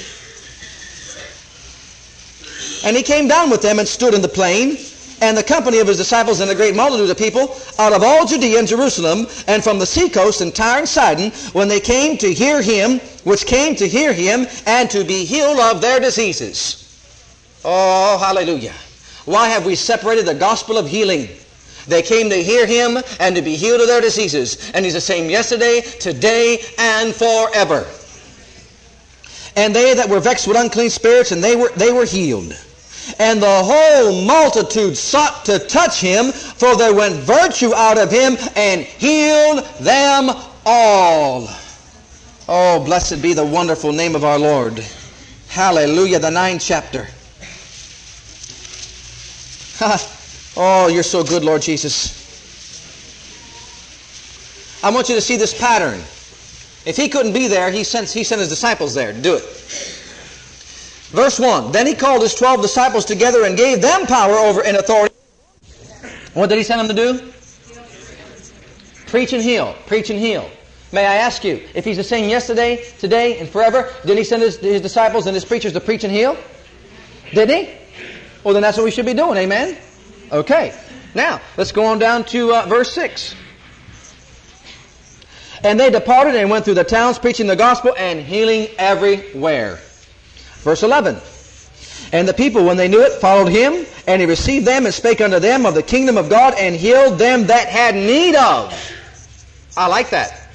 And 2.84 2.96
he 2.96 3.02
came 3.02 3.28
down 3.28 3.50
with 3.50 3.62
them 3.62 3.78
and 3.78 3.88
stood 3.88 4.14
in 4.14 4.22
the 4.22 4.28
plain, 4.28 4.76
and 5.20 5.36
the 5.36 5.42
company 5.42 5.78
of 5.78 5.88
his 5.88 5.96
disciples 5.96 6.40
and 6.40 6.50
a 6.50 6.54
great 6.54 6.74
multitude 6.74 7.10
of 7.10 7.16
people 7.16 7.56
out 7.78 7.92
of 7.92 8.02
all 8.02 8.26
Judea 8.26 8.58
and 8.58 8.68
Jerusalem, 8.68 9.26
and 9.46 9.62
from 9.62 9.78
the 9.78 9.86
seacoast 9.86 10.40
and 10.40 10.54
Tyre 10.54 10.80
and 10.80 10.88
Sidon, 10.88 11.30
when 11.52 11.68
they 11.68 11.80
came 11.80 12.16
to 12.18 12.32
hear 12.32 12.60
him, 12.60 12.98
which 13.24 13.46
came 13.46 13.74
to 13.76 13.88
hear 13.88 14.12
him, 14.12 14.46
and 14.66 14.90
to 14.90 15.04
be 15.04 15.24
healed 15.24 15.58
of 15.58 15.80
their 15.80 16.00
diseases. 16.00 16.82
Oh, 17.64 18.18
hallelujah. 18.18 18.74
Why 19.24 19.48
have 19.48 19.66
we 19.66 19.74
separated 19.74 20.24
the 20.24 20.34
gospel 20.34 20.78
of 20.78 20.88
healing? 20.88 21.28
They 21.88 22.02
came 22.02 22.30
to 22.30 22.42
hear 22.42 22.66
him 22.66 22.98
and 23.20 23.34
to 23.36 23.42
be 23.42 23.56
healed 23.56 23.80
of 23.80 23.86
their 23.86 24.00
diseases. 24.00 24.70
And 24.72 24.84
he's 24.84 24.94
the 24.94 25.00
same 25.00 25.30
yesterday, 25.30 25.80
today, 25.80 26.60
and 26.78 27.14
forever. 27.14 27.86
And 29.56 29.74
they 29.74 29.94
that 29.94 30.08
were 30.08 30.20
vexed 30.20 30.46
with 30.46 30.56
unclean 30.56 30.90
spirits, 30.90 31.32
and 31.32 31.42
they 31.42 31.56
were, 31.56 31.70
they 31.76 31.92
were 31.92 32.04
healed. 32.04 32.56
And 33.18 33.42
the 33.42 33.62
whole 33.62 34.24
multitude 34.24 34.96
sought 34.96 35.44
to 35.46 35.58
touch 35.58 36.00
him, 36.00 36.32
for 36.32 36.76
there 36.76 36.94
went 36.94 37.14
virtue 37.16 37.74
out 37.74 37.98
of 37.98 38.10
him 38.10 38.36
and 38.56 38.82
healed 38.82 39.64
them 39.80 40.30
all. 40.64 41.48
Oh, 42.48 42.82
blessed 42.84 43.22
be 43.22 43.32
the 43.32 43.44
wonderful 43.44 43.92
name 43.92 44.14
of 44.14 44.24
our 44.24 44.38
Lord. 44.38 44.84
Hallelujah, 45.48 46.18
the 46.18 46.30
ninth 46.30 46.62
chapter. 46.64 47.08
oh, 50.56 50.88
you're 50.88 51.02
so 51.02 51.22
good, 51.24 51.44
Lord 51.44 51.62
Jesus. 51.62 52.24
I 54.82 54.90
want 54.90 55.08
you 55.08 55.14
to 55.14 55.20
see 55.20 55.36
this 55.36 55.58
pattern. 55.58 56.00
If 56.84 56.96
he 56.96 57.08
couldn't 57.08 57.32
be 57.32 57.48
there, 57.48 57.70
he 57.72 57.82
sent, 57.82 58.08
he 58.10 58.22
sent 58.22 58.40
his 58.40 58.48
disciples 58.48 58.94
there 58.94 59.12
to 59.12 59.20
do 59.20 59.34
it. 59.34 59.95
Verse 61.16 61.40
1 61.40 61.72
Then 61.72 61.86
he 61.86 61.94
called 61.94 62.20
his 62.20 62.34
twelve 62.34 62.60
disciples 62.60 63.06
together 63.06 63.44
and 63.44 63.56
gave 63.56 63.80
them 63.80 64.06
power 64.06 64.34
over 64.34 64.62
and 64.62 64.76
authority. 64.76 65.14
What 66.34 66.50
did 66.50 66.58
he 66.58 66.62
send 66.62 66.78
them 66.78 66.94
to 66.94 66.94
do? 66.94 67.32
Preach 69.06 69.32
and 69.32 69.42
heal. 69.42 69.74
Preach 69.86 70.10
and 70.10 70.18
heal. 70.18 70.50
May 70.92 71.06
I 71.06 71.14
ask 71.16 71.42
you, 71.42 71.66
if 71.74 71.86
he's 71.86 71.96
the 71.96 72.04
same 72.04 72.28
yesterday, 72.28 72.84
today, 72.98 73.38
and 73.38 73.48
forever, 73.48 73.90
did 74.04 74.18
he 74.18 74.24
send 74.24 74.42
his, 74.42 74.58
his 74.58 74.82
disciples 74.82 75.26
and 75.26 75.34
his 75.34 75.44
preachers 75.44 75.72
to 75.72 75.80
preach 75.80 76.04
and 76.04 76.12
heal? 76.12 76.36
Did 77.32 77.48
he? 77.48 77.70
Well, 78.44 78.52
then 78.52 78.62
that's 78.62 78.76
what 78.76 78.84
we 78.84 78.90
should 78.90 79.06
be 79.06 79.14
doing. 79.14 79.38
Amen? 79.38 79.78
Okay. 80.30 80.78
Now, 81.14 81.40
let's 81.56 81.72
go 81.72 81.86
on 81.86 81.98
down 81.98 82.24
to 82.26 82.54
uh, 82.54 82.66
verse 82.66 82.92
6. 82.92 83.34
And 85.64 85.80
they 85.80 85.88
departed 85.88 86.36
and 86.36 86.50
went 86.50 86.66
through 86.66 86.74
the 86.74 86.84
towns 86.84 87.18
preaching 87.18 87.46
the 87.46 87.56
gospel 87.56 87.94
and 87.96 88.20
healing 88.20 88.68
everywhere. 88.78 89.80
Verse 90.66 90.82
11. 90.82 91.20
And 92.12 92.26
the 92.26 92.34
people, 92.34 92.64
when 92.64 92.76
they 92.76 92.88
knew 92.88 93.00
it, 93.00 93.20
followed 93.20 93.52
him, 93.52 93.86
and 94.08 94.20
he 94.20 94.26
received 94.26 94.66
them 94.66 94.84
and 94.84 94.92
spake 94.92 95.20
unto 95.20 95.38
them 95.38 95.64
of 95.64 95.74
the 95.74 95.82
kingdom 95.82 96.16
of 96.16 96.28
God 96.28 96.54
and 96.58 96.74
healed 96.74 97.20
them 97.20 97.46
that 97.46 97.68
had 97.68 97.94
need 97.94 98.34
of. 98.34 98.74
I 99.76 99.86
like 99.86 100.10
that. 100.10 100.50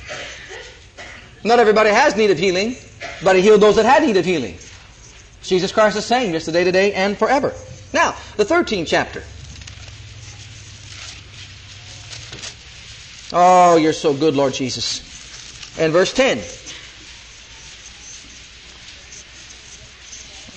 Not 1.46 1.60
everybody 1.60 1.92
has 1.92 2.18
need 2.18 2.30
of 2.30 2.38
healing, 2.38 2.76
but 3.24 3.38
he 3.38 3.42
healed 3.42 3.62
those 3.62 3.78
that 3.78 3.86
had 3.86 4.04
need 4.04 4.18
of 4.18 4.26
healing. 4.26 4.58
Jesus 5.44 5.72
Christ 5.72 5.96
is 5.96 6.06
saying 6.06 6.34
yesterday, 6.34 6.66
today, 6.66 6.92
and 6.92 7.18
forever. 7.18 7.54
Now, 7.94 8.14
the 8.36 8.44
13th 8.44 8.88
chapter. 8.88 9.24
Oh, 13.32 13.78
you're 13.78 13.94
so 13.94 14.14
good, 14.14 14.36
Lord 14.36 14.56
Jesus. 14.56 15.80
And 15.80 15.94
verse 15.94 16.12
10. 16.12 16.40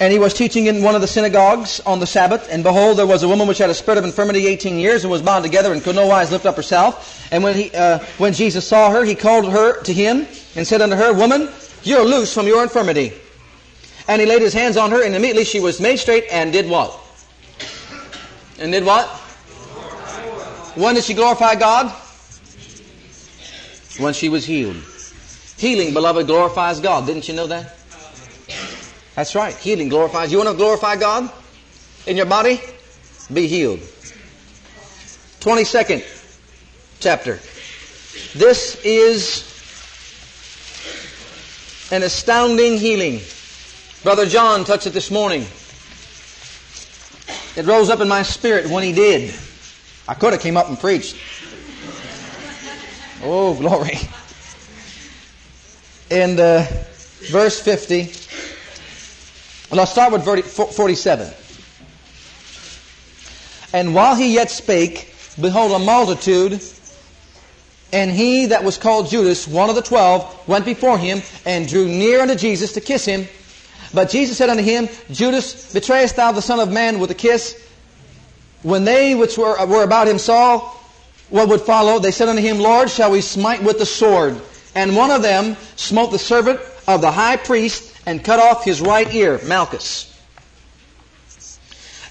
And 0.04 0.12
he 0.12 0.18
was 0.18 0.34
teaching 0.34 0.66
in 0.66 0.82
one 0.82 0.94
of 0.94 1.00
the 1.00 1.06
synagogues 1.06 1.80
on 1.80 1.98
the 1.98 2.06
Sabbath, 2.06 2.46
and 2.50 2.62
behold, 2.62 2.98
there 2.98 3.06
was 3.06 3.22
a 3.22 3.28
woman 3.28 3.48
which 3.48 3.56
had 3.56 3.70
a 3.70 3.74
spirit 3.74 3.96
of 3.96 4.04
infirmity 4.04 4.46
eighteen 4.46 4.78
years, 4.78 5.02
and 5.02 5.10
was 5.10 5.22
bound 5.22 5.44
together, 5.44 5.72
and 5.72 5.82
could 5.82 5.96
no 5.96 6.06
wise 6.06 6.30
lift 6.30 6.44
up 6.44 6.56
herself. 6.56 7.26
And 7.32 7.42
when 7.42 7.54
he, 7.54 7.70
uh, 7.70 8.00
when 8.18 8.34
Jesus 8.34 8.68
saw 8.68 8.90
her, 8.90 9.02
he 9.02 9.14
called 9.14 9.50
her 9.50 9.80
to 9.80 9.92
him, 9.94 10.26
and 10.56 10.66
said 10.66 10.82
unto 10.82 10.94
her, 10.94 11.14
Woman, 11.14 11.48
you're 11.84 12.04
loose 12.04 12.34
from 12.34 12.46
your 12.46 12.62
infirmity. 12.62 13.14
And 14.06 14.20
he 14.20 14.26
laid 14.26 14.42
his 14.42 14.52
hands 14.52 14.76
on 14.76 14.90
her, 14.90 15.02
and 15.02 15.14
immediately 15.14 15.44
she 15.44 15.58
was 15.58 15.80
made 15.80 15.96
straight, 15.96 16.26
and 16.30 16.52
did 16.52 16.68
what? 16.68 17.00
And 18.58 18.72
did 18.72 18.84
what? 18.84 19.08
When 20.76 20.96
did 20.96 21.04
she 21.04 21.14
glorify 21.14 21.54
God? 21.54 21.90
When 23.98 24.12
she 24.12 24.28
was 24.28 24.44
healed. 24.44 24.76
Healing, 25.56 25.94
beloved, 25.94 26.26
glorifies 26.26 26.78
God. 26.80 27.06
Didn't 27.06 27.26
you 27.26 27.32
know 27.32 27.46
that? 27.46 27.78
That's 29.14 29.34
right. 29.34 29.54
Healing 29.54 29.88
glorifies. 29.88 30.32
You 30.32 30.38
want 30.38 30.50
to 30.50 30.56
glorify 30.56 30.96
God 30.96 31.30
in 32.06 32.16
your 32.16 32.26
body? 32.26 32.60
Be 33.32 33.46
healed. 33.46 33.80
22nd 35.40 36.02
chapter. 37.00 37.38
This 38.34 38.80
is 38.84 39.50
an 41.92 42.02
astounding 42.02 42.78
healing. 42.78 43.20
Brother 44.02 44.26
John 44.26 44.64
touched 44.64 44.86
it 44.86 44.90
this 44.90 45.10
morning. 45.10 45.46
It 47.56 47.66
rose 47.66 47.88
up 47.88 48.00
in 48.00 48.08
my 48.08 48.22
spirit 48.22 48.68
when 48.68 48.82
he 48.82 48.92
did. 48.92 49.34
I 50.08 50.14
could 50.14 50.32
have 50.32 50.42
came 50.42 50.56
up 50.56 50.68
and 50.68 50.78
preached. 50.78 51.16
Oh, 53.22 53.54
glory. 53.54 53.98
And 56.10 56.38
uh, 56.40 56.66
verse 57.30 57.60
50. 57.60 58.23
Well, 59.74 59.80
I'll 59.80 59.86
start 59.88 60.12
with 60.12 60.46
47. 60.46 61.34
And 63.72 63.92
while 63.92 64.14
he 64.14 64.32
yet 64.32 64.48
spake, 64.48 65.12
behold, 65.40 65.72
a 65.72 65.80
multitude, 65.80 66.62
and 67.92 68.12
he 68.12 68.46
that 68.46 68.62
was 68.62 68.78
called 68.78 69.08
Judas, 69.08 69.48
one 69.48 69.70
of 69.70 69.74
the 69.74 69.82
twelve, 69.82 70.46
went 70.46 70.64
before 70.64 70.96
him 70.96 71.22
and 71.44 71.66
drew 71.66 71.88
near 71.88 72.20
unto 72.20 72.36
Jesus 72.36 72.74
to 72.74 72.80
kiss 72.80 73.04
him. 73.04 73.26
But 73.92 74.10
Jesus 74.10 74.36
said 74.36 74.48
unto 74.48 74.62
him, 74.62 74.88
Judas, 75.10 75.72
betrayest 75.72 76.14
thou 76.14 76.30
the 76.30 76.40
Son 76.40 76.60
of 76.60 76.70
Man 76.70 77.00
with 77.00 77.10
a 77.10 77.16
kiss? 77.16 77.60
When 78.62 78.84
they 78.84 79.16
which 79.16 79.36
were, 79.36 79.56
were 79.66 79.82
about 79.82 80.06
him 80.06 80.20
saw 80.20 80.70
what 81.30 81.48
would 81.48 81.62
follow, 81.62 81.98
they 81.98 82.12
said 82.12 82.28
unto 82.28 82.42
him, 82.42 82.60
Lord, 82.60 82.90
shall 82.90 83.10
we 83.10 83.20
smite 83.20 83.64
with 83.64 83.80
the 83.80 83.86
sword? 83.86 84.40
And 84.76 84.94
one 84.94 85.10
of 85.10 85.22
them 85.22 85.56
smote 85.74 86.12
the 86.12 86.18
servant 86.20 86.60
of 86.86 87.00
the 87.00 87.10
high 87.10 87.38
priest 87.38 87.90
and 88.06 88.24
cut 88.24 88.38
off 88.38 88.64
his 88.64 88.80
right 88.80 89.12
ear, 89.14 89.40
Malchus. 89.44 90.10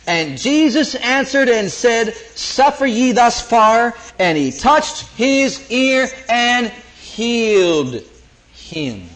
And 0.05 0.37
Jesus 0.37 0.95
answered 0.95 1.47
and 1.47 1.71
said, 1.71 2.13
Suffer 2.35 2.85
ye 2.85 3.13
thus 3.13 3.41
far. 3.41 3.95
And 4.19 4.37
he 4.37 4.51
touched 4.51 5.07
his 5.15 5.69
ear 5.71 6.09
and 6.27 6.67
healed 6.99 8.01
him. 8.51 9.07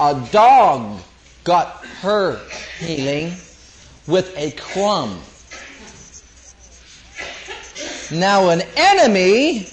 A 0.00 0.28
dog 0.32 1.00
got 1.44 1.84
her 2.00 2.40
healing 2.78 3.34
with 4.06 4.36
a 4.36 4.50
crumb. 4.52 5.20
Now 8.10 8.48
an 8.48 8.62
enemy 8.76 9.68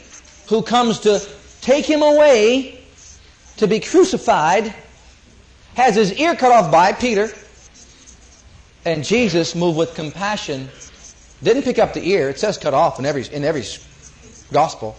who 0.48 0.62
comes 0.62 1.00
to 1.00 1.26
take 1.62 1.86
him 1.86 2.04
away 2.04 2.84
to 3.58 3.68
be 3.68 3.80
crucified 3.80 4.74
has 5.80 5.96
his 5.96 6.14
ear 6.14 6.36
cut 6.36 6.52
off 6.52 6.72
by 6.72 6.92
Peter. 6.94 7.30
And 8.86 9.04
Jesus, 9.04 9.56
moved 9.56 9.78
with 9.78 9.96
compassion, 9.96 10.70
didn't 11.44 11.64
pick 11.64 11.80
up 11.80 11.94
the 11.94 12.08
ear. 12.10 12.30
It 12.30 12.40
says 12.40 12.58
cut 12.58 12.74
off 12.74 13.00
in 13.00 13.06
every, 13.06 13.26
in 13.34 13.44
every 13.44 13.64
gospel. 14.52 14.96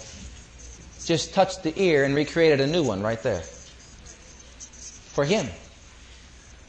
Just 1.05 1.35
touched 1.35 1.63
the 1.63 1.73
ear 1.81 2.05
and 2.05 2.15
recreated 2.15 2.61
a 2.61 2.67
new 2.67 2.83
one 2.83 3.03
right 3.03 3.23
there. 3.23 3.41
For 3.41 5.25
him. 5.25 5.47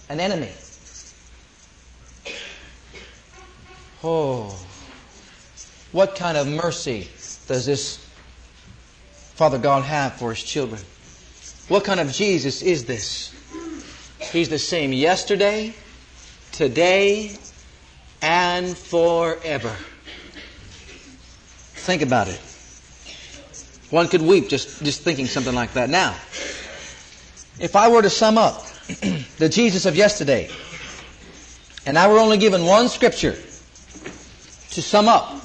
An 0.10 0.20
enemy. 0.20 0.52
Oh. 4.04 4.58
What 5.92 6.16
kind 6.16 6.38
of 6.38 6.48
mercy 6.48 7.10
does 7.48 7.66
this 7.66 7.98
Father 9.36 9.58
God 9.58 9.84
have 9.84 10.14
for 10.14 10.30
His 10.30 10.44
children? 10.44 10.82
What 11.68 11.84
kind 11.84 12.00
of 12.00 12.12
Jesus 12.12 12.62
is 12.62 12.86
this? 12.86 13.34
He's 14.32 14.48
the 14.48 14.60
same 14.60 14.94
yesterday, 14.94 15.74
today, 16.54 17.36
and 18.22 18.78
forever. 18.78 19.76
Think 21.74 22.02
about 22.02 22.30
it. 22.30 22.40
One 23.90 24.08
could 24.08 24.22
weep 24.22 24.48
just, 24.48 24.82
just 24.84 25.02
thinking 25.02 25.26
something 25.26 25.54
like 25.54 25.74
that. 25.74 25.90
Now, 25.90 26.16
if 27.60 27.76
I 27.76 27.90
were 27.90 28.02
to 28.02 28.10
sum 28.10 28.38
up 28.38 28.64
the 29.38 29.50
Jesus 29.50 29.86
of 29.86 29.98
yesterday, 29.98 30.50
and 31.86 31.98
I 31.98 32.08
were 32.08 32.20
only 32.20 32.38
given 32.38 32.66
one 32.66 32.88
scripture 32.88 33.34
to 33.34 34.82
sum 34.82 35.10
up 35.10 35.42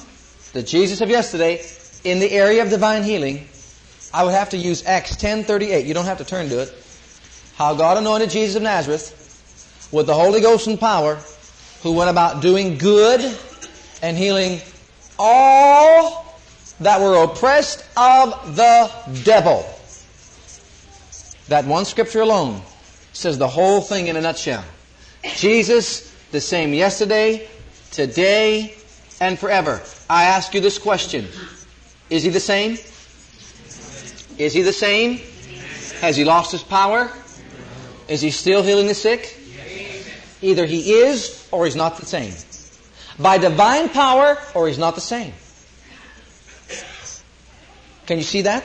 the 0.52 0.62
Jesus 0.62 1.00
of 1.00 1.10
yesterday 1.10 1.66
in 2.04 2.20
the 2.20 2.30
area 2.30 2.62
of 2.62 2.70
divine 2.70 3.02
healing, 3.02 3.48
I 4.14 4.22
would 4.22 4.34
have 4.34 4.50
to 4.50 4.56
use 4.56 4.86
Acts 4.86 5.16
10:38. 5.16 5.86
You 5.86 5.94
don't 5.94 6.04
have 6.04 6.18
to 6.18 6.24
turn 6.24 6.48
to 6.50 6.60
it. 6.60 6.85
How 7.56 7.74
God 7.74 7.96
anointed 7.96 8.28
Jesus 8.30 8.56
of 8.56 8.62
Nazareth 8.62 9.88
with 9.90 10.06
the 10.06 10.14
Holy 10.14 10.42
Ghost 10.42 10.66
and 10.66 10.78
power, 10.78 11.18
who 11.82 11.92
went 11.92 12.10
about 12.10 12.42
doing 12.42 12.76
good 12.76 13.20
and 14.02 14.16
healing 14.16 14.60
all 15.18 16.36
that 16.80 17.00
were 17.00 17.24
oppressed 17.24 17.80
of 17.96 18.56
the 18.56 18.90
devil. 19.24 19.64
That 21.48 21.64
one 21.64 21.86
scripture 21.86 22.20
alone 22.20 22.60
says 23.14 23.38
the 23.38 23.48
whole 23.48 23.80
thing 23.80 24.08
in 24.08 24.16
a 24.16 24.20
nutshell. 24.20 24.64
Jesus, 25.24 26.12
the 26.32 26.40
same 26.42 26.74
yesterday, 26.74 27.48
today, 27.90 28.74
and 29.18 29.38
forever. 29.38 29.80
I 30.10 30.24
ask 30.24 30.52
you 30.52 30.60
this 30.60 30.78
question. 30.78 31.26
Is 32.10 32.22
he 32.22 32.28
the 32.28 32.40
same? 32.40 32.72
Is 34.36 34.52
he 34.52 34.60
the 34.60 34.74
same? 34.74 35.20
Has 36.00 36.16
he 36.18 36.24
lost 36.24 36.52
his 36.52 36.62
power? 36.62 37.10
Is 38.08 38.20
he 38.20 38.30
still 38.30 38.62
healing 38.62 38.86
the 38.86 38.94
sick? 38.94 39.36
Either 40.42 40.66
he 40.66 40.92
is 40.92 41.48
or 41.50 41.64
he's 41.64 41.76
not 41.76 41.96
the 41.98 42.06
same. 42.06 42.34
By 43.18 43.38
divine 43.38 43.88
power 43.88 44.38
or 44.54 44.68
he's 44.68 44.78
not 44.78 44.94
the 44.94 45.00
same. 45.00 45.32
Can 48.06 48.18
you 48.18 48.24
see 48.24 48.42
that? 48.42 48.64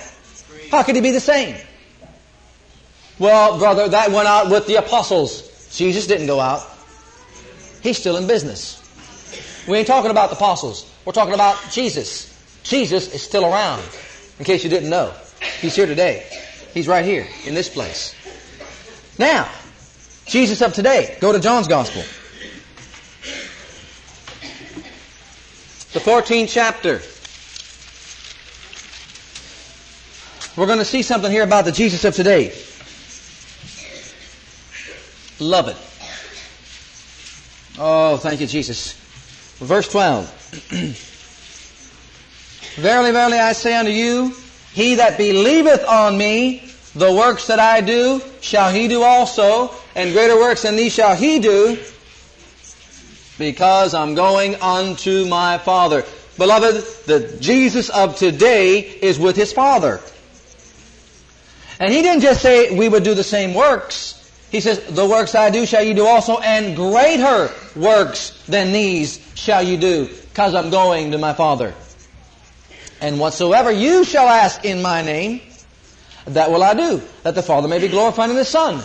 How 0.69 0.83
could 0.83 0.95
he 0.95 1.01
be 1.01 1.11
the 1.11 1.19
same? 1.19 1.55
Well, 3.17 3.57
brother, 3.57 3.87
that 3.89 4.11
went 4.11 4.27
out 4.27 4.49
with 4.49 4.67
the 4.67 4.75
apostles. 4.75 5.69
Jesus 5.75 6.07
didn't 6.07 6.27
go 6.27 6.39
out. 6.39 6.67
He's 7.81 7.97
still 7.97 8.17
in 8.17 8.27
business. 8.27 8.77
We 9.67 9.77
ain't 9.77 9.87
talking 9.87 10.11
about 10.11 10.29
the 10.29 10.35
apostles. 10.35 10.91
We're 11.05 11.13
talking 11.13 11.33
about 11.33 11.57
Jesus. 11.71 12.27
Jesus 12.63 13.13
is 13.13 13.21
still 13.21 13.45
around. 13.45 13.83
In 14.39 14.45
case 14.45 14.63
you 14.63 14.69
didn't 14.69 14.89
know. 14.89 15.13
He's 15.59 15.75
here 15.75 15.85
today. 15.85 16.25
He's 16.73 16.87
right 16.87 17.05
here 17.05 17.27
in 17.45 17.53
this 17.53 17.69
place. 17.69 18.15
Now, 19.17 19.49
Jesus 20.25 20.61
of 20.61 20.73
today. 20.73 21.17
Go 21.19 21.31
to 21.31 21.39
John's 21.39 21.67
Gospel. 21.67 22.03
The 25.93 25.99
14th 25.99 26.49
chapter. 26.49 27.01
We're 30.55 30.67
going 30.67 30.79
to 30.79 30.85
see 30.85 31.01
something 31.01 31.31
here 31.31 31.43
about 31.43 31.65
the 31.65 31.71
Jesus 31.71 32.05
of 32.05 32.15
today. 32.15 32.53
Love 35.39 35.69
it. 35.69 35.77
Oh, 37.79 38.17
thank 38.17 38.41
you, 38.41 38.47
Jesus. 38.47 38.93
Verse 39.57 39.87
12. 39.89 40.29
verily, 42.81 43.11
verily, 43.11 43.39
I 43.39 43.53
say 43.53 43.75
unto 43.75 43.91
you, 43.91 44.35
he 44.73 44.95
that 44.95 45.17
believeth 45.17 45.85
on 45.85 46.17
me, 46.17 46.70
the 46.95 47.11
works 47.11 47.47
that 47.47 47.59
I 47.59 47.81
do, 47.81 48.21
shall 48.41 48.71
he 48.71 48.87
do 48.87 49.03
also, 49.03 49.73
and 49.95 50.13
greater 50.13 50.35
works 50.35 50.63
than 50.63 50.75
these 50.75 50.93
shall 50.93 51.15
he 51.15 51.39
do, 51.39 51.77
because 53.37 53.93
I'm 53.93 54.13
going 54.13 54.55
unto 54.55 55.25
my 55.27 55.57
Father. 55.57 56.05
Beloved, 56.37 56.83
the 57.05 57.37
Jesus 57.39 57.89
of 57.89 58.17
today 58.17 58.79
is 58.79 59.19
with 59.19 59.35
his 59.35 59.53
Father. 59.53 60.01
And 61.79 61.93
he 61.93 62.01
didn't 62.01 62.21
just 62.21 62.41
say 62.41 62.77
we 62.77 62.87
would 62.87 63.03
do 63.03 63.13
the 63.15 63.23
same 63.23 63.53
works. 63.53 64.17
He 64.51 64.59
says, 64.59 64.79
the 64.85 65.05
works 65.05 65.33
I 65.33 65.49
do 65.49 65.65
shall 65.65 65.83
you 65.83 65.93
do 65.93 66.05
also, 66.05 66.39
and 66.39 66.75
greater 66.75 67.51
works 67.75 68.43
than 68.47 68.73
these 68.73 69.19
shall 69.33 69.63
you 69.63 69.77
do, 69.77 70.07
because 70.07 70.53
I'm 70.53 70.69
going 70.69 71.11
to 71.11 71.17
my 71.17 71.33
Father. 71.33 71.73
And 72.99 73.19
whatsoever 73.19 73.71
you 73.71 74.03
shall 74.03 74.27
ask 74.27 74.65
in 74.65 74.81
my 74.81 75.01
name, 75.01 75.41
that 76.25 76.51
will 76.51 76.63
I 76.63 76.73
do, 76.73 77.01
that 77.23 77.35
the 77.35 77.41
Father 77.41 77.67
may 77.67 77.79
be 77.79 77.87
glorified 77.87 78.29
in 78.29 78.35
the 78.35 78.45
Son. 78.45 78.83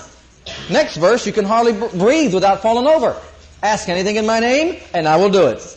Next 0.70 0.96
verse, 0.96 1.26
you 1.26 1.32
can 1.32 1.44
hardly 1.44 1.72
breathe 1.72 2.34
without 2.34 2.62
falling 2.62 2.86
over. 2.86 3.20
Ask 3.62 3.88
anything 3.88 4.16
in 4.16 4.26
my 4.26 4.40
name, 4.40 4.80
and 4.94 5.08
I 5.08 5.16
will 5.16 5.30
do 5.30 5.48
it. 5.48 5.76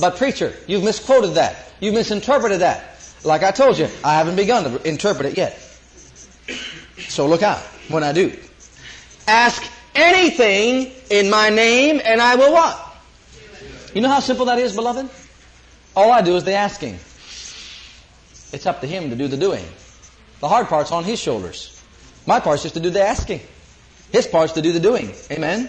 But 0.00 0.16
preacher, 0.16 0.52
you've 0.66 0.82
misquoted 0.82 1.34
that. 1.34 1.72
You've 1.80 1.94
misinterpreted 1.94 2.60
that. 2.60 2.98
Like 3.22 3.42
I 3.42 3.52
told 3.52 3.78
you, 3.78 3.88
I 4.02 4.14
haven't 4.14 4.36
begun 4.36 4.64
to 4.64 4.88
interpret 4.88 5.26
it 5.26 5.38
yet. 5.38 5.58
So 6.98 7.26
look 7.26 7.42
out 7.42 7.60
when 7.88 8.02
I 8.02 8.12
do. 8.12 8.36
Ask 9.26 9.62
anything 9.94 10.92
in 11.10 11.30
my 11.30 11.48
name 11.48 12.00
and 12.04 12.20
I 12.20 12.34
will 12.34 12.52
what? 12.52 12.80
You 13.94 14.00
know 14.00 14.08
how 14.08 14.20
simple 14.20 14.46
that 14.46 14.58
is, 14.58 14.74
beloved? 14.74 15.08
All 15.96 16.10
I 16.10 16.22
do 16.22 16.36
is 16.36 16.44
the 16.44 16.52
asking. 16.52 16.98
It's 18.54 18.66
up 18.66 18.80
to 18.82 18.86
Him 18.86 19.10
to 19.10 19.16
do 19.16 19.26
the 19.26 19.36
doing. 19.36 19.64
The 20.38 20.48
hard 20.48 20.68
part's 20.68 20.92
on 20.92 21.02
His 21.02 21.18
shoulders. 21.18 21.82
My 22.24 22.38
part's 22.38 22.62
just 22.62 22.76
to 22.76 22.80
do 22.80 22.88
the 22.88 23.02
asking. 23.02 23.40
His 24.12 24.28
part's 24.28 24.52
to 24.52 24.62
do 24.62 24.70
the 24.70 24.78
doing. 24.78 25.12
Amen? 25.32 25.68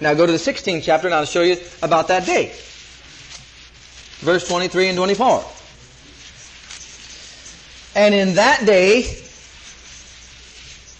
Now 0.00 0.14
go 0.14 0.26
to 0.26 0.32
the 0.32 0.38
16th 0.38 0.82
chapter 0.82 1.06
and 1.06 1.14
I'll 1.14 1.24
show 1.24 1.42
you 1.42 1.56
about 1.84 2.08
that 2.08 2.26
day. 2.26 2.52
Verse 4.18 4.46
23 4.48 4.88
and 4.88 4.96
24. 4.96 5.44
And 7.94 8.12
in 8.12 8.34
that 8.34 8.66
day, 8.66 9.02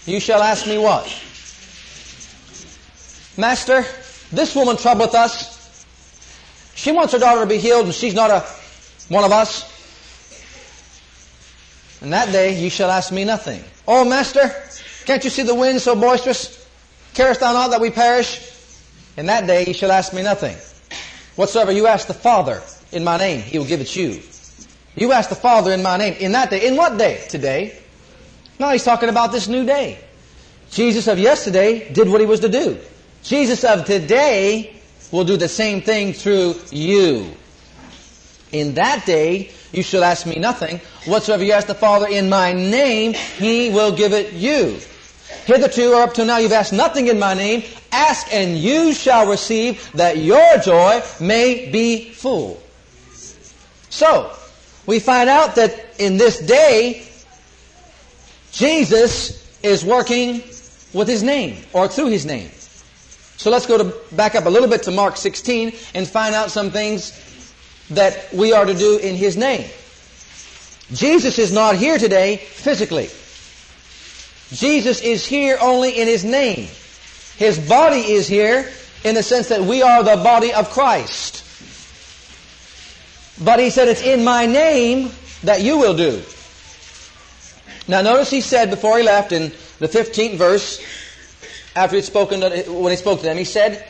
you 0.05 0.21
shall 0.21 0.41
ask 0.41 0.65
me 0.65 0.77
what? 0.77 1.05
Master, 3.37 3.85
this 4.31 4.55
woman 4.55 4.77
troubleth 4.77 5.13
us. 5.13 5.85
She 6.75 6.93
wants 6.93 7.11
her 7.11 7.19
daughter 7.19 7.41
to 7.41 7.47
be 7.47 7.57
healed 7.57 7.87
and 7.87 7.93
she's 7.93 8.13
not 8.13 8.29
a, 8.29 8.45
one 9.09 9.25
of 9.25 9.33
us. 9.33 9.70
In 12.01 12.09
that 12.09 12.31
day 12.31 12.59
you 12.59 12.69
shall 12.69 12.89
ask 12.89 13.11
me 13.11 13.23
nothing. 13.23 13.63
Oh, 13.87 14.03
Master, 14.03 14.53
can't 15.05 15.23
you 15.23 15.29
see 15.29 15.43
the 15.43 15.55
wind 15.55 15.81
so 15.81 15.95
boisterous? 15.95 16.57
Carest 17.13 17.39
thou 17.41 17.53
not 17.53 17.71
that 17.71 17.81
we 17.81 17.91
perish? 17.91 18.47
In 19.17 19.27
that 19.27 19.45
day 19.45 19.65
you 19.65 19.73
shall 19.73 19.91
ask 19.91 20.13
me 20.13 20.23
nothing. 20.23 20.55
Whatsoever 21.35 21.71
you 21.71 21.87
ask 21.87 22.07
the 22.07 22.13
Father 22.13 22.61
in 22.91 23.03
my 23.03 23.17
name, 23.17 23.41
he 23.41 23.57
will 23.57 23.65
give 23.65 23.81
it 23.81 23.95
you. 23.95 24.21
You 24.95 25.11
ask 25.11 25.29
the 25.29 25.35
Father 25.35 25.71
in 25.71 25.81
my 25.81 25.97
name. 25.97 26.15
In 26.19 26.31
that 26.33 26.49
day. 26.49 26.67
In 26.67 26.75
what 26.75 26.97
day? 26.97 27.23
Today. 27.29 27.77
No, 28.59 28.69
he's 28.69 28.83
talking 28.83 29.09
about 29.09 29.31
this 29.31 29.47
new 29.47 29.65
day. 29.65 29.99
Jesus 30.69 31.07
of 31.07 31.19
yesterday 31.19 31.91
did 31.91 32.09
what 32.09 32.21
he 32.21 32.27
was 32.27 32.39
to 32.41 32.49
do. 32.49 32.77
Jesus 33.23 33.63
of 33.63 33.85
today 33.85 34.75
will 35.11 35.23
do 35.23 35.37
the 35.37 35.47
same 35.47 35.81
thing 35.81 36.13
through 36.13 36.55
you. 36.71 37.35
In 38.51 38.73
that 38.75 39.05
day, 39.05 39.51
you 39.71 39.83
shall 39.83 40.03
ask 40.03 40.25
me 40.25 40.35
nothing. 40.35 40.79
Whatsoever 41.05 41.43
you 41.43 41.53
ask 41.53 41.67
the 41.67 41.75
Father 41.75 42.07
in 42.07 42.29
my 42.29 42.53
name, 42.53 43.13
he 43.13 43.69
will 43.69 43.91
give 43.91 44.13
it 44.13 44.33
you. 44.33 44.79
Hitherto 45.45 45.93
or 45.93 46.03
up 46.03 46.13
to 46.15 46.25
now 46.25 46.37
you've 46.37 46.51
asked 46.51 46.73
nothing 46.73 47.07
in 47.07 47.17
my 47.17 47.33
name. 47.33 47.63
Ask 47.91 48.27
and 48.33 48.57
you 48.57 48.93
shall 48.93 49.29
receive 49.29 49.91
that 49.93 50.17
your 50.17 50.57
joy 50.57 51.01
may 51.19 51.69
be 51.71 52.09
full. 52.09 52.61
So, 53.89 54.31
we 54.85 54.99
find 54.99 55.29
out 55.29 55.55
that 55.55 55.99
in 55.99 56.17
this 56.17 56.39
day, 56.39 57.07
Jesus 58.51 59.59
is 59.63 59.85
working 59.85 60.43
with 60.93 61.07
His 61.07 61.23
name, 61.23 61.63
or 61.73 61.87
through 61.87 62.07
His 62.07 62.25
name. 62.25 62.49
So 63.37 63.49
let's 63.49 63.65
go 63.65 63.77
to, 63.77 64.15
back 64.15 64.35
up 64.35 64.45
a 64.45 64.49
little 64.49 64.69
bit 64.69 64.83
to 64.83 64.91
Mark 64.91 65.17
16 65.17 65.73
and 65.95 66.07
find 66.07 66.35
out 66.35 66.51
some 66.51 66.69
things 66.69 67.11
that 67.91 68.33
we 68.33 68.53
are 68.53 68.65
to 68.65 68.73
do 68.73 68.97
in 68.97 69.15
His 69.15 69.37
name. 69.37 69.69
Jesus 70.93 71.39
is 71.39 71.51
not 71.51 71.75
here 71.75 71.97
today 71.97 72.37
physically. 72.37 73.09
Jesus 74.55 75.01
is 75.01 75.25
here 75.25 75.57
only 75.61 75.99
in 75.99 76.07
His 76.07 76.23
name. 76.23 76.67
His 77.37 77.57
body 77.57 77.99
is 77.99 78.27
here 78.27 78.69
in 79.03 79.15
the 79.15 79.23
sense 79.23 79.49
that 79.49 79.61
we 79.61 79.81
are 79.81 80.03
the 80.03 80.17
body 80.17 80.53
of 80.53 80.69
Christ. 80.69 81.43
But 83.43 83.59
he 83.59 83.69
said, 83.69 83.87
it's 83.87 84.03
in 84.03 84.23
my 84.23 84.45
name 84.45 85.11
that 85.43 85.61
you 85.61 85.77
will 85.77 85.95
do. 85.95 86.21
Now 87.87 88.01
notice 88.01 88.29
he 88.29 88.41
said 88.41 88.69
before 88.69 88.97
he 88.97 89.03
left 89.03 89.31
in 89.31 89.51
the 89.79 89.87
15th 89.87 90.35
verse, 90.35 90.79
after 91.75 91.95
he'd 91.95 92.05
spoken, 92.05 92.41
to, 92.41 92.71
when 92.71 92.91
he 92.91 92.97
spoke 92.97 93.19
to 93.19 93.25
them, 93.25 93.37
he 93.37 93.45
said, 93.45 93.87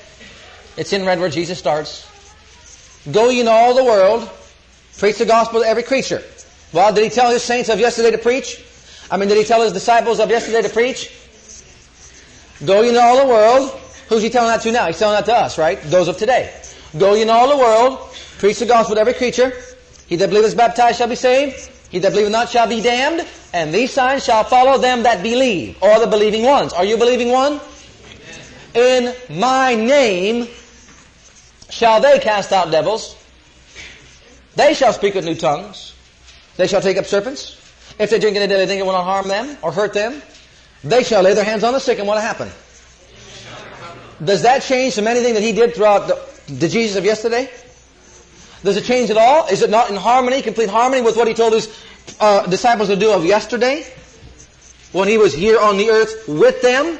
it's 0.77 0.93
in 0.93 1.05
red 1.05 1.19
where 1.19 1.29
Jesus 1.29 1.59
starts, 1.59 2.07
Go 3.09 3.29
ye 3.29 3.39
into 3.39 3.51
all 3.51 3.73
the 3.73 3.83
world, 3.83 4.29
preach 4.97 5.17
the 5.17 5.25
gospel 5.25 5.61
to 5.61 5.67
every 5.67 5.83
creature. 5.83 6.21
Well, 6.73 6.93
did 6.93 7.03
he 7.03 7.09
tell 7.09 7.31
his 7.31 7.43
saints 7.43 7.69
of 7.69 7.79
yesterday 7.79 8.11
to 8.11 8.17
preach? 8.17 8.63
I 9.09 9.17
mean, 9.17 9.29
did 9.29 9.37
he 9.37 9.43
tell 9.43 9.61
his 9.61 9.73
disciples 9.73 10.19
of 10.19 10.29
yesterday 10.29 10.61
to 10.61 10.69
preach? 10.69 11.11
Go 12.65 12.81
ye 12.81 12.89
into 12.89 13.01
all 13.01 13.17
the 13.17 13.27
world. 13.27 13.71
Who's 14.09 14.21
he 14.21 14.29
telling 14.29 14.49
that 14.49 14.61
to 14.61 14.71
now? 14.71 14.87
He's 14.87 14.99
telling 14.99 15.15
that 15.15 15.25
to 15.25 15.33
us, 15.33 15.57
right? 15.57 15.81
Those 15.83 16.07
of 16.07 16.17
today. 16.17 16.53
Go 16.97 17.15
ye 17.15 17.21
into 17.21 17.33
all 17.33 17.49
the 17.49 17.57
world, 17.57 18.11
Preach 18.41 18.57
the 18.57 18.65
gospel 18.65 18.95
to 18.95 19.01
every 19.01 19.13
creature. 19.13 19.53
He 20.07 20.15
that 20.15 20.29
believeth 20.29 20.47
is 20.47 20.55
baptized 20.55 20.97
shall 20.97 21.07
be 21.07 21.13
saved. 21.13 21.69
He 21.91 21.99
that 21.99 22.09
believeth 22.11 22.31
not 22.31 22.49
shall 22.49 22.67
be 22.67 22.81
damned. 22.81 23.27
And 23.53 23.71
these 23.71 23.93
signs 23.93 24.25
shall 24.25 24.43
follow 24.43 24.79
them 24.79 25.03
that 25.03 25.21
believe, 25.21 25.77
or 25.79 25.99
the 25.99 26.07
believing 26.07 26.41
ones. 26.41 26.73
Are 26.73 26.83
you 26.83 26.95
a 26.95 26.97
believing 26.97 27.29
one? 27.29 27.59
In 28.73 29.13
my 29.29 29.75
name 29.75 30.47
shall 31.71 32.01
they 32.01 32.19
cast 32.19 32.51
out 32.51 32.69
devils. 32.69 33.15
They 34.55 34.73
shall 34.73 34.93
speak 34.93 35.15
with 35.15 35.25
new 35.25 35.35
tongues. 35.35 35.95
They 36.57 36.67
shall 36.67 36.81
take 36.81 36.97
up 36.97 37.05
serpents. 37.05 37.57
If 37.97 38.09
they 38.09 38.19
drink 38.19 38.35
any 38.35 38.47
deadly 38.47 38.67
thing, 38.67 38.79
it 38.79 38.85
will 38.85 38.91
not 38.91 39.05
harm 39.05 39.27
them 39.27 39.57
or 39.61 39.71
hurt 39.71 39.93
them. 39.93 40.21
They 40.83 41.03
shall 41.03 41.23
lay 41.23 41.33
their 41.33 41.43
hands 41.43 41.63
on 41.63 41.73
the 41.73 41.79
sick, 41.79 41.99
and 41.99 42.07
what 42.07 42.15
will 42.15 42.21
happen? 42.21 42.49
Does 44.23 44.43
that 44.43 44.61
change 44.61 44.95
from 44.95 45.07
anything 45.07 45.33
that 45.33 45.43
he 45.43 45.51
did 45.51 45.73
throughout 45.73 46.07
the, 46.07 46.53
the 46.53 46.67
Jesus 46.67 46.97
of 46.97 47.05
yesterday? 47.05 47.49
Does 48.63 48.77
it 48.77 48.83
change 48.83 49.09
at 49.09 49.17
all? 49.17 49.47
Is 49.47 49.63
it 49.63 49.69
not 49.69 49.89
in 49.89 49.95
harmony, 49.95 50.41
complete 50.41 50.69
harmony 50.69 51.01
with 51.01 51.17
what 51.17 51.27
he 51.27 51.33
told 51.33 51.53
his 51.53 51.83
uh, 52.19 52.45
disciples 52.47 52.89
to 52.89 52.95
do 52.95 53.11
of 53.11 53.25
yesterday? 53.25 53.85
When 54.91 55.07
he 55.07 55.17
was 55.17 55.33
here 55.33 55.59
on 55.59 55.77
the 55.77 55.89
earth 55.89 56.27
with 56.27 56.61
them? 56.61 56.99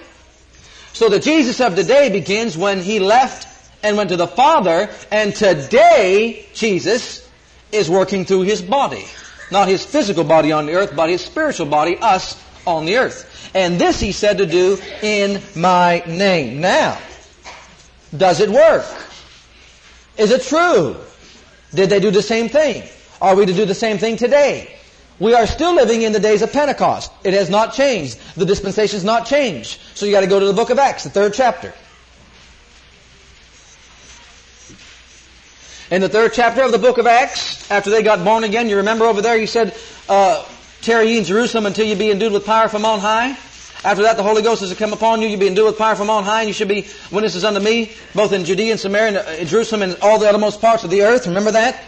So 0.94 1.10
the 1.10 1.20
Jesus 1.20 1.60
of 1.62 1.76
today 1.76 2.10
begins 2.10 2.58
when 2.58 2.80
he 2.82 3.00
left 3.00 3.51
and 3.84 3.98
went 3.98 4.10
to 4.10 4.18
the 4.18 4.28
Father, 4.28 4.90
and 5.12 5.36
today 5.36 6.46
Jesus 6.54 7.28
is 7.72 7.90
working 7.90 8.26
through 8.26 8.42
his 8.42 8.62
body. 8.62 9.06
Not 9.50 9.68
his 9.68 9.86
physical 9.86 10.24
body 10.24 10.52
on 10.52 10.66
the 10.66 10.74
earth, 10.74 10.96
but 10.96 11.10
his 11.10 11.24
spiritual 11.24 11.66
body, 11.66 11.98
us, 11.98 12.42
on 12.66 12.86
the 12.86 12.98
earth. 12.98 13.52
And 13.54 13.80
this 13.80 14.00
he 14.00 14.12
said 14.12 14.38
to 14.38 14.46
do 14.46 14.78
in 15.02 15.42
my 15.56 16.04
name. 16.08 16.62
Now, 16.62 17.00
does 18.16 18.40
it 18.40 18.50
work? 18.50 18.86
Is 20.18 20.32
it 20.32 20.44
true? 20.44 20.96
Did 21.74 21.90
they 21.90 22.00
do 22.00 22.12
the 22.12 22.22
same 22.22 22.50
thing? 22.50 22.84
Are 23.22 23.36
we 23.36 23.46
to 23.46 23.54
do 23.54 23.66
the 23.66 23.76
same 23.76 23.98
thing 23.98 24.18
today? 24.18 24.76
We 25.20 25.34
are 25.36 25.46
still 25.46 25.76
living 25.76 26.02
in 26.02 26.14
the 26.14 26.20
days 26.20 26.42
of 26.42 26.52
Pentecost. 26.52 27.12
It 27.24 27.34
has 27.34 27.50
not 27.50 27.74
changed. 27.74 28.20
The 28.36 28.46
dispensation 28.46 28.96
has 28.96 29.04
not 29.04 29.26
changed. 29.28 29.80
So 29.94 30.06
you 30.06 30.12
got 30.12 30.22
to 30.22 30.28
go 30.28 30.40
to 30.40 30.46
the 30.46 30.54
book 30.54 30.70
of 30.72 30.80
Acts, 30.80 31.04
the 31.04 31.10
third 31.10 31.34
chapter. 31.34 31.74
In 35.92 36.00
the 36.00 36.08
third 36.08 36.32
chapter 36.32 36.64
of 36.64 36.72
the 36.72 36.80
book 36.80 37.00
of 37.00 37.06
Acts, 37.06 37.70
after 37.70 37.90
they 37.90 38.02
got 38.02 38.24
born 38.24 38.46
again, 38.46 38.70
you 38.70 38.78
remember 38.78 39.04
over 39.04 39.22
there, 39.22 39.38
he 39.38 39.46
said, 39.46 39.76
uh, 40.08 40.46
tarry 40.82 41.10
ye 41.10 41.18
in 41.18 41.26
Jerusalem 41.26 41.66
until 41.66 41.86
you 41.86 41.98
be 41.98 42.10
endued 42.12 42.32
with 42.32 42.46
power 42.46 42.70
from 42.70 42.86
on 42.86 43.00
high. 43.00 43.32
After 43.84 44.04
that, 44.04 44.16
the 44.16 44.24
Holy 44.24 44.42
Ghost 44.42 44.62
is 44.62 44.70
to 44.70 44.76
come 44.78 44.94
upon 44.94 45.22
you. 45.22 45.28
You'll 45.28 45.42
be 45.42 45.50
endued 45.50 45.66
with 45.66 45.78
power 45.78 45.98
from 45.98 46.10
on 46.10 46.24
high, 46.24 46.44
and 46.44 46.48
you 46.48 46.54
should 46.54 46.70
be 46.70 46.88
witnesses 47.12 47.44
unto 47.44 47.60
me, 47.60 47.92
both 48.16 48.32
in 48.32 48.46
Judea 48.46 48.72
and 48.72 48.80
Samaria, 48.80 49.22
and 49.22 49.50
Jerusalem, 49.50 49.82
and 49.82 49.98
all 50.02 50.18
the 50.18 50.30
uttermost 50.30 50.62
parts 50.62 50.86
of 50.86 50.92
the 50.92 51.02
earth. 51.02 51.28
Remember 51.28 51.52
that? 51.52 51.84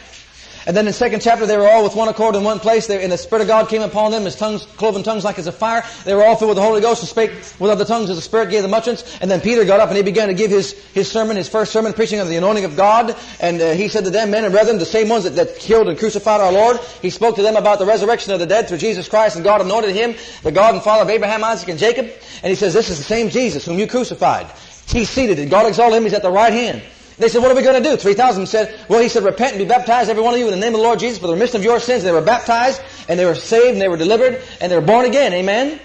And 0.65 0.75
then 0.75 0.83
in 0.83 0.87
the 0.87 0.93
second 0.93 1.21
chapter, 1.21 1.45
they 1.45 1.57
were 1.57 1.67
all 1.67 1.83
with 1.83 1.95
one 1.95 2.07
accord 2.07 2.35
in 2.35 2.43
one 2.43 2.59
place. 2.59 2.89
And 2.89 3.11
the 3.11 3.17
Spirit 3.17 3.41
of 3.41 3.47
God 3.47 3.69
came 3.69 3.81
upon 3.81 4.11
them, 4.11 4.25
as 4.25 4.35
tongues, 4.35 4.65
cloven 4.77 5.03
tongues 5.03 5.23
like 5.23 5.39
as 5.39 5.47
a 5.47 5.51
fire. 5.51 5.83
They 6.05 6.13
were 6.13 6.23
all 6.23 6.35
filled 6.35 6.49
with 6.49 6.57
the 6.57 6.63
Holy 6.63 6.81
Ghost 6.81 7.01
and 7.01 7.09
spake 7.09 7.31
with 7.59 7.71
other 7.71 7.85
tongues 7.85 8.09
as 8.09 8.15
the 8.15 8.21
Spirit 8.21 8.49
gave 8.49 8.61
them 8.61 8.73
utterance. 8.73 9.19
And 9.21 9.29
then 9.29 9.41
Peter 9.41 9.65
got 9.65 9.79
up 9.79 9.89
and 9.89 9.97
he 9.97 10.03
began 10.03 10.27
to 10.27 10.33
give 10.33 10.51
his, 10.51 10.73
his 10.93 11.11
sermon, 11.11 11.35
his 11.35 11.49
first 11.49 11.71
sermon, 11.71 11.93
preaching 11.93 12.19
of 12.19 12.27
the 12.27 12.37
anointing 12.37 12.65
of 12.65 12.75
God. 12.75 13.15
And 13.39 13.61
uh, 13.61 13.73
he 13.73 13.87
said 13.87 14.05
to 14.05 14.09
them, 14.09 14.31
men 14.31 14.45
and 14.45 14.53
brethren, 14.53 14.77
the 14.77 14.85
same 14.85 15.09
ones 15.09 15.25
that, 15.25 15.35
that 15.35 15.57
killed 15.57 15.89
and 15.89 15.97
crucified 15.97 16.39
our 16.39 16.51
Lord, 16.51 16.77
he 17.01 17.09
spoke 17.09 17.35
to 17.35 17.41
them 17.41 17.55
about 17.55 17.79
the 17.79 17.85
resurrection 17.85 18.31
of 18.31 18.39
the 18.39 18.45
dead 18.45 18.67
through 18.67 18.77
Jesus 18.77 19.09
Christ, 19.09 19.35
and 19.35 19.43
God 19.43 19.61
anointed 19.61 19.95
him, 19.95 20.15
the 20.43 20.51
God 20.51 20.75
and 20.75 20.83
Father 20.83 21.03
of 21.03 21.09
Abraham, 21.09 21.43
Isaac, 21.43 21.69
and 21.69 21.79
Jacob. 21.79 22.05
And 22.41 22.49
he 22.49 22.55
says, 22.55 22.73
this 22.73 22.89
is 22.89 22.97
the 22.97 23.03
same 23.03 23.29
Jesus 23.29 23.65
whom 23.65 23.79
you 23.79 23.87
crucified. 23.87 24.47
He's 24.87 25.09
seated, 25.09 25.49
God 25.49 25.65
exalted 25.65 25.97
him, 25.97 26.03
he's 26.03 26.13
at 26.13 26.21
the 26.21 26.31
right 26.31 26.53
hand. 26.53 26.81
They 27.17 27.29
said, 27.29 27.41
what 27.41 27.51
are 27.51 27.55
we 27.55 27.61
going 27.61 27.81
to 27.81 27.89
do? 27.89 27.95
3,000 27.95 28.47
said, 28.47 28.79
well, 28.89 29.01
he 29.01 29.07
said, 29.07 29.23
repent 29.23 29.53
and 29.53 29.59
be 29.59 29.65
baptized, 29.65 30.09
every 30.09 30.23
one 30.23 30.33
of 30.33 30.39
you, 30.39 30.47
in 30.47 30.51
the 30.51 30.59
name 30.59 30.73
of 30.73 30.79
the 30.79 30.83
Lord 30.83 30.99
Jesus 30.99 31.19
for 31.19 31.27
the 31.27 31.33
remission 31.33 31.57
of 31.57 31.63
your 31.63 31.79
sins. 31.79 32.03
They 32.03 32.11
were 32.11 32.21
baptized, 32.21 32.81
and 33.07 33.19
they 33.19 33.25
were 33.25 33.35
saved, 33.35 33.73
and 33.73 33.81
they 33.81 33.87
were 33.87 33.97
delivered, 33.97 34.41
and 34.59 34.71
they 34.71 34.75
were 34.75 34.85
born 34.85 35.05
again. 35.05 35.31
Amen? 35.33 35.79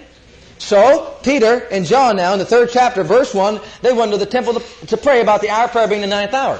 So, 0.57 1.15
Peter 1.23 1.59
and 1.71 1.85
John 1.85 2.17
now, 2.17 2.33
in 2.33 2.39
the 2.39 2.45
third 2.45 2.69
chapter, 2.71 3.03
verse 3.03 3.33
1, 3.33 3.61
they 3.81 3.93
went 3.93 4.11
to 4.11 4.17
the 4.17 4.25
temple 4.25 4.59
to, 4.87 4.97
pray 4.97 5.21
about 5.21 5.41
the 5.41 5.49
hour 5.49 5.65
of 5.65 5.71
prayer 5.71 5.87
being 5.87 6.01
the 6.01 6.07
ninth 6.07 6.33
hour. 6.33 6.59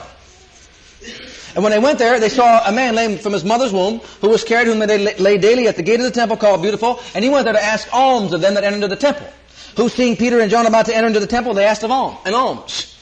And 1.55 1.63
when 1.63 1.71
they 1.71 1.79
went 1.79 1.97
there, 1.97 2.19
they 2.19 2.29
saw 2.29 2.65
a 2.67 2.71
man 2.71 2.95
lame 2.95 3.17
from 3.17 3.33
his 3.33 3.43
mother's 3.43 3.73
womb, 3.73 3.99
who 4.21 4.29
was 4.29 4.43
carried, 4.43 4.67
whom 4.67 4.79
they 4.79 5.15
lay 5.17 5.37
daily 5.37 5.67
at 5.67 5.75
the 5.75 5.83
gate 5.83 5.99
of 5.99 6.05
the 6.05 6.11
temple 6.11 6.37
called 6.37 6.61
Beautiful, 6.61 7.01
and 7.15 7.23
he 7.23 7.29
went 7.29 7.45
there 7.45 7.53
to 7.53 7.63
ask 7.63 7.91
alms 7.93 8.33
of 8.33 8.41
them 8.41 8.53
that 8.53 8.63
entered 8.63 8.75
into 8.75 8.87
the 8.87 8.95
temple. 8.95 9.27
Who 9.75 9.89
seeing 9.89 10.15
Peter 10.15 10.39
and 10.39 10.51
John 10.51 10.65
about 10.65 10.85
to 10.85 10.95
enter 10.95 11.07
into 11.07 11.19
the 11.19 11.27
temple, 11.27 11.53
they 11.55 11.65
asked 11.65 11.83
of 11.83 11.91
alms, 11.91 12.19
an 12.25 12.35
alms. 12.35 12.98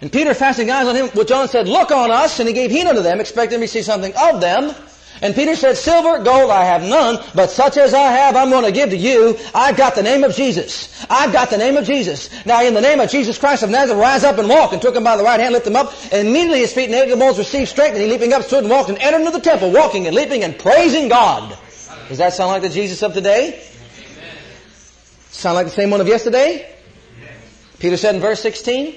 And 0.00 0.12
Peter, 0.12 0.34
fastening 0.34 0.70
eyes 0.70 0.86
on 0.86 0.96
him, 0.96 1.08
what 1.08 1.28
John 1.28 1.48
said, 1.48 1.68
Look 1.68 1.90
on 1.90 2.10
us, 2.10 2.38
and 2.40 2.48
he 2.48 2.54
gave 2.54 2.70
heed 2.70 2.86
unto 2.86 3.02
them, 3.02 3.20
expecting 3.20 3.60
to 3.60 3.68
see 3.68 3.82
something 3.82 4.12
of 4.16 4.40
them. 4.40 4.74
And 5.22 5.34
Peter 5.34 5.54
said, 5.54 5.76
Silver, 5.76 6.22
gold 6.24 6.50
I 6.50 6.64
have 6.64 6.82
none, 6.82 7.18
but 7.34 7.50
such 7.50 7.76
as 7.76 7.94
I 7.94 8.10
have 8.10 8.34
I'm 8.34 8.50
going 8.50 8.64
to 8.64 8.72
give 8.72 8.90
to 8.90 8.96
you. 8.96 9.38
I've 9.54 9.76
got 9.76 9.94
the 9.94 10.02
name 10.02 10.24
of 10.24 10.34
Jesus. 10.34 11.06
I've 11.08 11.32
got 11.32 11.50
the 11.50 11.56
name 11.56 11.76
of 11.76 11.84
Jesus. 11.84 12.28
Now 12.44 12.62
in 12.64 12.74
the 12.74 12.80
name 12.80 13.00
of 13.00 13.10
Jesus 13.10 13.38
Christ 13.38 13.62
of 13.62 13.70
Nazareth, 13.70 14.00
rise 14.00 14.24
up 14.24 14.38
and 14.38 14.48
walk. 14.48 14.72
And 14.72 14.82
took 14.82 14.96
him 14.96 15.04
by 15.04 15.16
the 15.16 15.22
right 15.22 15.38
hand, 15.38 15.54
lifted 15.54 15.70
him 15.70 15.76
up, 15.76 15.94
and 16.12 16.28
immediately 16.28 16.58
his 16.60 16.72
feet 16.72 16.86
and 16.86 16.94
ankle 16.94 17.16
bones 17.16 17.38
received 17.38 17.70
strength, 17.70 17.94
and 17.94 18.02
he 18.02 18.10
leaping 18.10 18.32
up 18.32 18.42
stood 18.42 18.64
and 18.64 18.70
walked 18.70 18.88
and 18.88 18.98
entered 18.98 19.20
into 19.20 19.30
the 19.30 19.40
temple, 19.40 19.70
walking 19.70 20.06
and 20.06 20.16
leaping 20.16 20.42
and 20.42 20.58
praising 20.58 21.08
God. 21.08 21.56
Does 22.08 22.18
that 22.18 22.34
sound 22.34 22.50
like 22.50 22.62
the 22.62 22.68
Jesus 22.68 23.02
of 23.02 23.14
today? 23.14 23.62
Sound 25.30 25.54
like 25.54 25.66
the 25.66 25.72
same 25.72 25.90
one 25.90 26.00
of 26.00 26.08
yesterday? 26.08 26.70
Peter 27.78 27.96
said 27.96 28.14
in 28.14 28.20
verse 28.20 28.40
16, 28.40 28.94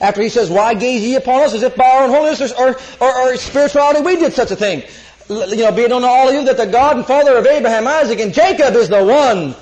after 0.00 0.22
he 0.22 0.28
says, 0.28 0.50
Why 0.50 0.74
gaze 0.74 1.02
ye 1.02 1.16
upon 1.16 1.42
us 1.42 1.54
as 1.54 1.62
if 1.62 1.76
by 1.76 1.84
our 1.84 2.04
own 2.04 2.10
holiness 2.10 2.52
or, 2.52 2.76
or, 3.00 3.18
or 3.18 3.36
spirituality 3.36 4.00
we 4.00 4.16
did 4.16 4.32
such 4.32 4.50
a 4.50 4.56
thing? 4.56 4.82
You 5.28 5.56
know, 5.56 5.72
be 5.72 5.82
it 5.82 5.90
known 5.90 6.02
to 6.02 6.08
all 6.08 6.28
of 6.28 6.34
you 6.34 6.44
that 6.44 6.56
the 6.56 6.66
God 6.66 6.96
and 6.96 7.06
Father 7.06 7.36
of 7.36 7.46
Abraham, 7.46 7.86
Isaac, 7.86 8.20
and 8.20 8.34
Jacob 8.34 8.74
is 8.74 8.88
the 8.88 9.04
one 9.04 9.54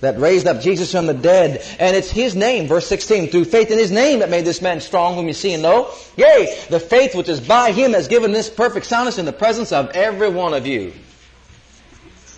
that 0.00 0.18
raised 0.18 0.46
up 0.46 0.60
Jesus 0.60 0.92
from 0.92 1.06
the 1.06 1.14
dead. 1.14 1.64
And 1.78 1.96
it's 1.96 2.10
His 2.10 2.36
name, 2.36 2.68
verse 2.68 2.86
16, 2.86 3.28
through 3.28 3.46
faith 3.46 3.70
in 3.70 3.78
His 3.78 3.90
name 3.90 4.20
that 4.20 4.30
made 4.30 4.44
this 4.44 4.62
man 4.62 4.80
strong 4.80 5.16
whom 5.16 5.26
you 5.26 5.32
see 5.32 5.54
and 5.54 5.62
know. 5.62 5.90
Yea, 6.16 6.66
the 6.68 6.78
faith 6.78 7.14
which 7.14 7.28
is 7.28 7.40
by 7.40 7.72
Him 7.72 7.92
has 7.92 8.08
given 8.08 8.32
this 8.32 8.50
perfect 8.50 8.86
soundness 8.86 9.18
in 9.18 9.24
the 9.24 9.32
presence 9.32 9.72
of 9.72 9.90
every 9.90 10.28
one 10.28 10.54
of 10.54 10.66
you. 10.66 10.92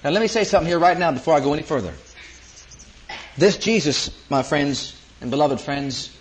Now 0.04 0.10
let 0.10 0.22
me 0.22 0.28
say 0.28 0.44
something 0.44 0.68
here 0.68 0.78
right 0.78 0.96
now 0.96 1.12
before 1.12 1.34
I 1.34 1.40
go 1.40 1.52
any 1.52 1.62
further. 1.62 1.92
This 3.36 3.58
Jesus, 3.58 4.10
my 4.30 4.42
friends 4.42 4.98
and 5.20 5.30
beloved 5.30 5.60
friends, 5.60 6.15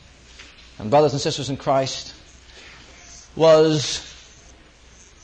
and 0.80 0.90
brothers 0.90 1.14
and 1.14 1.22
sisters 1.22 1.50
in 1.50 1.58
Christ, 1.58 2.14
was 3.36 4.14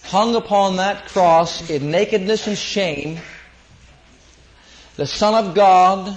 hung 0.03 0.35
upon 0.35 0.77
that 0.77 1.07
cross 1.07 1.69
in 1.69 1.91
nakedness 1.91 2.47
and 2.47 2.57
shame, 2.57 3.19
the 4.97 5.07
Son 5.07 5.45
of 5.45 5.55
God, 5.55 6.15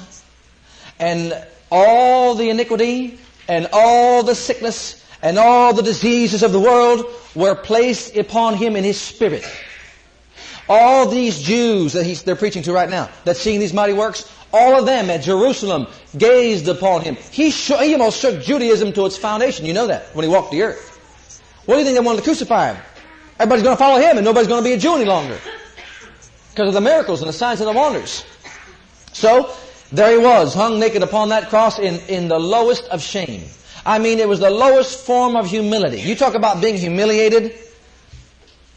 and 0.99 1.47
all 1.71 2.35
the 2.35 2.51
iniquity 2.51 3.19
and 3.49 3.69
all 3.73 4.23
the 4.23 4.35
sickness 4.35 5.05
and 5.23 5.39
all 5.39 5.73
the 5.73 5.83
diseases 5.83 6.43
of 6.43 6.53
the 6.53 6.61
world 6.61 7.07
were 7.35 7.55
placed 7.55 8.17
upon 8.17 8.57
him 8.57 8.77
in 8.77 8.85
his 8.85 9.01
spirit. 9.01 9.45
All 10.69 11.09
these 11.09 11.43
Jews 11.43 11.95
that 11.95 12.05
he's, 12.05 12.23
they're 12.23 12.37
preaching 12.37 12.63
to 12.65 12.73
right 12.73 12.89
now, 12.89 13.11
that 13.25 13.37
seeing 13.37 13.61
these 13.61 13.73
mighty 13.73 13.93
works, 13.93 14.31
all 14.55 14.79
of 14.79 14.87
them 14.87 15.11
at 15.11 15.23
Jerusalem 15.23 15.89
gazed 16.17 16.69
upon 16.69 17.03
him. 17.03 17.17
He, 17.33 17.51
he 17.51 17.93
almost 17.93 18.21
shook 18.21 18.43
Judaism 18.43 18.93
to 18.93 19.05
its 19.07 19.17
foundation. 19.17 19.67
You 19.67 19.73
know 19.73 19.89
that 19.89 20.15
when 20.15 20.23
he 20.25 20.31
walked 20.31 20.53
the 20.53 20.63
earth. 20.63 20.93
What 21.67 21.75
do 21.75 21.79
you 21.81 21.85
think 21.85 21.99
they 21.99 22.05
wanted 22.05 22.19
to 22.19 22.25
crucify 22.25 22.73
him? 22.73 22.83
Everybody's 23.39 23.65
going 23.65 23.77
to 23.77 23.79
follow 23.79 24.01
him 24.01 24.17
and 24.17 24.25
nobody's 24.25 24.49
going 24.49 24.63
to 24.63 24.69
be 24.69 24.75
a 24.75 24.79
Jew 24.79 24.95
any 24.95 25.07
longer. 25.07 25.37
Because 26.51 26.69
of 26.69 26.75
the 26.75 26.81
miracles 26.81 27.21
and 27.21 27.29
the 27.29 27.33
signs 27.33 27.61
and 27.61 27.69
the 27.69 27.73
wonders. 27.73 28.25
So, 29.13 29.53
there 29.91 30.19
he 30.19 30.25
was, 30.25 30.55
hung 30.55 30.79
naked 30.79 31.03
upon 31.03 31.31
that 31.31 31.49
cross 31.49 31.79
in, 31.79 32.01
in 32.09 32.29
the 32.29 32.39
lowest 32.39 32.85
of 32.85 33.03
shame. 33.03 33.45
I 33.85 33.99
mean, 33.99 34.19
it 34.19 34.29
was 34.29 34.41
the 34.41 34.51
lowest 34.51 35.05
form 35.05 35.37
of 35.37 35.47
humility. 35.47 36.01
You 36.01 36.15
talk 36.15 36.35
about 36.35 36.61
being 36.61 36.77
humiliated. 36.77 37.59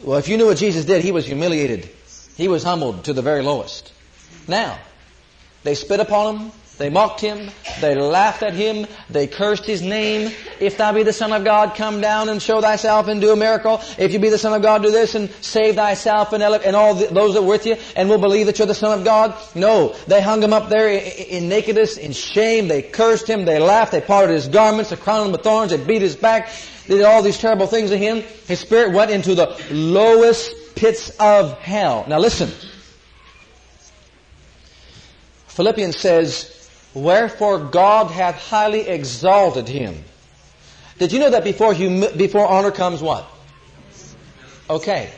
Well, 0.03 0.17
if 0.17 0.27
you 0.27 0.37
knew 0.37 0.47
what 0.47 0.57
Jesus 0.57 0.85
did, 0.85 1.03
he 1.03 1.11
was 1.11 1.25
humiliated. 1.25 1.89
He 2.35 2.47
was 2.47 2.63
humbled 2.63 3.05
to 3.05 3.13
the 3.13 3.21
very 3.21 3.41
lowest. 3.41 3.93
Now, 4.47 4.79
they 5.67 5.75
spit 5.75 5.99
upon 5.99 6.37
him. 6.37 6.51
They 6.77 6.89
mocked 6.89 7.19
him. 7.19 7.49
They 7.81 7.95
laughed 7.95 8.43
at 8.43 8.53
him. 8.53 8.85
They 9.09 9.27
cursed 9.27 9.65
his 9.65 9.81
name. 9.81 10.31
If 10.59 10.77
thou 10.77 10.93
be 10.93 11.03
the 11.03 11.11
Son 11.11 11.33
of 11.33 11.43
God, 11.43 11.75
come 11.75 11.99
down 11.99 12.29
and 12.29 12.41
show 12.41 12.61
thyself 12.61 13.07
and 13.07 13.19
do 13.19 13.31
a 13.31 13.35
miracle. 13.35 13.81
If 13.97 14.13
you 14.13 14.19
be 14.19 14.29
the 14.29 14.37
Son 14.37 14.53
of 14.53 14.61
God, 14.61 14.83
do 14.83 14.91
this 14.91 15.15
and 15.15 15.29
save 15.41 15.75
thyself 15.75 16.33
and, 16.33 16.43
all 16.43 16.93
those 16.93 17.33
that 17.33 17.41
are 17.41 17.45
with 17.45 17.65
you 17.65 17.75
and 17.95 18.09
will 18.09 18.19
believe 18.19 18.45
that 18.45 18.59
you're 18.59 18.67
the 18.67 18.75
Son 18.75 18.97
of 18.97 19.03
God. 19.03 19.35
No. 19.55 19.95
They 20.07 20.21
hung 20.21 20.41
him 20.41 20.53
up 20.53 20.69
there 20.69 20.87
in 20.87 21.49
nakedness, 21.49 21.97
in 21.97 22.13
shame. 22.13 22.67
They 22.67 22.83
cursed 22.83 23.27
him. 23.27 23.43
They 23.43 23.59
laughed. 23.59 23.91
They 23.91 24.01
parted 24.01 24.33
his 24.33 24.47
garments. 24.47 24.91
They 24.91 24.95
crowned 24.95 25.25
him 25.25 25.31
with 25.31 25.41
thorns. 25.41 25.71
They 25.71 25.83
beat 25.83 26.03
his 26.03 26.15
back. 26.15 26.49
They 26.87 26.97
did 26.97 27.05
all 27.05 27.23
these 27.23 27.39
terrible 27.39 27.67
things 27.67 27.89
to 27.89 27.97
him. 27.97 28.21
His 28.47 28.59
spirit 28.59 28.93
went 28.93 29.11
into 29.11 29.35
the 29.35 29.59
lowest 29.71 30.75
pits 30.75 31.09
of 31.19 31.59
hell. 31.59 32.05
Now 32.07 32.19
listen. 32.19 32.51
Philippians 35.57 35.97
says, 35.97 36.69
Wherefore 36.93 37.57
God 37.57 38.11
hath 38.11 38.35
highly 38.35 38.81
exalted 38.81 39.67
him. 39.67 40.03
Did 40.99 41.11
you 41.11 41.17
know 41.17 41.31
that 41.31 41.43
before, 41.43 41.73
humi- 41.73 42.15
before 42.15 42.47
honor 42.47 42.69
comes 42.69 43.01
what? 43.01 43.27
Okay. 44.69 45.09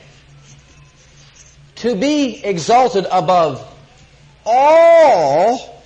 To 1.76 1.94
be 1.94 2.42
exalted 2.42 3.06
above 3.12 3.68
all, 4.46 5.84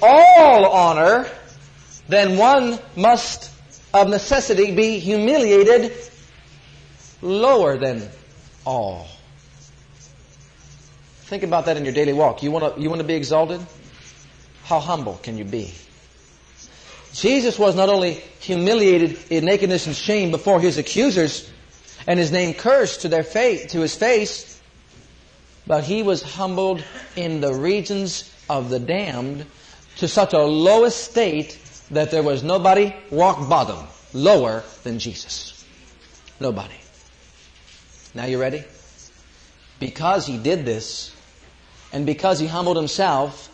all 0.00 0.64
honor, 0.64 1.28
then 2.08 2.38
one 2.38 2.78
must 2.96 3.50
of 3.92 4.08
necessity 4.08 4.74
be 4.74 5.00
humiliated 5.00 5.92
lower 7.20 7.76
than 7.76 8.08
all. 8.64 9.06
Think 11.34 11.42
about 11.42 11.64
that 11.64 11.76
in 11.76 11.84
your 11.84 11.92
daily 11.92 12.12
walk. 12.12 12.44
You 12.44 12.52
want 12.52 12.76
to, 12.76 12.80
you 12.80 12.88
want 12.88 13.00
to 13.00 13.06
be 13.08 13.14
exalted? 13.14 13.60
How 14.62 14.78
humble 14.78 15.18
can 15.20 15.36
you 15.36 15.44
be? 15.44 15.74
Jesus 17.12 17.58
was 17.58 17.74
not 17.74 17.88
only 17.88 18.22
humiliated 18.38 19.18
in 19.30 19.44
nakedness 19.44 19.88
and 19.88 19.96
shame 19.96 20.30
before 20.30 20.60
his 20.60 20.78
accusers 20.78 21.50
and 22.06 22.20
his 22.20 22.30
name 22.30 22.54
cursed 22.54 23.00
to 23.00 23.08
their 23.08 23.24
face, 23.24 23.72
to 23.72 23.80
his 23.80 23.96
face, 23.96 24.60
but 25.66 25.82
he 25.82 26.04
was 26.04 26.22
humbled 26.22 26.84
in 27.16 27.40
the 27.40 27.52
regions 27.52 28.32
of 28.48 28.70
the 28.70 28.78
damned 28.78 29.44
to 29.96 30.06
such 30.06 30.34
a 30.34 30.38
low 30.38 30.84
estate 30.84 31.58
that 31.90 32.12
there 32.12 32.22
was 32.22 32.44
nobody 32.44 32.94
rock 33.10 33.48
bottom 33.48 33.84
lower 34.12 34.62
than 34.84 35.00
Jesus. 35.00 35.66
Nobody. 36.38 36.76
Now 38.14 38.26
you 38.26 38.40
ready? 38.40 38.62
Because 39.80 40.28
he 40.28 40.38
did 40.38 40.64
this, 40.64 41.10
and 41.94 42.04
because 42.04 42.40
he 42.40 42.46
humbled 42.48 42.76
himself, 42.76 43.48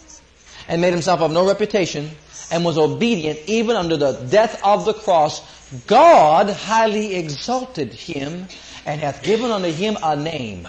and 0.66 0.80
made 0.80 0.92
himself 0.92 1.20
of 1.20 1.30
no 1.30 1.46
reputation, 1.46 2.10
and 2.50 2.64
was 2.64 2.78
obedient 2.78 3.38
even 3.46 3.76
unto 3.76 3.96
the 3.96 4.12
death 4.30 4.60
of 4.64 4.86
the 4.86 4.94
cross, 4.94 5.42
God 5.86 6.48
highly 6.48 7.14
exalted 7.16 7.92
him, 7.92 8.48
and 8.86 9.00
hath 9.00 9.22
given 9.22 9.50
unto 9.50 9.70
him 9.70 9.98
a 10.02 10.16
name 10.16 10.66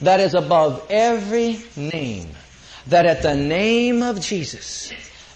that 0.00 0.18
is 0.18 0.34
above 0.34 0.86
every 0.88 1.62
name, 1.76 2.30
that 2.86 3.04
at 3.04 3.22
the 3.22 3.34
name 3.36 4.02
of 4.02 4.20
Jesus, 4.20 4.92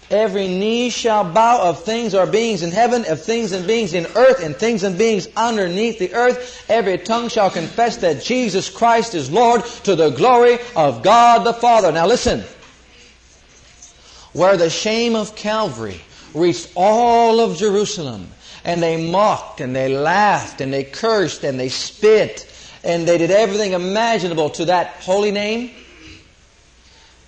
Every 0.09 0.47
knee 0.47 0.89
shall 0.89 1.25
bow 1.25 1.69
of 1.69 1.83
things 1.83 2.15
or 2.15 2.25
beings 2.25 2.63
in 2.63 2.71
heaven, 2.71 3.03
of 3.09 3.21
things 3.21 3.51
and 3.51 3.67
beings 3.67 3.93
in 3.93 4.05
earth, 4.15 4.41
and 4.41 4.55
things 4.55 4.83
and 4.83 4.97
beings 4.97 5.27
underneath 5.35 5.99
the 5.99 6.13
earth. 6.13 6.65
Every 6.69 6.97
tongue 6.97 7.27
shall 7.27 7.49
confess 7.49 7.97
that 7.97 8.23
Jesus 8.23 8.69
Christ 8.69 9.15
is 9.15 9.29
Lord 9.29 9.65
to 9.83 9.95
the 9.95 10.11
glory 10.11 10.59
of 10.77 11.03
God 11.03 11.45
the 11.45 11.53
Father. 11.53 11.91
Now 11.91 12.07
listen. 12.07 12.43
Where 14.31 14.55
the 14.55 14.69
shame 14.69 15.15
of 15.17 15.35
Calvary 15.35 15.99
reached 16.33 16.71
all 16.75 17.41
of 17.41 17.57
Jerusalem, 17.57 18.29
and 18.63 18.81
they 18.81 19.11
mocked, 19.11 19.59
and 19.59 19.75
they 19.75 19.97
laughed, 19.97 20.61
and 20.61 20.71
they 20.71 20.85
cursed, 20.85 21.43
and 21.43 21.59
they 21.59 21.69
spit, 21.69 22.49
and 22.81 23.05
they 23.05 23.17
did 23.17 23.31
everything 23.31 23.73
imaginable 23.73 24.51
to 24.51 24.65
that 24.65 24.87
holy 25.01 25.31
name, 25.31 25.71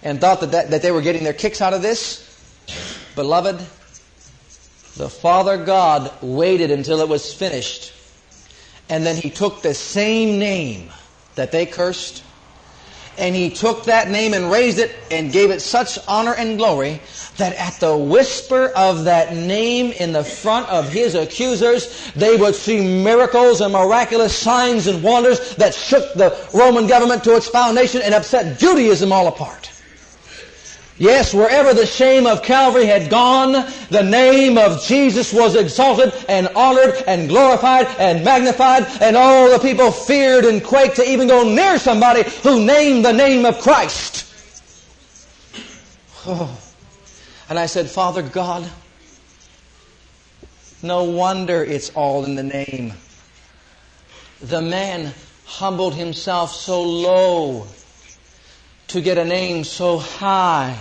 and 0.02 0.22
thought 0.22 0.40
that, 0.40 0.52
that, 0.52 0.70
that 0.70 0.82
they 0.82 0.92
were 0.92 1.02
getting 1.02 1.26
their 1.26 1.34
kicks 1.34 1.62
out 1.62 1.74
of 1.74 1.82
this. 1.82 2.29
Beloved, 3.20 3.60
the 4.96 5.10
Father 5.10 5.58
God 5.58 6.10
waited 6.22 6.72
until 6.72 7.02
it 7.02 7.10
was 7.10 7.34
finished. 7.34 7.92
And 8.88 9.06
then 9.06 9.18
He 9.18 9.30
took 9.30 9.62
the 9.62 9.74
same 9.74 10.40
name 10.40 10.90
that 11.36 11.52
they 11.52 11.66
cursed, 11.66 12.24
and 13.18 13.36
He 13.36 13.50
took 13.50 13.84
that 13.84 14.10
name 14.10 14.34
and 14.34 14.50
raised 14.50 14.80
it 14.80 14.96
and 15.12 15.34
gave 15.34 15.52
it 15.52 15.60
such 15.60 16.00
honor 16.08 16.34
and 16.34 16.58
glory 16.58 17.02
that 17.36 17.54
at 17.58 17.78
the 17.82 17.98
whisper 17.98 18.72
of 18.74 19.04
that 19.04 19.36
name 19.36 19.92
in 19.92 20.14
the 20.14 20.24
front 20.24 20.70
of 20.70 20.88
His 20.88 21.14
accusers, 21.14 22.10
they 22.14 22.38
would 22.38 22.56
see 22.56 22.80
miracles 23.04 23.60
and 23.60 23.74
miraculous 23.74 24.34
signs 24.34 24.88
and 24.88 25.04
wonders 25.04 25.58
that 25.58 25.76
shook 25.76 26.14
the 26.14 26.38
Roman 26.54 26.88
government 26.88 27.26
to 27.26 27.36
its 27.36 27.50
foundation 27.50 28.02
and 28.02 28.14
upset 28.14 28.58
Judaism 28.58 29.12
all 29.12 29.28
apart. 29.28 29.70
Yes, 31.00 31.34
wherever 31.34 31.74
the 31.74 31.86
shame 31.86 32.28
of 32.28 32.44
Calvary 32.44 32.86
had 32.86 33.10
gone, 33.10 33.54
the 33.90 34.04
name 34.04 34.58
of 34.58 34.84
Jesus 34.84 35.32
was 35.32 35.56
exalted 35.56 36.14
and 36.28 36.50
honored 36.50 37.02
and 37.08 37.30
glorified 37.30 37.88
and 37.98 38.24
magnified, 38.26 38.86
and 39.02 39.16
all 39.16 39.50
the 39.50 39.60
people 39.60 39.92
feared 39.92 40.44
and 40.44 40.62
quaked 40.62 40.98
to 40.98 41.10
even 41.10 41.30
go 41.30 41.48
near 41.48 41.80
somebody 41.80 42.30
who 42.44 42.66
named 42.66 43.06
the 43.06 43.14
name 43.14 43.46
of 43.46 43.60
Christ. 43.60 44.26
Oh. 46.26 46.60
And 47.48 47.58
I 47.58 47.66
said, 47.66 47.90
Father 47.90 48.22
God, 48.22 48.70
no 50.84 51.06
wonder 51.06 51.64
it's 51.64 51.90
all 51.92 52.26
in 52.26 52.36
the 52.36 52.44
name. 52.44 52.94
The 54.42 54.62
man 54.62 55.14
humbled 55.46 55.96
himself 55.96 56.54
so 56.54 56.84
low 56.84 57.68
to 58.90 59.02
get 59.02 59.18
a 59.18 59.26
name 59.26 59.64
so 59.64 59.98
high. 59.98 60.78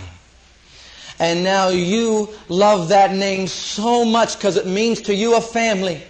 And 1.18 1.42
now 1.42 1.68
you 1.68 2.28
love 2.48 2.90
that 2.90 3.12
name 3.12 3.48
so 3.48 4.04
much 4.04 4.36
because 4.36 4.56
it 4.56 4.66
means 4.66 5.02
to 5.02 5.14
you 5.14 5.36
a 5.36 5.40
family 5.40 6.02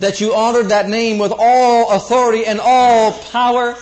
that 0.00 0.20
you 0.20 0.34
honored 0.34 0.70
that 0.70 0.88
name 0.88 1.18
with 1.18 1.32
all 1.36 1.92
authority 1.92 2.44
and 2.44 2.60
all 2.60 3.12
power. 3.12 3.76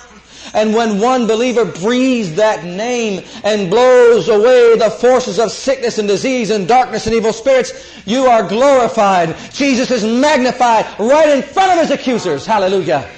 And 0.52 0.74
when 0.74 1.00
one 1.00 1.26
believer 1.26 1.64
breathes 1.64 2.34
that 2.34 2.64
name 2.64 3.24
and 3.44 3.70
blows 3.70 4.28
away 4.28 4.76
the 4.76 4.90
forces 4.90 5.38
of 5.38 5.50
sickness 5.50 5.98
and 5.98 6.08
disease 6.08 6.50
and 6.50 6.68
darkness 6.68 7.06
and 7.06 7.14
evil 7.14 7.32
spirits, 7.32 7.72
you 8.06 8.26
are 8.26 8.46
glorified. 8.46 9.36
Jesus 9.52 9.90
is 9.90 10.04
magnified 10.04 10.86
right 10.98 11.28
in 11.28 11.42
front 11.42 11.72
of 11.72 11.78
his 11.78 11.90
accusers. 11.90 12.44
Hallelujah. 12.44 13.08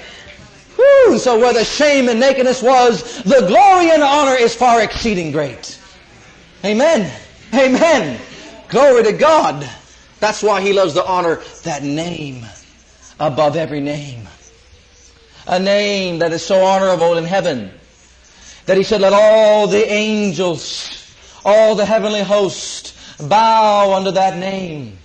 Whew. 0.75 1.17
So 1.19 1.39
where 1.39 1.53
the 1.53 1.63
shame 1.63 2.09
and 2.09 2.19
nakedness 2.19 2.61
was, 2.61 3.21
the 3.23 3.45
glory 3.47 3.91
and 3.91 4.01
honor 4.01 4.35
is 4.35 4.55
far 4.55 4.81
exceeding 4.81 5.31
great. 5.31 5.79
Amen. 6.65 7.11
Amen. 7.53 8.19
Glory 8.69 9.03
to 9.03 9.13
God. 9.13 9.69
That's 10.19 10.41
why 10.41 10.61
He 10.61 10.73
loves 10.73 10.93
to 10.93 11.05
honor 11.05 11.41
that 11.63 11.83
name 11.83 12.45
above 13.19 13.55
every 13.55 13.81
name. 13.81 14.27
A 15.45 15.59
name 15.59 16.19
that 16.19 16.31
is 16.31 16.43
so 16.43 16.63
honorable 16.63 17.17
in 17.17 17.25
heaven 17.25 17.71
that 18.65 18.77
He 18.77 18.83
said, 18.83 19.01
let 19.01 19.13
all 19.13 19.67
the 19.67 19.85
angels, 19.91 20.89
all 21.43 21.75
the 21.75 21.85
heavenly 21.85 22.23
host 22.23 22.95
bow 23.29 23.93
under 23.93 24.11
that 24.11 24.37
name. 24.37 24.97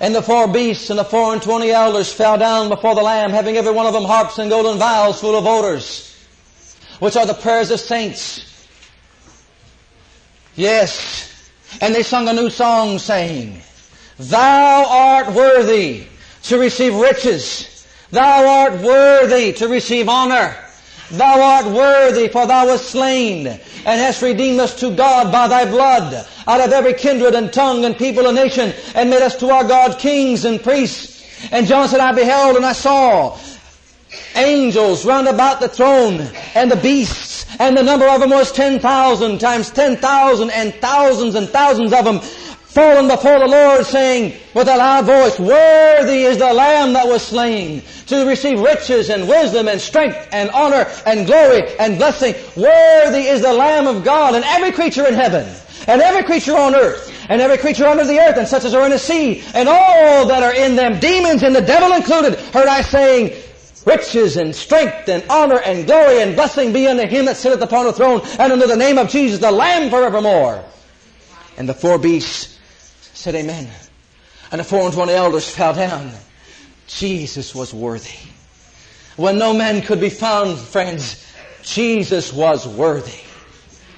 And 0.00 0.14
the 0.14 0.22
four 0.22 0.46
beasts 0.46 0.90
and 0.90 0.98
the 0.98 1.04
four 1.04 1.32
and 1.32 1.40
twenty 1.40 1.70
elders 1.70 2.12
fell 2.12 2.36
down 2.36 2.68
before 2.68 2.94
the 2.94 3.02
Lamb, 3.02 3.30
having 3.30 3.56
every 3.56 3.72
one 3.72 3.86
of 3.86 3.94
them 3.94 4.04
harps 4.04 4.38
and 4.38 4.50
golden 4.50 4.78
vials 4.78 5.20
full 5.20 5.36
of 5.36 5.46
odors, 5.46 6.14
which 6.98 7.16
are 7.16 7.26
the 7.26 7.34
prayers 7.34 7.70
of 7.70 7.80
saints. 7.80 8.68
Yes. 10.54 11.50
And 11.80 11.94
they 11.94 12.02
sung 12.02 12.28
a 12.28 12.32
new 12.32 12.50
song 12.50 12.98
saying, 12.98 13.60
Thou 14.18 14.84
art 14.86 15.34
worthy 15.34 16.06
to 16.44 16.58
receive 16.58 16.94
riches. 16.94 17.86
Thou 18.10 18.46
art 18.46 18.80
worthy 18.80 19.52
to 19.54 19.68
receive 19.68 20.08
honor. 20.08 20.56
Thou 21.10 21.40
art 21.40 21.66
worthy, 21.66 22.28
for 22.28 22.46
thou 22.46 22.66
wast 22.66 22.86
slain, 22.86 23.46
and 23.46 23.60
hast 23.86 24.22
redeemed 24.22 24.60
us 24.60 24.74
to 24.80 24.90
God 24.94 25.30
by 25.30 25.46
thy 25.46 25.64
blood, 25.64 26.26
out 26.46 26.60
of 26.60 26.72
every 26.72 26.94
kindred 26.94 27.34
and 27.34 27.52
tongue 27.52 27.84
and 27.84 27.96
people 27.96 28.26
and 28.26 28.34
nation, 28.34 28.72
and 28.94 29.10
made 29.10 29.22
us 29.22 29.36
to 29.36 29.50
our 29.50 29.64
God 29.64 29.98
kings 29.98 30.44
and 30.44 30.62
priests. 30.62 31.24
And 31.52 31.66
John 31.66 31.88
said, 31.88 32.00
I 32.00 32.12
beheld 32.12 32.56
and 32.56 32.66
I 32.66 32.72
saw 32.72 33.38
angels 34.34 35.04
round 35.04 35.28
about 35.28 35.60
the 35.60 35.68
throne, 35.68 36.28
and 36.54 36.70
the 36.70 36.76
beasts, 36.76 37.46
and 37.58 37.76
the 37.76 37.82
number 37.82 38.08
of 38.08 38.20
them 38.20 38.30
was 38.30 38.50
10,000 38.52 39.38
times 39.38 39.70
ten 39.70 39.96
thousand 39.96 40.50
and 40.50 40.74
thousands 40.74 41.34
and 41.34 41.48
thousands 41.48 41.92
of 41.92 42.04
them 42.04 42.20
fallen 42.76 43.08
before 43.08 43.38
the 43.38 43.46
Lord 43.46 43.86
saying 43.86 44.38
with 44.52 44.68
a 44.68 44.76
loud 44.76 45.06
voice, 45.06 45.40
Worthy 45.40 46.24
is 46.24 46.36
the 46.36 46.52
Lamb 46.52 46.92
that 46.92 47.08
was 47.08 47.22
slain 47.22 47.82
to 48.08 48.26
receive 48.26 48.60
riches 48.60 49.08
and 49.08 49.26
wisdom 49.26 49.66
and 49.66 49.80
strength 49.80 50.28
and 50.30 50.50
honor 50.50 50.86
and 51.06 51.26
glory 51.26 51.62
and 51.78 51.96
blessing. 51.96 52.34
Worthy 52.54 53.28
is 53.28 53.40
the 53.40 53.54
Lamb 53.54 53.86
of 53.86 54.04
God 54.04 54.34
and 54.34 54.44
every 54.44 54.72
creature 54.72 55.06
in 55.06 55.14
heaven 55.14 55.48
and 55.86 56.02
every 56.02 56.22
creature 56.22 56.54
on 56.54 56.74
earth 56.74 57.10
and 57.30 57.40
every 57.40 57.56
creature 57.56 57.86
under 57.86 58.04
the 58.04 58.20
earth 58.20 58.36
and 58.36 58.46
such 58.46 58.66
as 58.66 58.74
are 58.74 58.84
in 58.84 58.90
the 58.90 58.98
sea 58.98 59.42
and 59.54 59.70
all 59.70 60.26
that 60.26 60.42
are 60.42 60.54
in 60.54 60.76
them, 60.76 61.00
demons 61.00 61.42
and 61.42 61.56
the 61.56 61.62
devil 61.62 61.96
included, 61.96 62.38
heard 62.52 62.68
I 62.68 62.82
saying, 62.82 63.42
riches 63.86 64.36
and 64.36 64.54
strength 64.54 65.08
and 65.08 65.24
honor 65.30 65.60
and 65.60 65.86
glory 65.86 66.20
and 66.20 66.36
blessing 66.36 66.74
be 66.74 66.86
unto 66.88 67.06
him 67.06 67.24
that 67.24 67.38
sitteth 67.38 67.62
upon 67.62 67.86
the 67.86 67.94
throne 67.94 68.20
and 68.38 68.52
unto 68.52 68.66
the 68.66 68.76
name 68.76 68.98
of 68.98 69.08
Jesus, 69.08 69.40
the 69.40 69.50
Lamb 69.50 69.88
forevermore. 69.88 70.62
And 71.56 71.66
the 71.66 71.72
four 71.72 71.98
beasts 71.98 72.55
said 73.26 73.34
amen. 73.34 73.68
And 74.52 74.60
the 74.60 74.64
four 74.64 74.82
and 74.82 74.94
twenty 74.94 75.12
elders 75.12 75.52
fell 75.52 75.74
down. 75.74 76.12
Jesus 76.86 77.56
was 77.56 77.74
worthy. 77.74 78.20
When 79.16 79.36
no 79.36 79.52
man 79.52 79.82
could 79.82 80.00
be 80.00 80.10
found, 80.10 80.56
friends, 80.56 81.26
Jesus 81.64 82.32
was 82.32 82.68
worthy. 82.68 83.24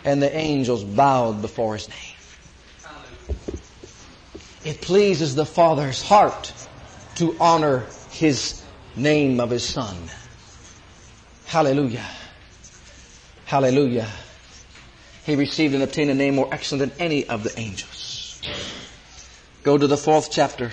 And 0.02 0.22
the 0.22 0.34
angels 0.34 0.82
bowed 0.82 1.42
before 1.42 1.74
his 1.74 1.90
name. 1.90 2.16
It 4.64 4.80
pleases 4.80 5.34
the 5.34 5.44
Father's 5.44 6.00
heart 6.00 6.50
to 7.16 7.36
honor 7.38 7.84
his 8.10 8.62
name 8.96 9.40
of 9.40 9.50
his 9.50 9.62
son. 9.62 9.94
Hallelujah. 11.44 12.06
Hallelujah. 13.44 14.08
He 15.26 15.36
received 15.36 15.74
and 15.74 15.82
obtained 15.82 16.08
a 16.08 16.14
name 16.14 16.36
more 16.36 16.48
excellent 16.50 16.94
than 16.96 16.98
any 16.98 17.28
of 17.28 17.42
the 17.42 17.52
angels. 17.60 18.77
Go 19.68 19.76
to 19.76 19.86
the 19.86 19.98
fourth 19.98 20.30
chapter. 20.30 20.72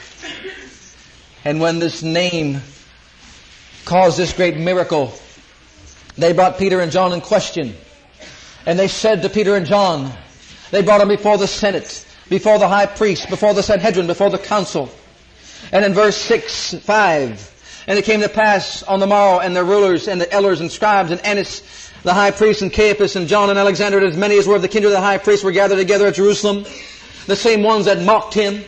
And 1.44 1.60
when 1.60 1.80
this 1.80 2.02
name 2.02 2.62
caused 3.84 4.18
this 4.18 4.32
great 4.32 4.56
miracle. 4.56 5.14
They 6.18 6.32
brought 6.32 6.58
Peter 6.58 6.80
and 6.80 6.94
John 6.94 7.12
in 7.12 7.20
question. 7.20 7.76
And 8.66 8.80
they 8.80 8.88
said 8.88 9.24
to 9.24 9.30
Peter 9.30 9.58
and 9.58 9.66
John, 9.66 10.14
they 10.72 10.82
brought 10.82 11.00
them 11.00 11.10
before 11.10 11.38
the 11.38 11.46
Senate, 11.46 12.06
before 12.30 12.58
the 12.58 12.70
high 12.70 12.86
priest, 12.86 13.30
before 13.30 13.54
the 13.54 13.64
Sanhedrin, 13.64 14.08
before 14.08 14.30
the 14.30 14.38
council. 14.38 14.90
And 15.74 15.84
in 15.84 15.94
verse 15.94 16.16
6, 16.16 16.76
5, 16.76 17.84
and 17.88 18.00
it 18.00 18.06
came 18.06 18.22
to 18.22 18.30
pass 18.30 18.82
on 18.82 19.02
the 19.02 19.08
morrow, 19.08 19.40
and 19.40 19.54
the 19.54 19.66
rulers, 19.66 20.08
and 20.08 20.22
the 20.22 20.32
elders, 20.32 20.62
and 20.62 20.72
scribes, 20.72 21.12
and 21.12 21.20
Annas, 21.26 21.92
the 22.04 22.14
high 22.14 22.32
priest, 22.32 22.62
and 22.62 22.72
Caiaphas, 22.72 23.18
and 23.18 23.28
John, 23.28 23.50
and 23.50 23.60
Alexander, 23.60 23.98
and 23.98 24.08
as 24.08 24.16
many 24.16 24.38
as 24.38 24.48
were 24.48 24.56
of 24.56 24.62
the 24.62 24.70
kindred 24.70 24.94
of 24.94 24.98
the 24.98 25.06
high 25.06 25.18
priest 25.18 25.44
were 25.44 25.52
gathered 25.52 25.80
together 25.80 26.08
at 26.08 26.16
Jerusalem. 26.16 26.64
The 27.26 27.36
same 27.36 27.62
ones 27.62 27.88
that 27.88 28.00
mocked 28.00 28.34
him. 28.34 28.64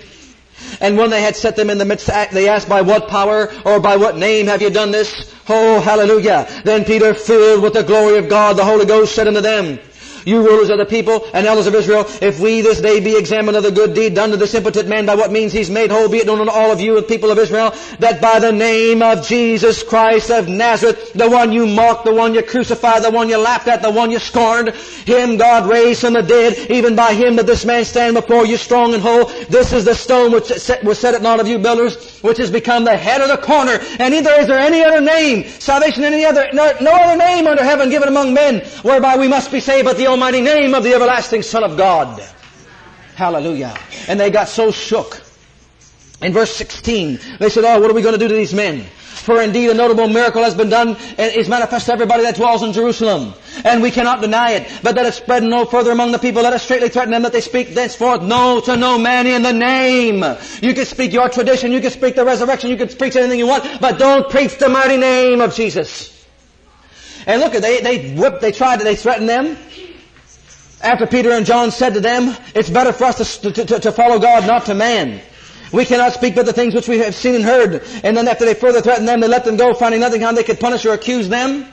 And 0.82 0.97
when 0.97 1.10
they 1.10 1.22
had 1.22 1.36
set 1.36 1.55
them 1.55 1.70
in 1.70 1.78
the 1.78 1.86
midst, 1.86 2.08
they 2.08 2.49
asked, 2.49 2.70
by 2.70 2.82
what 2.82 3.08
power 3.08 3.51
or 3.66 3.80
by 3.80 3.95
what 3.97 4.18
name 4.18 4.47
have 4.47 4.62
you 4.62 4.70
done 4.70 4.91
this? 4.91 5.34
Oh, 5.49 5.80
hallelujah. 5.80 6.47
Then 6.66 6.84
Peter, 6.84 7.14
filled 7.14 7.64
with 7.64 7.74
the 7.74 7.84
glory 7.84 8.18
of 8.18 8.28
God, 8.28 8.58
the 8.58 8.66
Holy 8.66 8.86
Ghost 8.86 9.16
said 9.16 9.28
unto 9.28 9.41
them, 9.41 9.80
you 10.28 10.45
rulers 10.45 10.69
of 10.69 10.78
the 10.78 10.86
people 10.86 11.25
and 11.34 11.47
elders 11.47 11.67
of 11.67 11.73
Israel, 11.73 12.05
if 12.21 12.39
we 12.39 12.59
this 12.59 12.82
day 12.82 12.99
be 12.99 13.17
examined 13.17 13.55
of 13.55 13.63
the 13.63 13.71
good 13.71 13.93
deed 13.93 14.13
done 14.13 14.32
to 14.32 14.38
this 14.38 14.53
impotent 14.53 14.89
man 14.89 15.05
by 15.05 15.15
what 15.15 15.32
means 15.32 15.53
he's 15.53 15.69
made 15.69 15.89
whole, 15.89 16.09
be 16.09 16.17
it 16.17 16.28
known 16.28 16.41
unto 16.41 16.51
all 16.51 16.69
of 16.69 16.82
you 16.82 16.95
the 16.95 17.01
people 17.01 17.32
of 17.32 17.39
Israel, 17.39 17.73
that 17.99 18.21
by 18.21 18.38
the 18.39 18.51
name 18.51 19.01
of 19.01 19.25
Jesus 19.25 19.84
Christ 19.84 20.30
of 20.30 20.49
Nazareth, 20.49 21.13
the 21.13 21.30
one 21.30 21.53
you 21.53 21.65
mocked, 21.65 22.03
the 22.03 22.13
one 22.13 22.34
you 22.34 22.43
crucified, 22.43 23.03
the 23.03 23.11
one 23.11 23.30
you 23.30 23.38
laughed 23.38 23.69
at, 23.69 23.82
the 23.82 23.89
one 23.89 24.11
you 24.11 24.19
scorned, 24.19 24.69
him 24.69 25.38
God 25.38 25.69
raised 25.69 26.01
from 26.01 26.13
the 26.13 26.21
dead, 26.21 26.69
even 26.69 26.95
by 26.95 27.13
him 27.13 27.38
that 27.38 27.45
this 27.45 27.63
man 27.63 27.86
stand 27.86 28.15
before 28.15 28.45
you 28.45 28.57
strong 28.57 28.93
and 28.93 29.01
whole. 29.01 29.25
This 29.49 29.71
is 29.71 29.86
the 29.86 29.95
stone 29.95 30.34
which 30.34 30.49
was 30.84 30.99
set 30.99 31.15
at 31.15 31.21
naught 31.21 31.39
of 31.39 31.47
you 31.47 31.57
builders, 31.57 32.16
which 32.22 32.38
has 32.38 32.51
become 32.51 32.84
the 32.84 32.95
head 32.95 33.22
of 33.22 33.30
the 33.30 33.38
corner. 33.38 33.80
And 33.99 34.13
neither 34.13 34.32
is 34.32 34.47
there 34.47 34.59
any 34.59 34.84
other 34.84 35.01
name, 35.01 35.47
salvation 35.59 36.03
any 36.03 36.26
other, 36.26 36.47
no, 36.53 36.74
no 36.82 36.91
other 36.91 37.18
name 37.18 37.47
under 37.47 37.63
heaven 37.63 37.89
given 37.89 38.07
among 38.07 38.34
men, 38.34 38.61
whereby 38.82 39.18
we 39.18 39.28
must 39.28 39.51
be 39.51 39.59
saved 39.59 39.86
but 39.86 39.97
the 39.97 40.07
almighty 40.07 40.41
name 40.41 40.74
of 40.74 40.84
the 40.84 40.93
everlasting 40.93 41.41
Son 41.41 41.63
of 41.63 41.78
God. 41.78 42.22
Hallelujah. 43.15 43.78
And 44.07 44.20
they 44.20 44.30
got 44.30 44.47
so 44.47 44.72
shook. 44.72 45.26
In 46.22 46.34
verse 46.34 46.55
16, 46.55 47.20
they 47.39 47.49
said, 47.49 47.63
oh, 47.63 47.80
what 47.80 47.91
are 47.91 47.93
we 47.93 48.01
going 48.01 48.13
to 48.13 48.20
do 48.20 48.28
to 48.28 48.34
these 48.34 48.53
men? 48.53 48.86
For 49.28 49.41
indeed 49.41 49.70
a 49.70 49.74
notable 49.74 50.07
miracle 50.07 50.41
has 50.43 50.55
been 50.55 50.70
done 50.70 50.95
and 51.18 51.36
is 51.36 51.49
manifest 51.49 51.88
to 51.88 51.93
everybody 51.93 52.24
that 52.24 52.36
dwells 52.36 52.63
in 52.63 52.72
Jerusalem. 52.72 53.34
And 53.65 53.82
we 53.82 53.91
cannot 53.91 54.22
deny 54.22 54.51
it. 54.51 54.72
But 54.82 54.95
that 54.95 55.05
it 55.05 55.13
spread 55.13 55.43
no 55.43 55.65
further 55.65 55.91
among 55.91 56.13
the 56.13 56.18
people. 56.18 56.43
Let 56.43 56.53
us 56.53 56.63
straightly 56.63 56.89
threaten 56.89 57.11
them 57.11 57.24
that 57.24 57.34
they 57.34 57.41
speak 57.41 57.76
thenceforth 57.76 58.22
no 58.22 58.61
to 58.61 58.78
no 58.78 58.97
man 58.97 59.28
in 59.28 59.41
the 59.41 59.51
name. 59.51 60.24
You 60.61 60.74
can 60.74 60.86
speak 60.86 61.11
your 61.11 61.30
tradition, 61.30 61.72
you 61.72 61.82
can 61.82 61.91
speak 61.91 62.15
the 62.15 62.24
resurrection, 62.24 62.70
you 62.70 62.78
can 62.78 62.88
preach 62.88 63.15
anything 63.15 63.38
you 63.38 63.47
want, 63.47 63.82
but 63.82 63.99
don't 63.99 64.30
preach 64.30 64.57
the 64.57 64.70
mighty 64.70 64.97
name 64.97 65.41
of 65.41 65.53
Jesus. 65.53 66.26
And 67.26 67.41
look, 67.41 67.53
at 67.53 67.61
they, 67.61 67.82
they 67.82 68.15
whipped, 68.15 68.39
they 68.39 68.53
tried, 68.53 68.80
they 68.80 68.95
threatened 68.95 69.28
them. 69.28 69.57
After 70.82 71.05
Peter 71.05 71.32
and 71.32 71.45
John 71.45 71.72
said 71.72 71.95
to 71.95 71.99
them, 71.99 72.36
it's 72.55 72.70
better 72.70 72.93
for 72.93 73.05
us 73.05 73.39
to, 73.39 73.51
to, 73.51 73.80
to, 73.80 73.91
follow 73.91 74.20
God, 74.20 74.47
not 74.47 74.65
to 74.68 74.76
man. 74.76 75.20
We 75.72 75.86
cannot 75.86 76.13
speak 76.13 76.36
but 76.36 76.45
the 76.45 76.53
things 76.53 76.74
which 76.74 76.88
we 76.88 76.99
have 76.99 77.15
seen 77.15 77.36
and 77.36 77.43
heard. 77.43 77.84
And 78.03 78.15
then 78.15 78.28
after 78.28 78.45
they 78.45 78.53
further 78.53 78.82
threatened 78.82 79.07
them, 79.07 79.20
they 79.20 79.28
let 79.28 79.45
them 79.45 79.57
go, 79.57 79.74
finding 79.74 80.01
nothing 80.01 80.22
how 80.22 80.32
they 80.32 80.43
could 80.43 80.59
punish 80.59 80.86
or 80.86 80.93
accuse 80.93 81.30
them. 81.30 81.68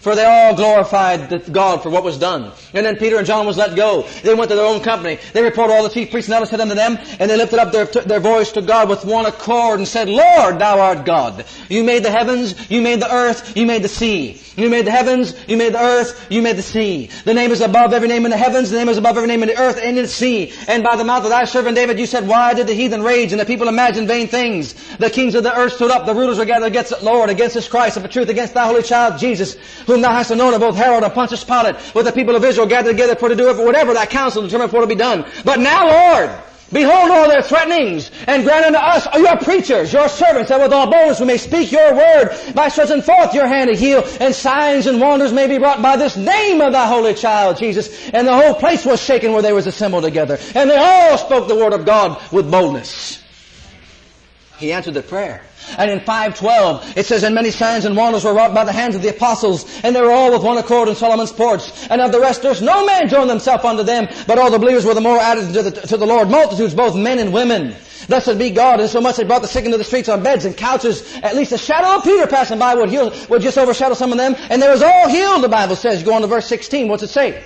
For 0.00 0.14
they 0.14 0.24
all 0.24 0.54
glorified 0.54 1.52
God 1.52 1.82
for 1.82 1.90
what 1.90 2.04
was 2.04 2.18
done. 2.18 2.52
And 2.72 2.86
then 2.86 2.96
Peter 2.96 3.18
and 3.18 3.26
John 3.26 3.46
was 3.46 3.58
let 3.58 3.76
go. 3.76 4.06
They 4.22 4.34
went 4.34 4.48
to 4.50 4.56
their 4.56 4.64
own 4.64 4.80
company. 4.80 5.18
They 5.34 5.42
reported 5.42 5.74
all 5.74 5.82
the 5.82 5.90
chief 5.90 6.10
priests 6.10 6.28
and 6.28 6.34
elders 6.34 6.50
said 6.50 6.60
unto 6.60 6.74
them, 6.74 6.98
and 7.18 7.30
they 7.30 7.36
lifted 7.36 7.58
up 7.58 7.70
their, 7.70 7.84
their 7.84 8.20
voice 8.20 8.52
to 8.52 8.62
God 8.62 8.88
with 8.88 9.04
one 9.04 9.26
accord 9.26 9.78
and 9.78 9.86
said, 9.86 10.08
Lord, 10.08 10.58
thou 10.58 10.80
art 10.80 11.04
God. 11.04 11.44
You 11.68 11.84
made 11.84 12.02
the 12.02 12.10
heavens, 12.10 12.70
you 12.70 12.80
made 12.80 13.00
the 13.00 13.12
earth, 13.12 13.56
you 13.56 13.66
made 13.66 13.82
the 13.82 13.88
sea. 13.88 14.40
You 14.56 14.68
made 14.68 14.86
the 14.86 14.90
heavens, 14.90 15.34
you 15.46 15.56
made 15.56 15.74
the 15.74 15.82
earth, 15.82 16.26
you 16.28 16.42
made 16.42 16.56
the 16.56 16.62
sea. 16.62 17.08
The 17.24 17.34
name 17.34 17.50
is 17.50 17.60
above 17.60 17.92
every 17.92 18.08
name 18.08 18.24
in 18.24 18.30
the 18.30 18.36
heavens, 18.36 18.70
the 18.70 18.76
name 18.76 18.88
is 18.88 18.98
above 18.98 19.16
every 19.16 19.28
name 19.28 19.42
in 19.42 19.48
the 19.48 19.58
earth 19.58 19.78
and 19.78 19.96
in 19.96 20.02
the 20.02 20.08
sea. 20.08 20.52
And 20.66 20.82
by 20.82 20.96
the 20.96 21.04
mouth 21.04 21.24
of 21.24 21.30
thy 21.30 21.44
servant 21.44 21.76
David 21.76 21.98
you 21.98 22.06
said, 22.06 22.26
Why 22.26 22.52
did 22.54 22.66
the 22.66 22.74
heathen 22.74 23.02
rage 23.02 23.32
and 23.32 23.40
the 23.40 23.46
people 23.46 23.68
imagine 23.68 24.06
vain 24.06 24.26
things? 24.26 24.74
The 24.96 25.08
kings 25.08 25.34
of 25.34 25.44
the 25.44 25.56
earth 25.56 25.74
stood 25.74 25.90
up, 25.90 26.04
the 26.04 26.14
rulers 26.14 26.38
were 26.38 26.44
gathered 26.44 26.66
against 26.66 26.90
the 26.90 27.04
Lord, 27.04 27.30
against 27.30 27.54
his 27.54 27.68
Christ, 27.68 27.96
of 27.96 28.02
the 28.02 28.08
truth, 28.08 28.28
against 28.28 28.54
thy 28.54 28.66
holy 28.66 28.82
child 28.82 29.18
Jesus, 29.18 29.56
whom 29.90 30.00
thou 30.00 30.12
hast 30.12 30.30
anointed 30.30 30.60
both 30.60 30.76
Herod 30.76 31.04
and 31.04 31.12
Pontius 31.12 31.44
Pilate, 31.44 31.76
with 31.94 32.06
the 32.06 32.12
people 32.12 32.36
of 32.36 32.44
Israel 32.44 32.66
gathered 32.66 32.92
together 32.92 33.16
for 33.16 33.28
to 33.28 33.36
do 33.36 33.52
whatever 33.64 33.94
that 33.94 34.10
counsel 34.10 34.42
determined 34.42 34.70
for 34.70 34.80
to 34.80 34.86
be 34.86 34.94
done. 34.94 35.24
But 35.44 35.58
now, 35.60 35.86
Lord, 35.88 36.30
Behold 36.72 37.10
all 37.10 37.28
their 37.28 37.42
threatenings, 37.42 38.12
and 38.28 38.44
grant 38.44 38.66
unto 38.66 38.78
us, 38.78 39.04
uh, 39.06 39.18
your 39.18 39.36
preachers, 39.38 39.92
your 39.92 40.08
servants, 40.08 40.50
that 40.50 40.60
with 40.60 40.72
all 40.72 40.88
boldness 40.88 41.18
we 41.18 41.26
may 41.26 41.36
speak 41.36 41.72
your 41.72 41.94
word 41.94 42.30
by 42.54 42.68
stretching 42.68 43.02
forth 43.02 43.34
your 43.34 43.48
hand 43.48 43.70
to 43.70 43.76
heal, 43.76 44.04
and 44.20 44.32
signs 44.32 44.86
and 44.86 45.00
wonders 45.00 45.32
may 45.32 45.48
be 45.48 45.58
wrought 45.58 45.82
by 45.82 45.96
this 45.96 46.16
name 46.16 46.60
of 46.60 46.72
thy 46.72 46.86
holy 46.86 47.14
child, 47.14 47.56
Jesus. 47.56 48.08
And 48.10 48.26
the 48.26 48.34
whole 48.34 48.54
place 48.54 48.84
was 48.84 49.02
shaken 49.02 49.32
where 49.32 49.42
they 49.42 49.52
was 49.52 49.66
assembled 49.66 50.04
together. 50.04 50.38
And 50.54 50.70
they 50.70 50.76
all 50.76 51.18
spoke 51.18 51.48
the 51.48 51.56
word 51.56 51.72
of 51.72 51.84
God 51.84 52.22
with 52.30 52.48
boldness. 52.48 53.19
He 54.60 54.74
answered 54.74 54.92
the 54.92 55.02
prayer. 55.02 55.40
And 55.78 55.90
in 55.90 56.00
512, 56.00 56.98
it 56.98 57.06
says, 57.06 57.22
And 57.22 57.34
many 57.34 57.50
signs 57.50 57.86
and 57.86 57.96
wonders 57.96 58.24
were 58.24 58.34
wrought 58.34 58.54
by 58.54 58.64
the 58.64 58.72
hands 58.72 58.94
of 58.94 59.00
the 59.00 59.08
apostles, 59.08 59.64
and 59.82 59.96
they 59.96 60.02
were 60.02 60.12
all 60.12 60.30
with 60.30 60.42
one 60.42 60.58
accord 60.58 60.88
in 60.88 60.94
Solomon's 60.94 61.32
porch. 61.32 61.62
And 61.88 61.98
of 62.02 62.12
the 62.12 62.20
rest 62.20 62.42
there's 62.42 62.60
no 62.60 62.84
man 62.84 63.08
joined 63.08 63.30
himself 63.30 63.64
unto 63.64 63.82
them, 63.82 64.06
but 64.26 64.38
all 64.38 64.50
the 64.50 64.58
believers 64.58 64.84
were 64.84 64.92
the 64.92 65.00
more 65.00 65.16
added 65.18 65.54
to 65.54 65.62
the, 65.62 65.70
to 65.70 65.96
the 65.96 66.06
Lord, 66.06 66.28
multitudes, 66.28 66.74
both 66.74 66.94
men 66.94 67.18
and 67.18 67.32
women. 67.32 67.74
Blessed 68.08 68.38
be 68.38 68.50
God, 68.50 68.80
and 68.80 68.90
so 68.90 69.00
much 69.00 69.16
they 69.16 69.24
brought 69.24 69.40
the 69.40 69.48
sick 69.48 69.64
into 69.64 69.78
the 69.78 69.84
streets 69.84 70.10
on 70.10 70.22
beds 70.22 70.44
and 70.44 70.54
couches. 70.54 71.10
At 71.22 71.36
least 71.36 71.52
the 71.52 71.58
shadow 71.58 71.96
of 71.96 72.04
Peter 72.04 72.26
passing 72.26 72.58
by 72.58 72.74
would 72.74 72.90
heal, 72.90 73.14
would 73.30 73.40
just 73.40 73.56
overshadow 73.56 73.94
some 73.94 74.12
of 74.12 74.18
them, 74.18 74.34
and 74.50 74.60
they 74.60 74.68
was 74.68 74.82
all 74.82 75.08
healed, 75.08 75.42
the 75.42 75.48
Bible 75.48 75.76
says. 75.76 76.02
Go 76.02 76.12
on 76.12 76.20
to 76.20 76.26
verse 76.26 76.46
16, 76.46 76.88
what's 76.88 77.02
it 77.02 77.08
say? 77.08 77.42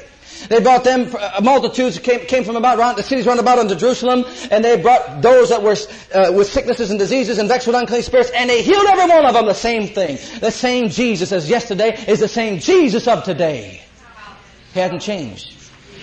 They 0.48 0.60
brought 0.60 0.84
them, 0.84 1.14
uh, 1.18 1.40
multitudes 1.42 1.98
came, 1.98 2.20
came 2.20 2.44
from 2.44 2.56
about 2.56 2.78
round, 2.78 2.98
the 2.98 3.02
cities 3.02 3.26
round 3.26 3.40
about 3.40 3.58
unto 3.58 3.74
Jerusalem, 3.74 4.24
and 4.50 4.64
they 4.64 4.80
brought 4.80 5.22
those 5.22 5.48
that 5.48 5.62
were 5.62 5.76
uh, 6.14 6.32
with 6.32 6.48
sicknesses 6.48 6.90
and 6.90 6.98
diseases 6.98 7.38
and 7.38 7.48
vexed 7.48 7.66
with 7.66 7.76
unclean 7.76 8.02
spirits, 8.02 8.30
and 8.34 8.50
they 8.50 8.62
healed 8.62 8.86
every 8.86 9.06
one 9.06 9.24
of 9.24 9.34
them 9.34 9.46
the 9.46 9.54
same 9.54 9.88
thing. 9.88 10.18
The 10.40 10.50
same 10.50 10.88
Jesus 10.88 11.32
as 11.32 11.48
yesterday 11.48 11.96
is 12.06 12.20
the 12.20 12.28
same 12.28 12.58
Jesus 12.58 13.08
of 13.08 13.24
today. 13.24 13.82
He 14.72 14.80
hasn't 14.80 15.02
changed. 15.02 15.53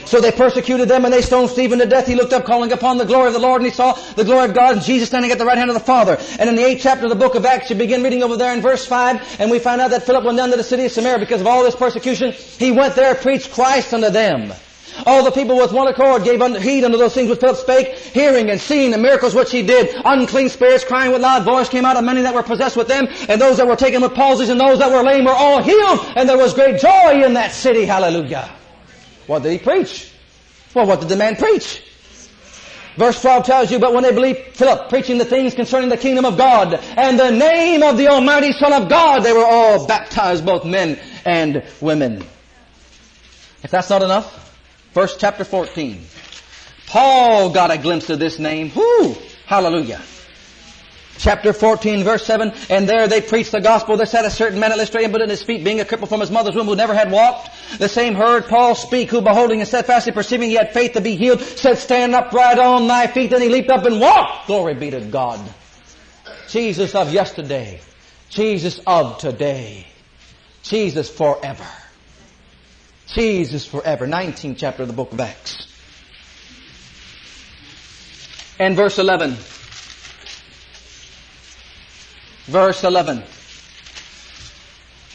So 0.06 0.20
they 0.20 0.32
persecuted 0.32 0.88
them 0.88 1.06
and 1.06 1.14
they 1.14 1.22
stoned 1.22 1.50
Stephen 1.50 1.80
to 1.80 1.86
death. 1.86 2.08
He 2.08 2.16
looked 2.16 2.34
up 2.34 2.46
calling 2.46 2.72
upon 2.72 2.98
the 2.98 3.06
glory 3.06 3.28
of 3.28 3.34
the 3.34 3.40
Lord 3.40 3.62
and 3.62 3.70
he 3.70 3.76
saw 3.76 3.94
the 4.16 4.24
glory 4.24 4.50
of 4.50 4.54
God 4.54 4.76
and 4.76 4.82
Jesus 4.82 5.10
standing 5.10 5.32
at 5.32 5.38
the 5.38 5.46
right 5.46 5.58
hand 5.58 5.70
of 5.70 5.76
the 5.76 5.80
Father. 5.80 6.18
And 6.40 6.50
in 6.50 6.56
the 6.56 6.66
eighth 6.66 6.82
chapter 6.84 7.06
of 7.06 7.10
the 7.10 7.16
book 7.16 7.36
of 7.36 7.46
Acts, 7.46 7.70
you 7.70 7.76
begin 7.76 8.04
reading 8.04 8.24
over 8.24 8.38
there 8.38 8.54
in 8.54 8.62
verse 8.62 8.86
5 8.86 9.40
and 9.40 9.52
we 9.52 9.60
find 9.60 9.82
out 9.82 9.92
that 9.92 10.04
Philip 10.04 10.24
went 10.24 10.38
down 10.38 10.50
to 10.52 10.58
the 10.58 10.64
city 10.64 10.86
of 10.86 10.92
Samaria 10.92 11.20
because 11.20 11.42
of 11.42 11.48
all 11.48 11.64
this 11.64 11.76
persecution. 11.76 12.32
He 12.32 12.72
went 12.72 12.96
there, 12.96 13.16
preached 13.16 13.52
Christ 13.52 13.94
unto 13.94 14.10
them. 14.10 14.54
All 15.06 15.24
the 15.24 15.32
people 15.32 15.58
with 15.58 15.72
one 15.72 15.88
accord 15.88 16.24
gave 16.24 16.42
heed 16.62 16.84
unto 16.84 16.98
those 16.98 17.14
things 17.14 17.30
which 17.30 17.40
Philip 17.40 17.58
spake, 17.58 17.96
hearing 17.96 18.50
and 18.50 18.60
seeing 18.60 18.92
the 18.92 18.98
miracles 18.98 19.34
which 19.34 19.52
he 19.52 19.62
did. 19.62 19.96
Unclean 20.04 20.50
spirits 20.50 20.84
crying 20.84 21.12
with 21.12 21.22
loud 21.22 21.44
voice 21.44 21.70
came 21.70 21.86
out 21.86 21.98
of 21.98 22.04
many 22.04 22.22
that 22.22 22.34
were 22.34 22.44
possessed 22.44 22.78
with 22.78 22.88
them, 22.88 23.08
and 23.30 23.40
those 23.40 23.58
that 23.58 23.68
were 23.68 23.76
taken 23.76 24.02
with 24.02 24.14
palsies 24.14 24.50
and 24.50 24.60
those 24.60 24.80
that 24.80 24.92
were 24.92 25.04
lame 25.04 25.26
were 25.26 25.32
all 25.32 25.62
healed, 25.62 26.00
and 26.16 26.28
there 26.28 26.38
was 26.38 26.54
great 26.54 26.80
joy 26.80 27.24
in 27.24 27.34
that 27.34 27.52
city. 27.52 27.86
Hallelujah. 27.86 28.61
What 29.28 29.44
did 29.44 29.52
he 29.52 29.58
preach? 29.60 30.12
Well, 30.74 30.86
what 30.86 31.00
did 31.00 31.10
the 31.10 31.16
man 31.16 31.36
preach? 31.36 31.84
Verse 32.98 33.22
12 33.22 33.46
tells 33.46 33.72
you, 33.72 33.80
but 33.80 33.94
when 33.94 34.04
they 34.04 34.12
believed 34.12 34.40
Philip 34.56 34.90
preaching 34.90 35.18
the 35.18 35.26
things 35.26 35.54
concerning 35.54 35.90
the 35.90 35.98
kingdom 35.98 36.26
of 36.26 36.38
God 36.38 36.74
and 36.74 37.18
the 37.18 37.32
name 37.32 37.84
of 37.84 37.98
the 37.98 38.10
Almighty 38.10 38.52
Son 38.52 38.74
of 38.74 38.90
God, 38.90 39.22
they 39.22 39.32
were 39.32 39.46
all 39.46 39.88
baptized, 39.88 40.46
both 40.46 40.66
men 40.66 41.00
and 41.26 41.64
women. 41.80 42.24
If 43.64 43.72
that's 43.72 43.90
not 43.90 44.04
enough, 44.04 44.60
verse 44.94 45.16
chapter 45.18 45.46
14. 45.46 46.04
Paul 46.88 47.52
got 47.52 47.72
a 47.72 47.78
glimpse 47.78 48.10
of 48.10 48.20
this 48.20 48.40
name. 48.40 48.72
Whoo! 48.76 49.16
Hallelujah 49.46 50.02
chapter 51.22 51.54
14 51.54 52.04
verse 52.04 52.26
7, 52.26 52.52
and 52.70 52.90
there 52.90 53.08
they 53.08 53.22
preached 53.22 53.52
the 53.52 53.62
gospel. 53.62 53.96
They 53.96 54.06
sat 54.06 54.26
a 54.26 54.32
certain 54.32 54.60
man 54.60 54.72
at 54.72 54.78
Lystra, 54.78 55.08
but 55.10 55.22
in 55.22 55.30
his 55.30 55.44
feet, 55.44 55.64
being 55.64 55.80
a 55.80 55.86
cripple 55.86 56.10
from 56.10 56.20
his 56.20 56.32
mother's 56.32 56.56
womb, 56.56 56.66
who 56.66 56.76
never 56.76 56.94
had 56.94 57.12
walked. 57.12 57.50
The 57.78 57.88
same 57.88 58.16
heard 58.16 58.48
Paul 58.48 58.76
speak, 58.76 59.10
who 59.10 59.22
beholding 59.22 59.60
and 59.60 59.68
steadfastly 59.68 60.12
perceiving 60.12 60.50
he 60.50 60.56
had 60.56 60.74
faith 60.74 60.94
to 60.94 61.02
be 61.02 61.16
healed, 61.16 61.42
said, 61.42 61.78
stand 61.78 62.16
upright 62.16 62.60
on 62.60 62.88
thy 62.88 63.08
feet. 63.08 63.30
Then 63.30 63.42
he 63.42 63.50
leaped 63.50 63.70
up 63.70 63.86
and 63.86 64.02
walked. 64.02 64.48
Glory 64.48 64.74
be 64.74 64.90
to 64.92 65.02
God. 65.02 65.40
Jesus 66.50 66.96
of 66.96 67.14
yesterday. 67.14 67.80
Jesus 68.30 68.80
of 68.86 69.20
today. 69.20 69.86
Jesus 70.64 71.10
forever. 71.10 71.68
Jesus 73.08 73.66
forever. 73.66 74.08
19th 74.08 74.56
chapter 74.58 74.84
of 74.84 74.88
the 74.88 74.94
book 74.94 75.12
of 75.12 75.20
Acts. 75.20 75.68
And 78.60 78.76
verse 78.76 79.00
11. 79.00 79.38
Verse 82.52 82.84
11. 82.84 83.24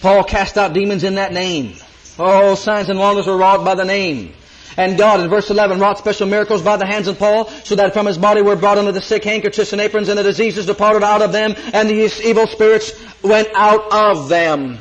Paul 0.00 0.24
cast 0.24 0.56
out 0.56 0.72
demons 0.72 1.04
in 1.04 1.16
that 1.16 1.34
name. 1.34 1.76
All 2.18 2.56
signs 2.56 2.88
and 2.88 2.98
wonders 2.98 3.26
were 3.26 3.36
wrought 3.36 3.62
by 3.62 3.74
the 3.74 3.84
name. 3.84 4.32
And 4.78 4.96
God, 4.96 5.20
in 5.20 5.28
verse 5.28 5.50
11, 5.50 5.78
wrought 5.78 5.98
special 5.98 6.26
miracles 6.26 6.62
by 6.62 6.78
the 6.78 6.86
hands 6.86 7.08
of 7.08 7.18
Paul, 7.18 7.50
so 7.64 7.76
that 7.76 7.92
from 7.92 8.06
his 8.06 8.16
body 8.16 8.40
were 8.40 8.56
brought 8.56 8.78
unto 8.78 8.90
the 8.90 9.02
sick 9.02 9.22
handkerchiefs 9.24 9.74
and 9.74 9.82
aprons, 9.82 10.08
and 10.08 10.18
the 10.18 10.22
diseases 10.22 10.64
departed 10.64 11.02
out 11.02 11.20
of 11.20 11.32
them, 11.32 11.54
and 11.74 11.90
the 11.90 12.10
evil 12.24 12.46
spirits 12.46 12.92
went 13.22 13.48
out 13.54 13.92
of 13.92 14.30
them. 14.30 14.78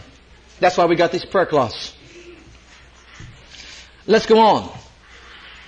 That's 0.62 0.78
why 0.78 0.86
we 0.86 0.96
got 0.96 1.12
these 1.12 1.26
prayer 1.26 1.46
cloths. 1.46 1.94
Let's 4.08 4.28
go 4.28 4.40
on. 4.40 4.78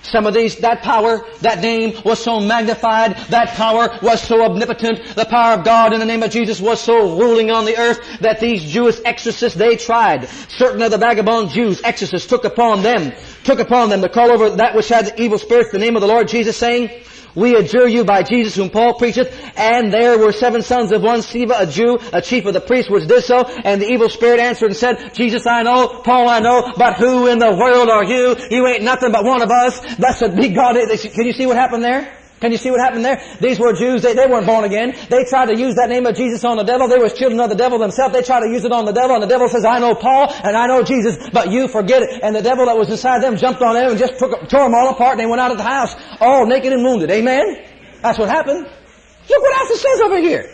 Some 0.08 0.26
of 0.26 0.34
these, 0.34 0.56
that 0.58 0.84
power, 0.84 1.26
that 1.42 1.60
name 1.60 2.02
was 2.06 2.24
so 2.24 2.40
magnified, 2.40 3.18
that 3.30 3.50
power 3.50 4.00
was 4.02 4.22
so 4.22 4.42
omnipotent, 4.42 5.04
the 5.16 5.26
power 5.26 5.56
of 5.60 5.66
God 5.66 5.92
in 5.92 6.00
the 6.00 6.06
name 6.06 6.24
of 6.24 6.32
Jesus 6.32 6.62
was 6.62 6.80
so 6.80 7.18
ruling 7.18 7.52
on 7.52 7.66
the 7.66 7.78
earth 7.78 8.00
that 8.22 8.40
these 8.40 8.64
Jewish 8.64 9.00
exorcists, 9.04 9.58
they 9.58 9.76
tried. 9.76 10.30
Certain 10.48 10.82
of 10.82 10.92
the 10.92 10.98
vagabond 10.98 11.50
Jews, 11.50 11.82
exorcists, 11.84 12.30
took 12.30 12.46
upon 12.46 12.84
them, 12.84 13.12
took 13.44 13.60
upon 13.60 13.90
them 13.90 14.02
to 14.02 14.08
call 14.08 14.32
over 14.32 14.50
that 14.52 14.76
which 14.76 14.88
had 14.88 15.08
the 15.08 15.22
evil 15.22 15.38
spirits 15.38 15.72
the 15.72 15.78
name 15.78 15.98
of 15.98 16.02
the 16.02 16.08
Lord 16.08 16.30
Jesus 16.30 16.56
saying, 16.56 16.90
we 17.38 17.56
adjure 17.56 17.88
you 17.88 18.04
by 18.04 18.24
Jesus 18.24 18.56
whom 18.56 18.72
Paul 18.72 18.96
preacheth. 18.96 19.32
And 19.56 19.94
there 19.94 20.18
were 20.18 20.32
seven 20.32 20.64
sons 20.64 20.92
of 20.92 21.04
one 21.04 21.20
Sceva, 21.20 21.62
a 21.62 21.68
Jew, 21.68 22.00
a 22.12 22.22
chief 22.22 22.46
of 22.46 22.54
the 22.54 22.62
priests, 22.62 22.90
which 22.90 23.08
did 23.08 23.24
so. 23.24 23.46
And 23.46 23.80
the 23.82 23.88
evil 23.88 24.10
spirit 24.10 24.40
answered 24.40 24.68
and 24.68 24.76
said, 24.76 25.14
Jesus 25.14 25.46
I 25.46 25.62
know, 25.62 26.02
Paul 26.04 26.28
I 26.28 26.40
know, 26.40 26.74
but 26.76 26.96
who 26.96 27.28
in 27.28 27.38
the 27.38 27.56
world 27.56 27.90
are 27.90 28.04
you? 28.04 28.36
You 28.50 28.66
ain't 28.68 28.84
nothing 28.84 29.12
but 29.12 29.24
one 29.24 29.44
of 29.44 29.52
us. 29.52 29.80
Blessed 29.98 30.36
be 30.36 30.50
God. 30.50 30.76
Can 30.76 31.26
you 31.26 31.34
see 31.34 31.46
what 31.46 31.56
happened 31.56 31.84
there? 31.84 32.17
Can 32.40 32.52
you 32.52 32.58
see 32.58 32.70
what 32.70 32.80
happened 32.80 33.04
there? 33.04 33.20
These 33.42 33.60
were 33.60 33.74
Jews, 33.74 34.04
they, 34.04 34.14
they 34.14 34.28
weren't 34.28 34.46
born 34.46 34.64
again. 34.64 34.96
They 35.10 35.26
tried 35.26 35.48
to 35.48 35.58
use 35.58 35.76
that 35.76 35.90
name 35.90 36.06
of 36.06 36.16
Jesus 36.16 36.44
on 36.44 36.58
the 36.58 36.64
devil. 36.64 36.88
They 36.88 37.00
were 37.00 37.10
children 37.10 37.40
of 37.40 37.50
the 37.50 37.56
devil 37.56 37.80
themselves. 37.80 38.14
They 38.14 38.22
tried 38.22 38.42
to 38.42 38.50
use 38.50 38.64
it 38.64 38.72
on 38.72 38.86
the 38.86 38.92
devil 38.92 39.16
and 39.16 39.24
the 39.24 39.28
devil 39.28 39.50
says, 39.50 39.66
I 39.66 39.80
know 39.80 39.96
Paul 39.96 40.32
and 40.32 40.56
I 40.56 40.68
know 40.68 40.84
Jesus, 40.84 41.30
but 41.32 41.52
you 41.52 41.68
forget 41.68 42.04
it. 42.04 42.22
And 42.22 42.36
the 42.36 42.44
devil 42.44 42.68
that 42.68 42.78
was 42.78 42.90
inside 42.92 43.24
them 43.24 43.38
jumped 43.38 43.62
on 43.62 43.74
them 43.74 43.90
and 43.90 44.00
just 44.00 44.20
took, 44.20 44.48
tore 44.50 44.64
them 44.64 44.76
all 44.76 44.90
apart 44.90 45.14
and 45.14 45.20
they 45.20 45.26
went 45.26 45.42
out 45.42 45.52
of 45.52 45.58
the 45.58 45.64
house 45.64 45.96
all 46.20 46.46
naked 46.46 46.72
and 46.74 46.84
wounded. 46.84 47.10
Amen? 47.10 47.66
That's 48.02 48.20
what 48.20 48.30
happened. 48.30 48.64
Look 48.66 49.42
what 49.42 49.60
else 49.60 49.72
it 49.72 49.78
says 49.78 50.02
over 50.02 50.20
here. 50.20 50.50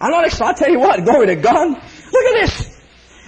I'm 0.00 0.10
not. 0.10 0.40
I'll 0.40 0.54
tell 0.54 0.70
you 0.70 0.80
what, 0.80 1.04
glory 1.04 1.28
to 1.28 1.36
God. 1.36 1.68
Look 1.68 2.24
at 2.24 2.46
this. 2.46 2.77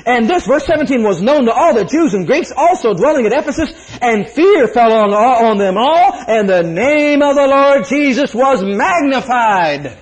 And 0.07 0.29
this, 0.29 0.47
verse 0.47 0.67
17, 0.67 1.03
was 1.03 1.21
known 1.21 1.45
to 1.47 1.53
all 1.53 1.75
the 1.75 1.85
Jews 1.85 2.15
and 2.15 2.27
Greeks 2.27 2.53
also 2.57 2.95
dwelling 2.95 3.27
at 3.27 3.33
Ephesus, 3.33 3.99
and 4.01 4.29
fear 4.29 4.67
fell 4.69 4.93
on, 4.93 5.13
on 5.13 5.59
them 5.59 5.77
all, 5.77 6.13
and 6.29 6.49
the 6.49 6.63
name 6.63 7.23
of 7.23 7.37
the 7.37 7.47
Lord 7.47 7.85
Jesus 7.87 8.35
was 8.35 8.63
magnified. 8.63 9.99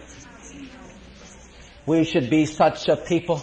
We 1.86 2.04
should 2.04 2.28
be 2.28 2.44
such 2.46 2.88
a 2.88 2.96
people 2.96 3.42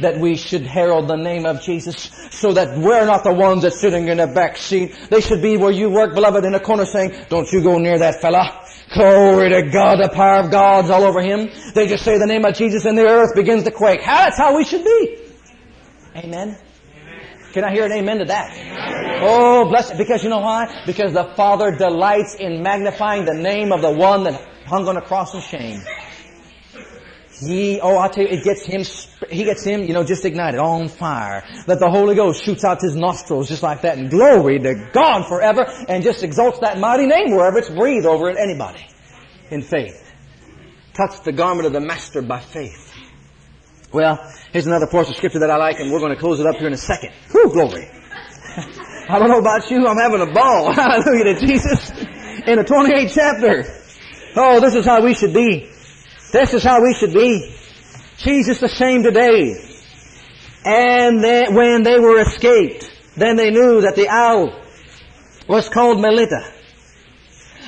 that 0.00 0.18
we 0.18 0.36
should 0.36 0.66
herald 0.66 1.08
the 1.08 1.16
name 1.16 1.46
of 1.46 1.62
Jesus 1.62 2.10
so 2.30 2.52
that 2.52 2.76
we're 2.78 3.06
not 3.06 3.24
the 3.24 3.32
ones 3.32 3.62
that's 3.62 3.80
sitting 3.80 4.08
in 4.08 4.18
the 4.18 4.26
back 4.26 4.58
seat. 4.58 4.94
They 5.08 5.22
should 5.22 5.40
be 5.40 5.56
where 5.56 5.70
you 5.70 5.88
work, 5.88 6.14
beloved, 6.14 6.44
in 6.44 6.54
a 6.54 6.60
corner 6.60 6.84
saying, 6.84 7.14
don't 7.30 7.50
you 7.50 7.62
go 7.62 7.78
near 7.78 7.98
that 7.98 8.20
fella. 8.20 8.64
Glory 8.94 9.50
to 9.50 9.62
God, 9.70 9.96
the 10.02 10.10
power 10.10 10.40
of 10.40 10.50
God's 10.50 10.90
all 10.90 11.04
over 11.04 11.22
him. 11.22 11.50
They 11.74 11.86
just 11.86 12.04
say 12.04 12.18
the 12.18 12.26
name 12.26 12.44
of 12.44 12.54
Jesus 12.54 12.84
and 12.84 12.96
the 12.96 13.06
earth 13.06 13.34
begins 13.34 13.64
to 13.64 13.70
quake. 13.70 14.00
That's 14.04 14.36
how 14.36 14.56
we 14.56 14.64
should 14.64 14.84
be. 14.84 15.25
Amen. 16.16 16.58
Can 17.52 17.64
I 17.64 17.72
hear 17.72 17.84
an 17.84 17.92
amen 17.92 18.18
to 18.18 18.24
that? 18.26 18.56
Amen. 18.56 19.20
Oh, 19.22 19.68
bless 19.68 19.90
it. 19.90 19.98
Because 19.98 20.22
you 20.22 20.30
know 20.30 20.40
why? 20.40 20.82
Because 20.86 21.12
the 21.12 21.24
Father 21.36 21.74
delights 21.74 22.34
in 22.34 22.62
magnifying 22.62 23.24
the 23.24 23.34
name 23.34 23.72
of 23.72 23.82
the 23.82 23.90
one 23.90 24.24
that 24.24 24.40
hung 24.66 24.88
on 24.88 24.96
a 24.96 25.02
cross 25.02 25.34
in 25.34 25.40
shame. 25.40 25.80
He, 27.38 27.80
oh, 27.80 27.98
I 27.98 28.08
tell 28.08 28.24
you, 28.24 28.30
it 28.30 28.44
gets 28.44 28.64
him, 28.64 28.82
he 29.30 29.44
gets 29.44 29.62
him, 29.62 29.82
you 29.82 29.92
know, 29.92 30.04
just 30.04 30.24
ignited, 30.24 30.58
on 30.58 30.88
fire. 30.88 31.44
That 31.66 31.80
the 31.80 31.90
Holy 31.90 32.14
Ghost 32.14 32.42
shoots 32.42 32.64
out 32.64 32.80
his 32.80 32.96
nostrils 32.96 33.48
just 33.48 33.62
like 33.62 33.82
that 33.82 33.98
and 33.98 34.08
glory 34.08 34.58
to 34.58 34.88
God 34.92 35.26
forever 35.26 35.66
and 35.88 36.02
just 36.02 36.22
exalts 36.22 36.60
that 36.60 36.78
mighty 36.78 37.06
name 37.06 37.32
wherever 37.32 37.58
it's 37.58 37.68
breathed 37.68 38.06
over 38.06 38.30
it 38.30 38.38
anybody 38.38 38.86
in 39.50 39.60
faith. 39.60 40.02
Touch 40.94 41.20
the 41.24 41.32
garment 41.32 41.66
of 41.66 41.74
the 41.74 41.80
Master 41.80 42.22
by 42.22 42.40
faith. 42.40 42.85
Well, 43.96 44.30
here's 44.52 44.66
another 44.66 44.86
portion 44.86 45.12
of 45.12 45.16
scripture 45.16 45.38
that 45.38 45.50
I 45.50 45.56
like, 45.56 45.80
and 45.80 45.90
we're 45.90 46.00
going 46.00 46.12
to 46.12 46.20
close 46.20 46.38
it 46.38 46.46
up 46.46 46.56
here 46.56 46.66
in 46.66 46.74
a 46.74 46.76
second. 46.76 47.14
Whew, 47.30 47.50
glory. 47.50 47.88
I 49.08 49.18
don't 49.18 49.30
know 49.30 49.38
about 49.38 49.70
you, 49.70 49.86
I'm 49.86 49.96
having 49.96 50.20
a 50.20 50.30
ball. 50.34 50.70
Hallelujah 50.74 51.32
to 51.32 51.46
Jesus. 51.46 51.92
In 52.46 52.58
the 52.58 52.64
28th 52.68 53.14
chapter. 53.14 53.64
Oh, 54.36 54.60
this 54.60 54.74
is 54.74 54.84
how 54.84 55.02
we 55.02 55.14
should 55.14 55.32
be. 55.32 55.70
This 56.30 56.52
is 56.52 56.62
how 56.62 56.82
we 56.82 56.92
should 56.92 57.14
be. 57.14 57.56
Jesus 58.18 58.60
the 58.60 58.68
same 58.68 59.02
today. 59.02 59.64
And 60.66 61.24
they, 61.24 61.46
when 61.48 61.82
they 61.82 61.98
were 61.98 62.20
escaped, 62.20 62.84
then 63.16 63.36
they 63.36 63.50
knew 63.50 63.80
that 63.80 63.96
the 63.96 64.10
owl 64.10 64.60
was 65.48 65.70
called 65.70 66.02
Melita. 66.02 66.52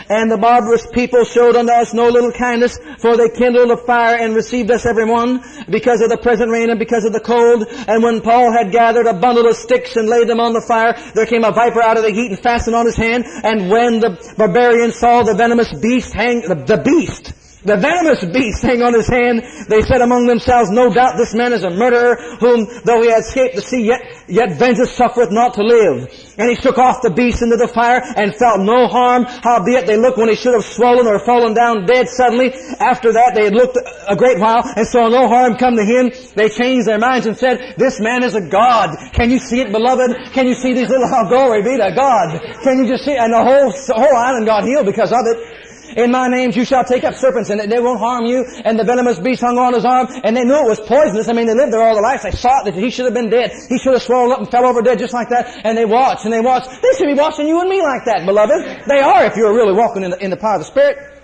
And 0.08 0.30
the 0.30 0.38
barbarous 0.38 0.86
people 0.86 1.24
showed 1.24 1.56
unto 1.56 1.72
us 1.72 1.92
no 1.92 2.08
little 2.08 2.32
kindness, 2.32 2.78
for 2.98 3.16
they 3.16 3.28
kindled 3.28 3.70
a 3.70 3.76
fire 3.76 4.16
and 4.16 4.34
received 4.34 4.70
us 4.70 4.86
every 4.86 5.04
one, 5.04 5.42
because 5.68 6.00
of 6.00 6.08
the 6.08 6.16
present 6.16 6.50
rain 6.50 6.70
and 6.70 6.78
because 6.78 7.04
of 7.04 7.12
the 7.12 7.20
cold. 7.20 7.66
And 7.86 8.02
when 8.02 8.20
Paul 8.20 8.52
had 8.52 8.72
gathered 8.72 9.06
a 9.06 9.14
bundle 9.14 9.46
of 9.46 9.56
sticks 9.56 9.96
and 9.96 10.08
laid 10.08 10.28
them 10.28 10.40
on 10.40 10.52
the 10.52 10.64
fire, 10.66 10.94
there 11.14 11.26
came 11.26 11.44
a 11.44 11.52
viper 11.52 11.82
out 11.82 11.96
of 11.96 12.04
the 12.04 12.10
heat 12.10 12.30
and 12.30 12.38
fastened 12.38 12.76
on 12.76 12.86
his 12.86 12.96
hand. 12.96 13.24
And 13.26 13.70
when 13.70 14.00
the 14.00 14.34
barbarians 14.36 14.96
saw 14.96 15.22
the 15.22 15.34
venomous 15.34 15.72
beast 15.80 16.14
hang, 16.14 16.40
the, 16.40 16.54
the 16.54 16.82
beast, 16.82 17.32
the 17.64 17.76
venomous 17.76 18.24
beast 18.24 18.62
hang 18.62 18.82
on 18.82 18.94
his 18.94 19.08
hand. 19.08 19.42
They 19.68 19.82
said 19.82 20.00
among 20.00 20.26
themselves, 20.26 20.70
No 20.70 20.92
doubt 20.92 21.16
this 21.16 21.34
man 21.34 21.52
is 21.52 21.64
a 21.64 21.70
murderer, 21.70 22.14
whom 22.38 22.66
though 22.84 23.02
he 23.02 23.10
had 23.10 23.20
escaped 23.20 23.56
the 23.56 23.62
sea, 23.62 23.82
yet, 23.82 24.00
yet 24.28 24.52
vengeance 24.52 24.92
suffereth 24.92 25.32
not 25.32 25.54
to 25.54 25.62
live. 25.62 26.06
And 26.38 26.48
he 26.50 26.54
shook 26.54 26.78
off 26.78 27.02
the 27.02 27.10
beast 27.10 27.42
into 27.42 27.56
the 27.56 27.66
fire 27.66 28.00
and 28.16 28.34
felt 28.36 28.60
no 28.60 28.86
harm. 28.86 29.24
Howbeit 29.24 29.86
they 29.86 29.96
looked 29.96 30.18
when 30.18 30.28
he 30.28 30.36
should 30.36 30.54
have 30.54 30.64
swollen 30.64 31.06
or 31.06 31.18
fallen 31.18 31.52
down 31.52 31.84
dead 31.84 32.08
suddenly. 32.08 32.54
After 32.78 33.12
that 33.12 33.34
they 33.34 33.44
had 33.50 33.54
looked 33.54 33.76
a 33.76 34.14
great 34.14 34.38
while 34.38 34.62
and 34.76 34.86
saw 34.86 35.08
no 35.08 35.26
harm 35.26 35.56
come 35.56 35.74
to 35.74 35.84
him. 35.84 36.12
They 36.36 36.48
changed 36.48 36.86
their 36.86 36.98
minds 36.98 37.26
and 37.26 37.36
said, 37.36 37.74
This 37.76 37.98
man 37.98 38.22
is 38.22 38.36
a 38.36 38.40
God. 38.40 38.96
Can 39.12 39.30
you 39.30 39.40
see 39.40 39.60
it, 39.60 39.72
beloved? 39.72 40.32
Can 40.32 40.46
you 40.46 40.54
see 40.54 40.74
these 40.74 40.88
little, 40.88 41.08
oh, 41.10 41.28
glory 41.28 41.62
be 41.62 41.76
to 41.76 41.90
God. 41.90 42.38
Can 42.62 42.78
you 42.78 42.86
just 42.86 43.04
see, 43.04 43.16
and 43.16 43.32
the 43.32 43.42
whole, 43.42 43.74
whole 43.98 44.16
island 44.16 44.46
got 44.46 44.62
healed 44.62 44.86
because 44.86 45.10
of 45.10 45.26
it. 45.26 45.58
In 45.98 46.12
my 46.12 46.28
names 46.28 46.54
you 46.54 46.64
shall 46.64 46.84
take 46.84 47.02
up 47.02 47.14
serpents 47.14 47.50
and 47.50 47.58
they 47.58 47.80
won't 47.80 47.98
harm 47.98 48.24
you. 48.24 48.46
And 48.64 48.78
the 48.78 48.84
venomous 48.84 49.18
beast 49.18 49.42
hung 49.42 49.58
on 49.58 49.74
his 49.74 49.84
arm 49.84 50.06
and 50.22 50.36
they 50.36 50.44
knew 50.44 50.54
it 50.54 50.68
was 50.70 50.78
poisonous. 50.78 51.26
I 51.26 51.32
mean, 51.32 51.46
they 51.50 51.58
lived 51.58 51.72
there 51.72 51.82
all 51.82 51.94
their 51.94 52.06
lives. 52.06 52.22
They 52.22 52.30
saw 52.30 52.62
that 52.62 52.74
he 52.74 52.88
should 52.90 53.06
have 53.06 53.14
been 53.14 53.30
dead. 53.30 53.50
He 53.68 53.78
should 53.78 53.94
have 53.94 54.02
swallowed 54.02 54.32
up 54.32 54.38
and 54.38 54.48
fell 54.48 54.64
over 54.64 54.80
dead 54.80 55.00
just 55.00 55.12
like 55.12 55.28
that. 55.30 55.66
And 55.66 55.76
they 55.76 55.84
watched 55.84 56.24
and 56.24 56.32
they 56.32 56.40
watched. 56.40 56.70
They 56.70 56.94
should 56.96 57.10
be 57.10 57.18
watching 57.18 57.48
you 57.48 57.60
and 57.60 57.68
me 57.68 57.82
like 57.82 58.06
that, 58.06 58.24
beloved. 58.24 58.86
They 58.86 59.00
are 59.00 59.26
if 59.26 59.34
you're 59.34 59.52
really 59.52 59.74
walking 59.74 60.04
in 60.04 60.12
the, 60.12 60.22
in 60.22 60.30
the 60.30 60.36
power 60.36 60.54
of 60.54 60.60
the 60.60 60.70
Spirit. 60.70 61.18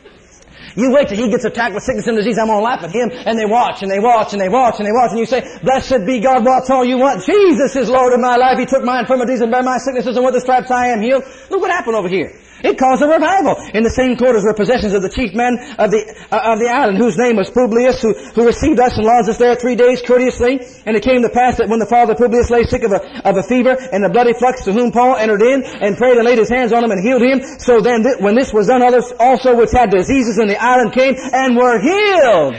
You 0.74 0.90
wait 0.90 1.06
till 1.06 1.18
he 1.18 1.30
gets 1.30 1.44
attacked 1.44 1.74
with 1.74 1.84
sickness 1.84 2.08
and 2.08 2.16
disease. 2.16 2.36
I'm 2.36 2.48
to 2.48 2.58
laugh 2.58 2.82
at 2.82 2.90
him. 2.90 3.10
And 3.14 3.38
they 3.38 3.46
watch 3.46 3.82
and 3.82 3.90
they 3.90 4.00
watch 4.00 4.32
and 4.32 4.42
they 4.42 4.48
watch 4.48 4.82
and 4.82 4.86
they 4.86 4.92
watch. 4.92 5.10
And 5.10 5.20
you 5.20 5.26
say, 5.26 5.46
blessed 5.62 6.04
be 6.04 6.18
God, 6.18 6.44
what's 6.44 6.68
all 6.68 6.84
you 6.84 6.98
want? 6.98 7.22
Jesus 7.24 7.76
is 7.76 7.88
Lord 7.88 8.12
of 8.12 8.18
my 8.18 8.34
life. 8.34 8.58
He 8.58 8.66
took 8.66 8.82
my 8.82 8.98
infirmities 9.00 9.40
and 9.40 9.52
bare 9.52 9.62
my 9.62 9.78
sicknesses 9.78 10.16
and 10.16 10.24
with 10.24 10.34
the 10.34 10.40
stripes 10.40 10.72
I 10.72 10.88
am 10.88 11.00
healed. 11.00 11.22
Look 11.50 11.60
what 11.60 11.70
happened 11.70 11.94
over 11.94 12.08
here. 12.08 12.34
It 12.64 12.78
caused 12.78 13.02
a 13.02 13.06
revival. 13.06 13.60
In 13.74 13.84
the 13.84 13.92
same 13.92 14.16
quarters 14.16 14.42
were 14.42 14.54
possessions 14.54 14.94
of 14.94 15.02
the 15.02 15.12
chief 15.12 15.34
men 15.36 15.60
of 15.76 15.92
the, 15.92 16.00
uh, 16.32 16.56
of 16.56 16.58
the 16.58 16.72
island, 16.72 16.96
whose 16.96 17.18
name 17.18 17.36
was 17.36 17.50
Publius, 17.50 18.00
who, 18.00 18.14
who 18.32 18.46
received 18.46 18.80
us 18.80 18.96
and 18.96 19.04
lodged 19.04 19.28
us 19.28 19.36
there 19.36 19.54
three 19.54 19.76
days 19.76 20.00
courteously. 20.00 20.64
And 20.88 20.96
it 20.96 21.04
came 21.04 21.20
to 21.20 21.28
pass 21.28 21.58
that 21.58 21.68
when 21.68 21.78
the 21.78 21.86
father 21.86 22.14
Publius 22.14 22.48
lay 22.48 22.64
sick 22.64 22.82
of 22.82 22.92
a, 22.92 23.28
of 23.28 23.36
a 23.36 23.42
fever 23.42 23.76
and 23.92 24.02
a 24.02 24.08
bloody 24.08 24.32
flux, 24.32 24.64
to 24.64 24.72
whom 24.72 24.92
Paul 24.92 25.16
entered 25.16 25.42
in 25.42 25.62
and 25.62 25.96
prayed 25.98 26.16
and 26.16 26.24
laid 26.24 26.38
his 26.38 26.48
hands 26.48 26.72
on 26.72 26.82
him 26.82 26.90
and 26.90 27.04
healed 27.04 27.20
him. 27.20 27.44
So 27.60 27.84
then 27.84 28.02
th- 28.02 28.24
when 28.24 28.34
this 28.34 28.50
was 28.50 28.68
done, 28.68 28.80
others 28.80 29.12
also 29.20 29.54
which 29.54 29.70
had 29.70 29.90
diseases 29.90 30.38
in 30.38 30.48
the 30.48 30.56
island 30.56 30.94
came 30.94 31.16
and 31.20 31.56
were 31.56 31.76
healed. 31.78 32.56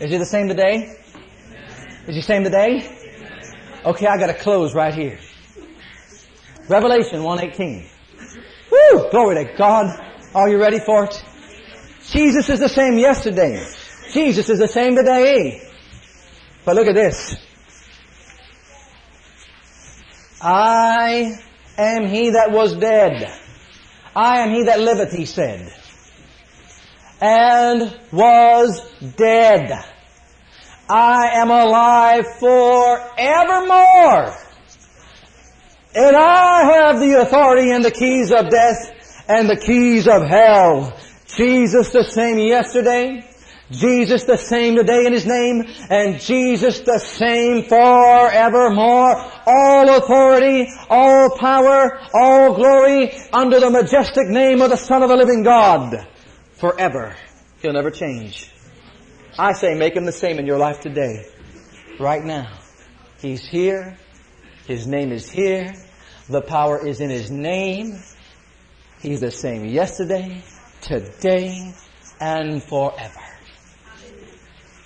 Is 0.00 0.10
he 0.10 0.18
the 0.18 0.26
same 0.26 0.48
today? 0.48 0.90
Is 2.10 2.14
he 2.14 2.20
the 2.20 2.22
same 2.22 2.42
today? 2.42 2.82
Okay, 3.84 4.06
I 4.06 4.18
gotta 4.18 4.34
close 4.34 4.74
right 4.74 4.92
here. 4.92 5.20
Revelation 6.68 7.22
118. 7.22 7.95
Woo! 8.76 9.10
Glory 9.10 9.44
to 9.44 9.52
God. 9.56 9.98
Are 10.34 10.48
you 10.48 10.60
ready 10.60 10.78
for 10.78 11.04
it? 11.04 11.24
Jesus 12.08 12.48
is 12.50 12.60
the 12.60 12.68
same 12.68 12.98
yesterday. 12.98 13.64
Jesus 14.12 14.48
is 14.48 14.58
the 14.58 14.68
same 14.68 14.96
today. 14.96 15.62
But 16.64 16.76
look 16.76 16.86
at 16.86 16.94
this. 16.94 17.36
I 20.40 21.38
am 21.78 22.06
he 22.06 22.30
that 22.30 22.52
was 22.52 22.76
dead. 22.76 23.32
I 24.14 24.40
am 24.40 24.50
he 24.50 24.64
that 24.64 24.80
liveth, 24.80 25.12
he 25.12 25.26
said. 25.26 25.72
And 27.20 27.98
was 28.12 28.80
dead. 29.16 29.84
I 30.88 31.30
am 31.34 31.50
alive 31.50 32.26
forevermore. 32.38 34.34
And 35.96 36.14
I 36.14 36.64
have 36.74 37.00
the 37.00 37.22
authority 37.22 37.70
and 37.70 37.82
the 37.82 37.90
keys 37.90 38.30
of 38.30 38.50
death 38.50 39.24
and 39.28 39.48
the 39.48 39.56
keys 39.56 40.06
of 40.06 40.28
hell. 40.28 40.94
Jesus 41.26 41.90
the 41.90 42.04
same 42.04 42.38
yesterday, 42.38 43.24
Jesus 43.70 44.24
the 44.24 44.36
same 44.36 44.76
today 44.76 45.06
in 45.06 45.14
His 45.14 45.24
name, 45.24 45.64
and 45.88 46.20
Jesus 46.20 46.80
the 46.80 46.98
same 46.98 47.64
forevermore. 47.64 49.16
All 49.46 49.96
authority, 49.96 50.68
all 50.90 51.36
power, 51.38 51.98
all 52.12 52.54
glory 52.54 53.12
under 53.32 53.58
the 53.58 53.70
majestic 53.70 54.28
name 54.28 54.60
of 54.60 54.68
the 54.68 54.76
Son 54.76 55.02
of 55.02 55.08
the 55.08 55.16
living 55.16 55.44
God. 55.44 56.06
Forever. 56.58 57.16
He'll 57.62 57.72
never 57.72 57.90
change. 57.90 58.52
I 59.38 59.54
say 59.54 59.74
make 59.74 59.96
Him 59.96 60.04
the 60.04 60.12
same 60.12 60.38
in 60.38 60.46
your 60.46 60.58
life 60.58 60.80
today. 60.80 61.24
Right 61.98 62.22
now. 62.22 62.58
He's 63.18 63.46
here. 63.46 63.96
His 64.66 64.86
name 64.86 65.10
is 65.10 65.30
here. 65.30 65.72
The 66.28 66.40
power 66.40 66.84
is 66.84 67.00
in 67.00 67.10
His 67.10 67.30
name. 67.30 67.98
He's 69.00 69.20
the 69.20 69.30
same 69.30 69.64
yesterday, 69.64 70.42
today, 70.80 71.72
and 72.20 72.62
forever. 72.62 73.20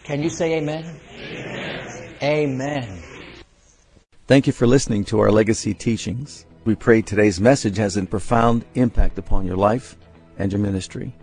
Can 0.05 0.23
you 0.23 0.29
say 0.29 0.59
amen? 0.59 1.01
Amen. 1.21 2.19
amen. 2.23 3.03
Thank 4.27 4.47
you 4.47 4.53
for 4.53 4.67
listening 4.67 5.05
to 5.07 5.21
our 5.21 5.31
legacy 5.31 5.73
teachings. 5.73 6.45
We 6.65 6.75
pray 6.75 7.01
today's 7.01 7.41
message 7.41 7.79
has 7.79 7.97
a 7.97 8.05
profound 8.05 8.65
impact 8.75 9.19
upon 9.19 9.47
your 9.47 9.57
life 9.57 9.97
and 10.39 10.53
your 10.53 10.61
ministry. 10.61 11.15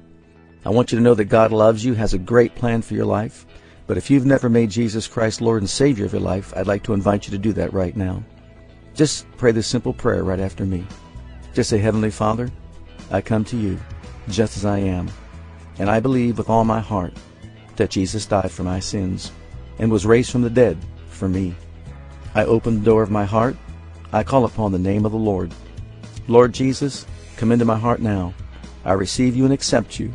I 0.65 0.69
want 0.69 0.91
you 0.91 0.97
to 0.97 1.03
know 1.03 1.13
that 1.15 1.25
God 1.25 1.51
loves 1.51 1.85
you, 1.85 1.93
has 1.93 2.13
a 2.13 2.19
great 2.19 2.55
plan 2.55 2.81
for 2.81 2.95
your 2.95 3.05
life. 3.05 3.45
But 3.85 3.97
if 3.97 4.09
you've 4.09 4.25
never 4.25 4.49
made 4.49 4.69
Jesus 4.71 5.07
Christ 5.07 5.41
Lord 5.41 5.61
and 5.61 5.69
Savior 5.69 6.05
of 6.05 6.13
your 6.13 6.21
life, 6.21 6.53
I'd 6.55 6.67
like 6.67 6.83
to 6.83 6.93
invite 6.93 7.27
you 7.27 7.31
to 7.31 7.37
do 7.37 7.53
that 7.53 7.71
right 7.71 7.95
now. 7.95 8.23
Just 8.97 9.27
pray 9.37 9.51
this 9.51 9.67
simple 9.67 9.93
prayer 9.93 10.23
right 10.23 10.39
after 10.39 10.65
me. 10.65 10.83
Just 11.53 11.69
say, 11.69 11.77
Heavenly 11.77 12.09
Father, 12.09 12.49
I 13.11 13.21
come 13.21 13.45
to 13.45 13.55
you 13.55 13.79
just 14.27 14.57
as 14.57 14.65
I 14.65 14.79
am, 14.79 15.07
and 15.77 15.87
I 15.87 15.99
believe 15.99 16.39
with 16.39 16.49
all 16.49 16.65
my 16.65 16.79
heart 16.79 17.13
that 17.75 17.91
Jesus 17.91 18.25
died 18.25 18.49
for 18.49 18.63
my 18.63 18.79
sins 18.79 19.31
and 19.77 19.91
was 19.91 20.07
raised 20.07 20.31
from 20.31 20.41
the 20.41 20.49
dead 20.49 20.79
for 21.09 21.29
me. 21.29 21.53
I 22.33 22.45
open 22.45 22.79
the 22.79 22.85
door 22.85 23.03
of 23.03 23.11
my 23.11 23.23
heart. 23.23 23.55
I 24.11 24.23
call 24.23 24.45
upon 24.45 24.71
the 24.71 24.79
name 24.79 25.05
of 25.05 25.11
the 25.11 25.17
Lord. 25.19 25.53
Lord 26.27 26.51
Jesus, 26.51 27.05
come 27.35 27.51
into 27.51 27.65
my 27.65 27.77
heart 27.77 28.01
now. 28.01 28.33
I 28.83 28.93
receive 28.93 29.35
you 29.35 29.45
and 29.45 29.53
accept 29.53 29.99
you 29.99 30.11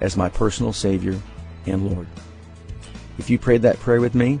as 0.00 0.16
my 0.16 0.30
personal 0.30 0.72
Savior 0.72 1.20
and 1.66 1.86
Lord. 1.92 2.06
If 3.18 3.28
you 3.28 3.38
prayed 3.38 3.60
that 3.62 3.78
prayer 3.78 4.00
with 4.00 4.14
me, 4.14 4.40